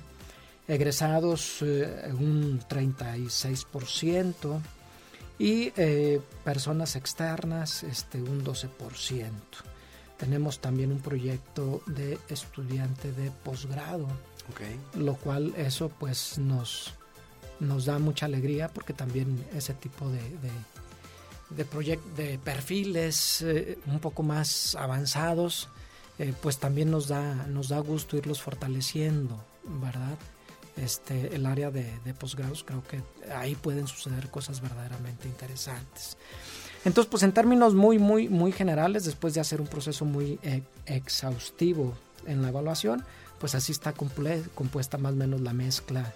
egresados 0.68 1.60
eh, 1.62 2.12
un 2.12 2.60
36% 2.60 4.60
y 5.38 5.72
eh, 5.76 6.20
personas 6.44 6.96
externas 6.96 7.82
este, 7.82 8.22
un 8.22 8.44
12%. 8.44 9.30
Tenemos 10.16 10.60
también 10.60 10.92
un 10.92 11.00
proyecto 11.00 11.82
de 11.86 12.18
estudiante 12.28 13.12
de 13.12 13.30
posgrado, 13.44 14.06
lo 14.94 15.16
cual 15.16 15.52
eso 15.56 15.90
pues 15.90 16.38
nos, 16.38 16.94
nos 17.60 17.84
da 17.84 17.98
mucha 17.98 18.24
alegría 18.26 18.68
porque 18.68 18.94
también 18.94 19.44
ese 19.52 19.74
tipo 19.74 20.08
de 20.08 20.20
de, 20.20 20.50
de 21.50 22.38
perfiles 22.38 23.42
eh, 23.42 23.78
un 23.86 24.00
poco 24.00 24.22
más 24.22 24.74
avanzados, 24.74 25.68
eh, 26.18 26.32
pues 26.40 26.58
también 26.58 26.90
nos 26.90 27.08
da, 27.08 27.46
nos 27.46 27.68
da 27.68 27.78
gusto 27.78 28.16
irlos 28.16 28.40
fortaleciendo, 28.40 29.38
¿verdad? 29.64 30.18
Este, 30.76 31.34
el 31.34 31.46
área 31.46 31.70
de, 31.70 31.90
posgrados, 32.18 32.64
creo 32.64 32.82
que 32.86 33.02
ahí 33.32 33.54
pueden 33.54 33.86
suceder 33.86 34.30
cosas 34.30 34.60
verdaderamente 34.60 35.28
interesantes. 35.28 36.16
Entonces, 36.84 37.10
pues 37.10 37.22
en 37.22 37.32
términos 37.32 37.74
muy, 37.74 37.98
muy, 37.98 38.28
muy 38.28 38.52
generales, 38.52 39.04
después 39.04 39.34
de 39.34 39.40
hacer 39.40 39.60
un 39.60 39.66
proceso 39.66 40.04
muy 40.04 40.38
eh, 40.42 40.62
exhaustivo 40.86 41.94
en 42.26 42.42
la 42.42 42.48
evaluación, 42.48 43.04
pues 43.38 43.54
así 43.54 43.72
está 43.72 43.92
compuesta 43.92 44.98
más 44.98 45.12
o 45.12 45.16
menos 45.16 45.40
la 45.40 45.52
mezcla 45.52 46.12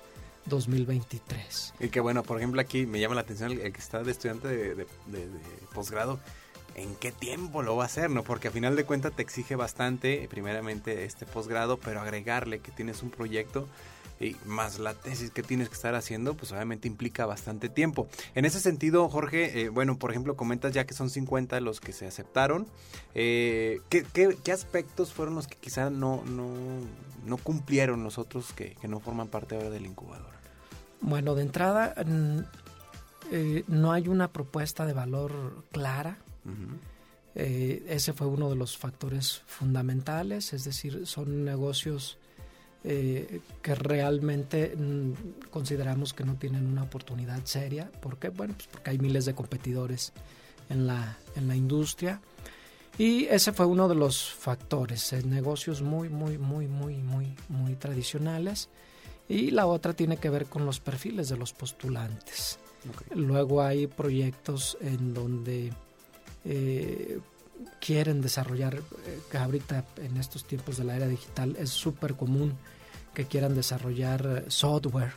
2023. 0.46 1.74
Y 1.80 1.88
que 1.88 2.00
bueno, 2.00 2.22
por 2.22 2.38
ejemplo, 2.38 2.60
aquí 2.60 2.86
me 2.86 3.00
llama 3.00 3.14
la 3.14 3.22
atención 3.22 3.52
el, 3.52 3.72
que 3.72 3.80
está 3.80 4.02
de 4.02 4.10
estudiante 4.10 4.48
de, 4.48 4.86
posgrado. 5.74 6.18
¿En 6.76 6.94
qué 6.94 7.12
tiempo 7.12 7.62
lo 7.62 7.76
va 7.76 7.84
a 7.84 7.86
hacer? 7.86 8.10
no 8.10 8.22
Porque 8.22 8.48
a 8.48 8.50
final 8.50 8.76
de 8.76 8.84
cuentas 8.84 9.14
te 9.14 9.22
exige 9.22 9.56
bastante, 9.56 10.26
primeramente, 10.30 11.04
este 11.04 11.26
posgrado, 11.26 11.78
pero 11.78 12.00
agregarle 12.00 12.60
que 12.60 12.70
tienes 12.70 13.02
un 13.02 13.10
proyecto 13.10 13.68
y 14.20 14.36
más 14.44 14.78
la 14.78 14.92
tesis 14.92 15.30
que 15.30 15.42
tienes 15.42 15.68
que 15.70 15.74
estar 15.74 15.94
haciendo, 15.94 16.34
pues 16.34 16.52
obviamente 16.52 16.86
implica 16.86 17.24
bastante 17.24 17.70
tiempo. 17.70 18.06
En 18.34 18.44
ese 18.44 18.60
sentido, 18.60 19.08
Jorge, 19.08 19.62
eh, 19.62 19.68
bueno, 19.70 19.98
por 19.98 20.10
ejemplo, 20.10 20.36
comentas 20.36 20.74
ya 20.74 20.84
que 20.84 20.92
son 20.92 21.08
50 21.08 21.58
los 21.60 21.80
que 21.80 21.92
se 21.92 22.06
aceptaron. 22.06 22.66
Eh, 23.14 23.80
¿qué, 23.88 24.04
qué, 24.12 24.52
aspectos 24.52 25.14
fueron 25.14 25.34
los 25.36 25.46
que 25.46 25.56
quizá 25.56 25.88
no, 25.88 26.22
no, 26.26 26.52
no 27.24 27.36
cumplieron 27.38 28.04
los 28.04 28.18
otros 28.18 28.52
que, 28.52 28.76
que, 28.80 28.88
no 28.88 29.00
forman 29.00 29.28
parte 29.28 29.56
ahora 29.56 29.70
del 29.70 29.86
incubador? 29.86 30.34
Bueno, 31.00 31.34
de 31.34 31.42
entrada, 31.42 31.94
eh, 33.30 33.64
no 33.68 33.92
hay 33.92 34.08
una 34.08 34.28
propuesta 34.28 34.84
de 34.84 34.92
valor 34.92 35.64
clara. 35.72 36.18
ese 37.34 38.12
fue 38.12 38.26
uno 38.26 38.50
de 38.50 38.56
los 38.56 38.76
factores 38.76 39.42
fundamentales, 39.46 40.52
es 40.52 40.64
decir, 40.64 41.06
son 41.06 41.46
negocios 41.46 42.18
eh, 42.82 43.40
que 43.60 43.74
realmente 43.74 44.74
mm, 44.74 45.50
consideramos 45.50 46.14
que 46.14 46.24
no 46.24 46.36
tienen 46.36 46.66
una 46.66 46.82
oportunidad 46.82 47.44
seria. 47.44 47.90
¿Por 48.00 48.18
qué? 48.18 48.30
Bueno, 48.30 48.54
pues 48.54 48.68
porque 48.68 48.90
hay 48.90 48.98
miles 48.98 49.26
de 49.26 49.34
competidores 49.34 50.12
en 50.70 50.86
la, 50.86 51.18
en 51.36 51.48
la 51.48 51.56
industria. 51.56 52.20
Y 52.96 53.26
ese 53.26 53.52
fue 53.52 53.66
uno 53.66 53.88
de 53.88 53.94
los 53.94 54.32
factores, 54.32 55.12
en 55.12 55.30
negocios 55.30 55.82
muy, 55.82 56.08
muy, 56.08 56.38
muy, 56.38 56.66
muy, 56.66 56.96
muy, 56.96 57.34
muy 57.48 57.74
tradicionales. 57.76 58.68
Y 59.28 59.50
la 59.50 59.66
otra 59.66 59.92
tiene 59.92 60.16
que 60.16 60.30
ver 60.30 60.46
con 60.46 60.66
los 60.66 60.80
perfiles 60.80 61.28
de 61.28 61.36
los 61.36 61.52
postulantes. 61.52 62.58
Luego 63.14 63.62
hay 63.62 63.86
proyectos 63.86 64.76
en 64.80 65.14
donde 65.14 65.72
eh, 66.44 67.20
quieren 67.80 68.20
desarrollar, 68.20 68.76
eh, 68.76 69.20
que 69.30 69.38
ahorita 69.38 69.84
en 69.96 70.16
estos 70.16 70.44
tiempos 70.44 70.76
de 70.76 70.84
la 70.84 70.96
era 70.96 71.06
digital 71.06 71.56
es 71.58 71.70
súper 71.70 72.14
común 72.14 72.56
que 73.14 73.26
quieran 73.26 73.54
desarrollar 73.54 74.44
eh, 74.46 74.50
software, 74.50 75.12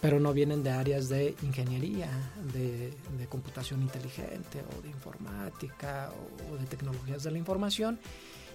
pero 0.00 0.20
no 0.20 0.32
vienen 0.32 0.62
de 0.62 0.70
áreas 0.70 1.08
de 1.08 1.34
ingeniería, 1.42 2.08
de, 2.52 2.92
computación 3.28 3.82
inteligente 3.82 4.62
o 4.76 4.82
de 4.82 4.88
informática 4.88 6.10
o, 6.50 6.56
de 6.56 6.66
tecnologías 6.66 7.22
de 7.22 7.30
la 7.30 7.38
información. 7.38 7.98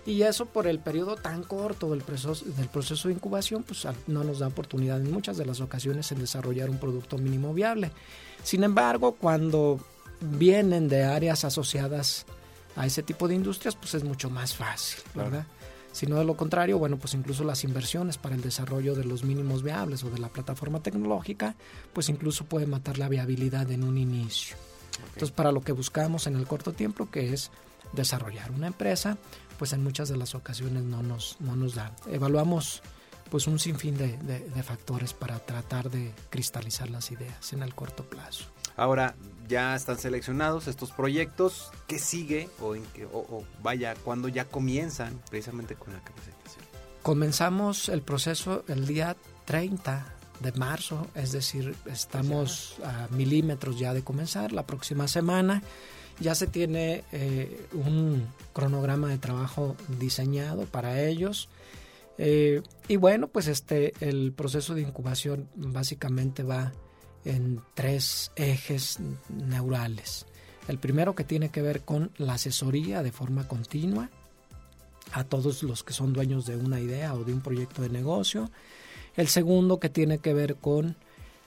Y 0.06 0.22
eso 0.22 0.46
por 0.46 0.68
el 0.68 0.80
periodo 0.80 1.16
tan 1.16 1.44
corto 1.44 1.90
del 1.90 2.02
proceso, 2.02 2.46
del 2.46 2.68
proceso 2.68 3.08
de 3.08 3.16
incubación, 3.16 3.64
pues 3.64 3.88
no 4.08 4.24
nos 4.24 4.40
da 4.40 4.48
oportunidad 4.48 5.02
en 5.02 5.12
muchas 5.12 5.38
de 5.38 5.46
las 5.46 5.62
ocasiones 5.62 6.12
en 6.12 6.20
desarrollar 6.20 6.70
un 6.70 6.78
producto 6.78 7.18
mínimo 7.18 7.54
viable. 7.54 7.92
Sin 8.44 8.64
embargo, 8.64 9.14
cuando 9.14 9.80
vienen 10.22 10.88
de 10.88 11.04
áreas 11.04 11.44
asociadas 11.44 12.26
a 12.76 12.86
ese 12.86 13.04
tipo 13.04 13.28
de 13.28 13.36
industrias, 13.36 13.76
pues 13.76 13.94
es 13.94 14.04
mucho 14.04 14.30
más 14.30 14.56
fácil, 14.56 15.02
¿verdad? 15.14 15.46
sino 15.96 16.18
de 16.18 16.26
lo 16.26 16.36
contrario, 16.36 16.78
bueno, 16.78 16.98
pues 16.98 17.14
incluso 17.14 17.46
las 17.46 17.64
inversiones 17.64 18.18
para 18.18 18.36
el 18.36 18.42
desarrollo 18.42 18.96
de 18.96 19.06
los 19.06 19.24
mínimos 19.24 19.64
viables 19.64 20.04
o 20.04 20.10
de 20.10 20.20
la 20.20 20.28
plataforma 20.28 20.84
tecnológica, 20.84 21.56
pues 21.94 22.10
incluso 22.10 22.44
puede 22.44 22.66
matar 22.66 22.98
la 22.98 23.08
viabilidad 23.08 23.72
en 23.72 23.82
un 23.82 23.98
inicio. 23.98 24.58
Entonces, 25.14 25.32
para 25.32 25.54
lo 25.54 25.62
que 25.62 25.72
buscamos 25.72 26.28
en 26.28 26.36
el 26.36 26.48
corto 26.48 26.74
tiempo, 26.74 27.10
que 27.10 27.32
es 27.32 27.50
desarrollar 27.94 28.52
una 28.52 28.68
empresa, 28.68 29.18
pues 29.58 29.72
en 29.72 29.86
muchas 29.86 30.10
de 30.10 30.18
las 30.18 30.36
ocasiones 30.36 30.84
no 30.84 31.02
nos, 31.02 31.38
no 31.40 31.56
nos 31.56 31.76
da. 31.76 31.96
Evaluamos 32.12 32.82
pues 33.30 33.48
un 33.48 33.58
sinfín 33.58 33.98
de, 33.98 34.18
de 34.18 34.64
factores 34.64 35.14
para 35.14 35.40
tratar 35.40 35.90
de 35.90 36.12
cristalizar 36.30 36.90
las 36.90 37.10
ideas 37.10 37.54
en 37.54 37.64
el 37.64 37.74
corto 37.74 38.04
plazo. 38.04 38.48
Ahora, 38.76 39.16
ya 39.48 39.76
están 39.76 39.98
seleccionados 39.98 40.68
estos 40.68 40.92
proyectos. 40.92 41.72
¿Qué 41.88 42.00
sigue? 42.00 42.50
O, 42.60 42.76
o, 43.14 43.44
vaya, 43.62 43.96
cuando 44.04 44.28
ya 44.28 44.46
comienzan 44.46 45.20
precisamente 45.30 45.76
con 45.76 45.94
la 45.94 46.00
capacitación? 46.00 46.66
Comenzamos 47.02 47.90
el 47.90 48.02
proceso 48.02 48.64
el 48.68 48.88
día 48.88 49.16
30 49.46 50.14
de 50.40 50.52
marzo, 50.54 51.08
es 51.16 51.32
decir, 51.32 51.76
estamos 51.86 52.78
a 52.84 53.08
milímetros 53.12 53.78
ya 53.80 53.94
de 53.94 54.04
comenzar. 54.04 54.52
La 54.52 54.66
próxima 54.66 55.08
semana 55.08 55.62
ya 56.20 56.36
se 56.36 56.48
tiene 56.48 57.04
eh, 57.12 57.68
un 57.74 58.28
cronograma 58.54 59.10
de 59.10 59.18
trabajo 59.18 59.76
diseñado 60.00 60.66
para 60.66 61.02
ellos. 61.02 61.50
Eh, 62.18 62.62
y 62.88 62.96
bueno, 62.96 63.28
pues 63.28 63.48
este 63.48 63.94
el 64.00 64.32
proceso 64.32 64.74
de 64.74 64.82
incubación 64.82 65.50
básicamente 65.56 66.44
va 66.44 66.72
en 67.26 67.62
tres 67.74 68.32
ejes 68.36 69.00
neurales. 69.30 70.26
El 70.68 70.80
primero 70.80 71.16
que 71.16 71.24
tiene 71.24 71.50
que 71.50 71.62
ver 71.62 71.82
con 71.82 72.12
la 72.18 72.34
asesoría 72.34 73.04
de 73.04 73.12
forma 73.12 73.48
continua 73.48 74.10
a 75.12 75.24
todos 75.24 75.64
los 75.64 75.84
que 75.84 75.94
son 75.94 76.14
dueños 76.14 76.46
de 76.46 76.56
una 76.56 76.80
idea 76.80 77.14
o 77.14 77.24
de 77.24 77.34
un 77.34 77.42
proyecto 77.42 77.82
de 77.82 77.90
negocio. 77.90 78.50
El 79.16 79.28
segundo 79.28 79.80
que 79.80 79.90
tiene 79.90 80.18
que 80.20 80.34
ver 80.34 80.56
con 80.56 80.96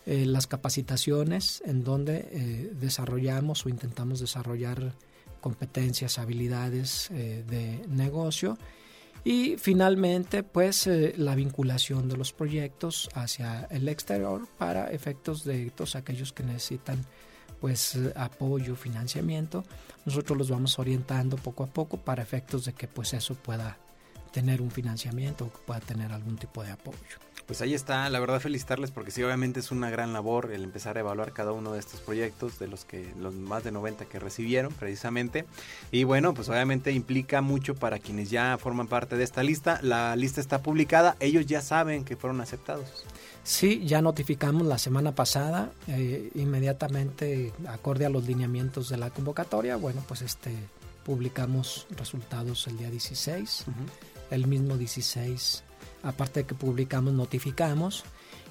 eh, 0.06 0.24
las 0.24 0.46
capacitaciones 0.46 1.62
en 1.66 1.84
donde 1.84 2.28
eh, 2.30 2.72
desarrollamos 2.80 3.66
o 3.66 3.68
intentamos 3.68 4.20
desarrollar 4.20 4.94
competencias, 5.40 6.18
habilidades 6.18 7.10
eh, 7.10 7.44
de 7.46 7.86
negocio. 7.88 8.56
Y 9.28 9.58
finalmente, 9.58 10.42
pues 10.42 10.86
eh, 10.86 11.12
la 11.18 11.34
vinculación 11.34 12.08
de 12.08 12.16
los 12.16 12.32
proyectos 12.32 13.10
hacia 13.12 13.66
el 13.70 13.86
exterior 13.86 14.48
para 14.56 14.90
efectos 14.90 15.44
de 15.44 15.68
todos 15.68 15.96
aquellos 15.96 16.32
que 16.32 16.42
necesitan 16.42 17.04
pues 17.60 17.94
eh, 17.96 18.10
apoyo, 18.16 18.74
financiamiento. 18.74 19.64
Nosotros 20.06 20.38
los 20.38 20.48
vamos 20.48 20.78
orientando 20.78 21.36
poco 21.36 21.64
a 21.64 21.66
poco 21.66 21.98
para 21.98 22.22
efectos 22.22 22.64
de 22.64 22.72
que 22.72 22.88
pues 22.88 23.12
eso 23.12 23.34
pueda 23.34 23.76
tener 24.38 24.62
un 24.62 24.70
financiamiento 24.70 25.46
o 25.46 25.52
que 25.52 25.58
pueda 25.66 25.80
tener 25.80 26.12
algún 26.12 26.36
tipo 26.36 26.62
de 26.62 26.70
apoyo. 26.70 26.96
Pues 27.46 27.60
ahí 27.60 27.74
está, 27.74 28.08
la 28.08 28.20
verdad 28.20 28.38
felicitarles 28.38 28.92
porque 28.92 29.10
sí, 29.10 29.20
obviamente 29.24 29.58
es 29.58 29.72
una 29.72 29.90
gran 29.90 30.12
labor 30.12 30.52
el 30.52 30.62
empezar 30.62 30.96
a 30.96 31.00
evaluar 31.00 31.32
cada 31.32 31.50
uno 31.50 31.72
de 31.72 31.80
estos 31.80 31.98
proyectos, 32.00 32.60
de 32.60 32.68
los 32.68 32.84
que 32.84 33.12
los 33.18 33.34
más 33.34 33.64
de 33.64 33.72
90 33.72 34.04
que 34.04 34.20
recibieron 34.20 34.72
precisamente. 34.72 35.44
Y 35.90 36.04
bueno, 36.04 36.34
pues 36.34 36.48
obviamente 36.50 36.92
implica 36.92 37.40
mucho 37.40 37.74
para 37.74 37.98
quienes 37.98 38.30
ya 38.30 38.58
forman 38.58 38.86
parte 38.86 39.16
de 39.16 39.24
esta 39.24 39.42
lista. 39.42 39.80
La 39.82 40.14
lista 40.14 40.40
está 40.40 40.62
publicada, 40.62 41.16
ellos 41.18 41.46
ya 41.46 41.62
saben 41.62 42.04
que 42.04 42.14
fueron 42.14 42.40
aceptados. 42.40 43.04
Sí, 43.42 43.84
ya 43.84 44.02
notificamos 44.02 44.68
la 44.68 44.78
semana 44.78 45.16
pasada, 45.16 45.72
eh, 45.88 46.30
inmediatamente 46.36 47.52
acorde 47.66 48.06
a 48.06 48.08
los 48.08 48.24
lineamientos 48.24 48.88
de 48.88 48.98
la 48.98 49.10
convocatoria, 49.10 49.74
bueno, 49.74 50.04
pues 50.06 50.22
este 50.22 50.52
publicamos 51.08 51.86
resultados 51.96 52.66
el 52.66 52.76
día 52.76 52.90
16, 52.90 53.64
el 54.30 54.46
mismo 54.46 54.76
16 54.76 55.64
aparte 56.02 56.40
de 56.40 56.46
que 56.46 56.54
publicamos, 56.54 57.12
notificamos. 57.12 58.04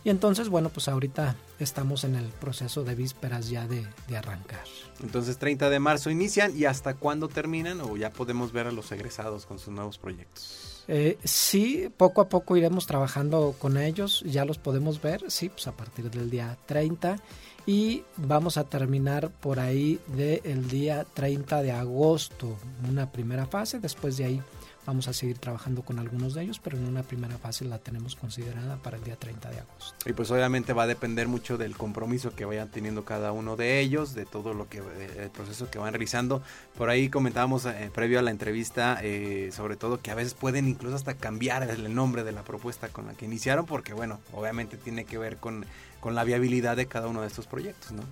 Y 0.04 0.10
entonces, 0.10 0.48
bueno, 0.48 0.70
pues 0.70 0.88
ahorita 0.88 1.36
estamos 1.60 2.04
en 2.04 2.16
el 2.16 2.28
proceso 2.28 2.84
de 2.84 2.96
vísperas 2.96 3.50
ya 3.50 3.68
de, 3.68 3.86
arrancar. 4.16 4.64
Entonces, 5.02 5.38
30 5.38 5.70
de 5.70 5.80
marzo 5.80 6.10
inician 6.10 6.58
y 6.58 6.66
hasta 6.66 6.94
cuándo 6.94 7.28
terminan 7.28 7.82
o 7.82 7.98
ya 7.98 8.12
podemos 8.12 8.54
ver 8.54 8.68
a 8.68 8.72
los 8.72 8.92
egresados 8.92 9.46
con 9.46 9.60
sus 9.60 9.74
nuevos 9.74 9.98
proyectos. 9.98 10.86
Eh, 10.88 11.18
sí, 11.26 11.90
poco 11.98 12.22
a 12.22 12.30
poco 12.30 12.56
iremos 12.56 12.88
trabajando 12.88 13.54
con 13.60 13.78
ellos, 13.78 14.24
ya 14.26 14.46
los 14.46 14.58
podemos 14.58 15.02
ver, 15.02 15.30
sí, 15.30 15.50
pues 15.50 15.68
a 15.68 15.74
partir 15.74 16.10
del 16.10 16.30
día 16.30 16.58
30 16.66 17.18
y 17.66 18.06
vamos 18.16 18.56
a 18.56 18.64
terminar 18.64 19.30
por 19.30 19.60
ahí 19.60 20.00
del 20.08 20.70
día 20.70 21.06
30 21.14 21.62
de 21.62 21.74
agosto, 21.74 22.56
una 22.90 23.12
primera 23.12 23.46
fase, 23.46 23.80
después 23.80 24.16
de 24.16 24.24
ahí 24.24 24.42
Vamos 24.88 25.10
a 25.10 25.14
seguir 25.14 25.38
trabajando 25.38 25.82
con 25.82 26.00
algunos 26.00 26.34
de 26.34 26.44
ellos, 26.44 26.62
pero 26.64 26.78
en 26.78 26.88
una 26.88 27.04
primera 27.04 27.38
fase 27.38 27.66
la 27.66 27.78
tenemos 27.78 28.16
considerada 28.16 28.78
para 28.78 28.96
el 28.96 29.04
día 29.04 29.18
30 29.18 29.50
de 29.50 29.60
agosto. 29.60 30.10
Y 30.10 30.14
pues 30.14 30.32
obviamente 30.32 30.72
va 30.72 30.84
a 30.84 30.88
depender 30.88 31.28
mucho 31.28 31.58
del 31.58 31.76
compromiso 31.76 32.34
que 32.34 32.46
vayan 32.46 32.72
teniendo 32.72 33.04
cada 33.04 33.34
uno 33.34 33.58
de 33.58 33.82
ellos, 33.82 34.16
de 34.16 34.26
todo 34.26 34.54
lo 34.54 34.70
que 34.70 34.78
eh, 34.78 35.24
el 35.24 35.30
proceso 35.30 35.70
que 35.70 35.78
van 35.78 35.92
realizando. 35.92 36.42
Por 36.78 36.90
ahí 36.90 37.10
comentábamos 37.10 37.66
eh, 37.66 37.92
previo 37.94 38.18
a 38.18 38.22
la 38.22 38.32
entrevista, 38.32 38.98
eh, 39.04 39.50
sobre 39.52 39.76
todo 39.76 40.00
que 40.02 40.12
a 40.12 40.16
veces 40.16 40.34
pueden 40.36 40.70
incluso 40.70 40.96
hasta 40.96 41.16
cambiar 41.16 41.64
el 41.70 41.94
nombre 41.94 42.24
de 42.24 42.32
la 42.32 42.44
propuesta 42.44 42.88
con 42.88 43.08
la 43.08 43.14
que 43.14 43.26
iniciaron, 43.26 43.66
porque 43.66 43.92
bueno, 43.92 44.22
obviamente 44.32 44.78
tiene 44.78 45.04
que 45.04 45.18
ver 45.18 45.36
con, 45.36 45.66
con 46.00 46.16
la 46.16 46.24
viabilidad 46.24 46.78
de 46.78 46.86
cada 46.86 47.08
uno 47.08 47.20
de 47.20 47.28
estos 47.28 47.46
proyectos, 47.46 47.92
¿no? 47.92 48.04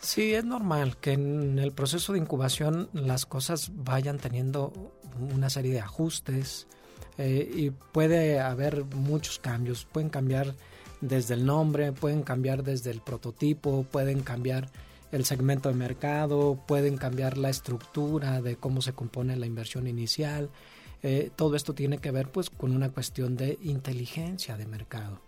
Sí, 0.00 0.32
es 0.32 0.46
normal 0.46 0.96
que 0.96 1.12
en 1.12 1.58
el 1.58 1.72
proceso 1.72 2.14
de 2.14 2.18
incubación 2.18 2.88
las 2.94 3.26
cosas 3.26 3.70
vayan 3.74 4.18
teniendo 4.18 4.72
una 5.34 5.50
serie 5.50 5.72
de 5.72 5.80
ajustes 5.80 6.66
eh, 7.18 7.50
y 7.54 7.70
puede 7.70 8.40
haber 8.40 8.86
muchos 8.86 9.38
cambios. 9.38 9.84
Pueden 9.84 10.08
cambiar 10.08 10.54
desde 11.02 11.34
el 11.34 11.44
nombre, 11.44 11.92
pueden 11.92 12.22
cambiar 12.22 12.64
desde 12.64 12.90
el 12.90 13.02
prototipo, 13.02 13.84
pueden 13.84 14.22
cambiar 14.22 14.70
el 15.12 15.26
segmento 15.26 15.68
de 15.68 15.74
mercado, 15.74 16.58
pueden 16.66 16.96
cambiar 16.96 17.36
la 17.36 17.50
estructura 17.50 18.40
de 18.40 18.56
cómo 18.56 18.80
se 18.80 18.94
compone 18.94 19.36
la 19.36 19.46
inversión 19.46 19.86
inicial. 19.86 20.48
Eh, 21.02 21.30
todo 21.36 21.56
esto 21.56 21.74
tiene 21.74 21.98
que 21.98 22.10
ver 22.10 22.32
pues 22.32 22.48
con 22.48 22.74
una 22.74 22.88
cuestión 22.88 23.36
de 23.36 23.58
inteligencia 23.62 24.56
de 24.56 24.64
mercado 24.64 25.20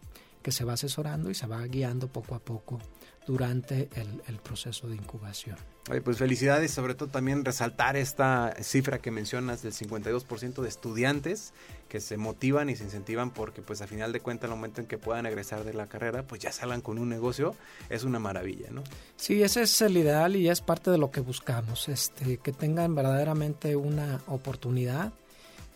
que 0.42 0.50
se 0.50 0.64
va 0.64 0.72
asesorando 0.72 1.30
y 1.30 1.34
se 1.34 1.46
va 1.46 1.62
guiando 1.66 2.08
poco 2.08 2.34
a 2.34 2.38
poco 2.40 2.78
durante 3.26 3.88
el, 3.94 4.36
proceso 4.38 4.88
de 4.88 4.96
incubación. 4.96 5.56
pues 6.04 6.18
felicidades, 6.18 6.72
sobre 6.72 6.94
todo 6.94 7.08
también 7.08 7.44
resaltar 7.44 7.96
esta 7.96 8.54
cifra 8.60 8.98
que 8.98 9.10
mencionas 9.10 9.62
del 9.62 9.72
52% 9.72 10.62
de 10.62 10.68
estudiantes 10.68 11.52
que 11.88 12.00
se 12.00 12.16
motivan 12.16 12.70
y 12.70 12.76
se 12.76 12.84
incentivan 12.84 13.30
porque 13.30 13.62
pues 13.62 13.82
a 13.82 13.86
final 13.86 14.12
de 14.12 14.20
cuentas 14.20 14.50
el 14.50 14.56
momento 14.56 14.80
en 14.80 14.86
que 14.86 14.98
puedan 14.98 15.26
egresar 15.26 15.62
de 15.64 15.74
la 15.74 15.86
carrera 15.86 16.22
pues 16.24 16.40
ya 16.40 16.50
salgan 16.50 16.80
con 16.80 16.98
un 16.98 17.08
negocio, 17.08 17.54
es 17.90 18.04
una 18.04 18.18
maravilla, 18.18 18.70
¿no? 18.70 18.82
Sí, 19.16 19.42
ese 19.42 19.62
es 19.62 19.80
el 19.82 19.96
ideal 19.96 20.34
y 20.34 20.48
es 20.48 20.60
parte 20.60 20.90
de 20.90 20.98
lo 20.98 21.10
que 21.10 21.20
buscamos, 21.20 21.88
este, 21.88 22.38
que 22.38 22.52
tengan 22.52 22.94
verdaderamente 22.94 23.76
una 23.76 24.20
oportunidad, 24.26 25.12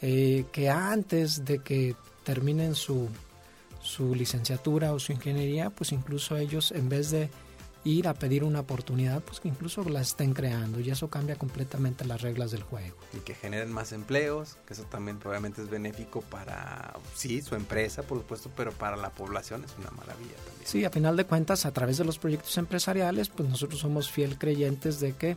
eh, 0.03 0.47
que 0.53 0.71
antes 0.71 1.45
de 1.45 1.59
que 1.59 1.95
terminen 2.25 2.75
su 2.75 3.09
su 3.87 4.15
licenciatura 4.15 4.93
o 4.93 4.99
su 4.99 5.13
ingeniería, 5.13 5.71
pues 5.71 5.93
incluso 5.93 6.37
ellos 6.37 6.73
en 6.73 6.89
vez 6.89 7.11
de 7.11 7.31
ir 7.87 8.09
a 8.09 8.15
pedir 8.15 8.43
una 8.43 8.61
oportunidad, 8.61 9.23
pues 9.23 9.39
que 9.39 9.49
incluso 9.49 9.85
la 9.85 10.01
estén 10.01 10.35
creando 10.35 10.81
y 10.81 10.91
eso 10.91 11.09
cambia 11.09 11.37
completamente 11.37 12.05
las 12.05 12.21
reglas 12.21 12.51
del 12.51 12.65
juego. 12.65 12.97
Y 13.15 13.21
que 13.21 13.35
generen 13.35 13.73
más 13.73 13.93
empleos, 13.93 14.57
que 14.67 14.75
eso 14.75 14.83
también 14.85 15.19
probablemente 15.19 15.63
es 15.63 15.71
benéfico 15.71 16.21
para, 16.23 16.97
sí, 17.15 17.43
su 17.43 17.55
empresa, 17.55 18.03
por 18.03 18.19
supuesto, 18.19 18.51
pero 18.57 18.73
para 18.73 18.97
la 18.97 19.11
población 19.11 19.65
es 19.65 19.73
una 19.79 19.91
maravilla 19.93 20.35
también. 20.35 20.67
Sí, 20.67 20.85
a 20.85 20.91
final 20.91 21.17
de 21.17 21.27
cuentas, 21.27 21.65
a 21.65 21.73
través 21.73 21.99
de 21.99 22.05
los 22.05 22.19
proyectos 22.19 22.59
empresariales, 22.59 23.29
pues 23.29 23.49
nosotros 23.49 23.81
somos 23.81 24.11
fiel 24.11 24.37
creyentes 24.37 24.99
de 24.99 25.13
que 25.13 25.37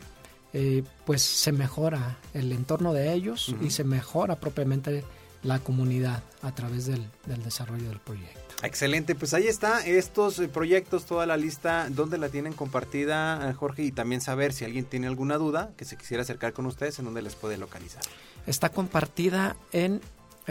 eh, 0.52 0.82
pues 1.06 1.22
se 1.22 1.52
mejora 1.52 2.18
el 2.34 2.50
entorno 2.50 2.92
de 2.92 3.12
ellos 3.12 3.54
y 3.60 3.70
se 3.70 3.84
mejora 3.84 4.40
propiamente 4.40 5.04
la 5.42 5.58
comunidad 5.58 6.22
a 6.42 6.54
través 6.54 6.86
del, 6.86 7.08
desarrollo 7.26 7.88
del 7.88 7.98
proyecto. 7.98 8.40
Excelente, 8.62 9.14
pues 9.14 9.32
ahí 9.32 9.46
está 9.46 9.86
estos 9.86 10.38
eh, 10.38 10.48
proyectos, 10.48 11.06
toda 11.06 11.24
la 11.24 11.38
lista, 11.38 11.88
¿dónde 11.88 12.18
la 12.18 12.28
tienen 12.28 12.52
compartida, 12.52 13.48
eh, 13.48 13.54
Jorge? 13.54 13.84
Y 13.84 13.92
también 13.92 14.20
saber 14.20 14.52
si 14.52 14.66
alguien 14.66 14.84
tiene 14.84 15.06
alguna 15.06 15.38
duda 15.38 15.70
que 15.78 15.86
se 15.86 15.96
quisiera 15.96 16.22
acercar 16.22 16.52
con 16.52 16.66
ustedes, 16.66 16.98
en 16.98 17.06
dónde 17.06 17.22
les 17.22 17.34
puede 17.36 17.56
localizar. 17.56 18.02
Está 18.46 18.68
compartida 18.68 19.56
en 19.72 20.02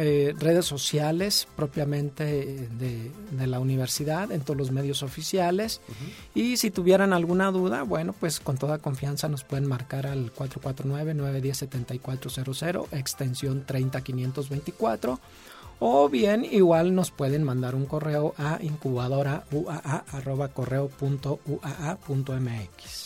eh, 0.01 0.33
redes 0.39 0.65
sociales 0.65 1.45
propiamente 1.57 2.23
de, 2.23 3.11
la 3.45 3.59
universidad, 3.59 4.31
en 4.31 4.39
todos 4.39 4.57
los 4.57 4.71
medios 4.71 5.03
oficiales. 5.03 5.81
Y 6.33 6.55
si 6.55 6.71
tuvieran 6.71 7.11
alguna 7.11 7.51
duda, 7.51 7.83
bueno, 7.83 8.15
pues 8.17 8.39
con 8.39 8.57
toda 8.57 8.77
confianza 8.77 9.27
nos 9.27 9.43
pueden 9.43 9.67
marcar 9.67 10.07
al 10.07 10.33
449-910-7400, 10.33 12.93
extensión 12.93 13.65
30524 13.65 15.19
o 15.79 16.09
bien 16.09 16.45
igual 16.45 16.93
nos 16.93 17.11
pueden 17.11 17.43
mandar 17.43 17.75
un 17.75 17.85
correo 17.85 18.33
a 18.37 18.59
incubadora 18.61 19.43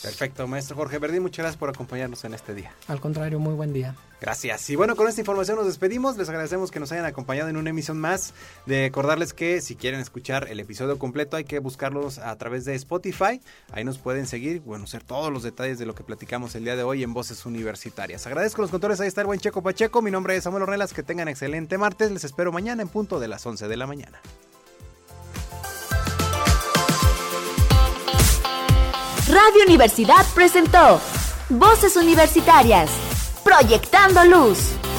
Perfecto, 0.02 0.46
maestro 0.46 0.76
Jorge 0.76 0.98
Verdi, 0.98 1.20
muchas 1.20 1.44
gracias 1.44 1.58
por 1.58 1.70
acompañarnos 1.70 2.24
en 2.24 2.34
este 2.34 2.54
día. 2.54 2.72
Al 2.88 3.00
contrario, 3.00 3.38
muy 3.38 3.54
buen 3.54 3.72
día. 3.72 3.94
Gracias. 4.24 4.70
Y 4.70 4.76
bueno, 4.76 4.96
con 4.96 5.06
esta 5.06 5.20
información 5.20 5.58
nos 5.58 5.66
despedimos. 5.66 6.16
Les 6.16 6.30
agradecemos 6.30 6.70
que 6.70 6.80
nos 6.80 6.90
hayan 6.92 7.04
acompañado 7.04 7.50
en 7.50 7.58
una 7.58 7.68
emisión 7.68 8.00
más. 8.00 8.32
De 8.64 8.84
recordarles 8.84 9.34
que 9.34 9.60
si 9.60 9.76
quieren 9.76 10.00
escuchar 10.00 10.48
el 10.48 10.60
episodio 10.60 10.98
completo 10.98 11.36
hay 11.36 11.44
que 11.44 11.58
buscarlos 11.58 12.16
a 12.16 12.34
través 12.36 12.64
de 12.64 12.74
Spotify. 12.74 13.42
Ahí 13.70 13.84
nos 13.84 13.98
pueden 13.98 14.26
seguir, 14.26 14.62
bueno, 14.62 14.86
ser 14.86 15.02
todos 15.02 15.30
los 15.30 15.42
detalles 15.42 15.78
de 15.78 15.84
lo 15.84 15.94
que 15.94 16.04
platicamos 16.04 16.54
el 16.54 16.64
día 16.64 16.74
de 16.74 16.84
hoy 16.84 17.02
en 17.02 17.12
Voces 17.12 17.44
Universitarias. 17.44 18.26
Agradezco 18.26 18.62
los 18.62 18.70
contores. 18.70 18.98
Ahí 18.98 19.08
está 19.08 19.20
el 19.20 19.26
buen 19.26 19.40
Checo 19.40 19.62
Pacheco. 19.62 20.00
Mi 20.00 20.10
nombre 20.10 20.34
es 20.34 20.44
Samuel 20.44 20.62
Ornelas. 20.62 20.94
Que 20.94 21.02
tengan 21.02 21.28
excelente 21.28 21.76
martes. 21.76 22.10
Les 22.10 22.24
espero 22.24 22.50
mañana 22.50 22.80
en 22.80 22.88
punto 22.88 23.20
de 23.20 23.28
las 23.28 23.44
11 23.44 23.68
de 23.68 23.76
la 23.76 23.86
mañana. 23.86 24.22
Radio 29.28 29.64
Universidad 29.66 30.24
presentó 30.34 30.98
Voces 31.50 31.96
Universitarias 31.96 33.03
Proyectando 33.44 34.24
Luz. 34.24 34.93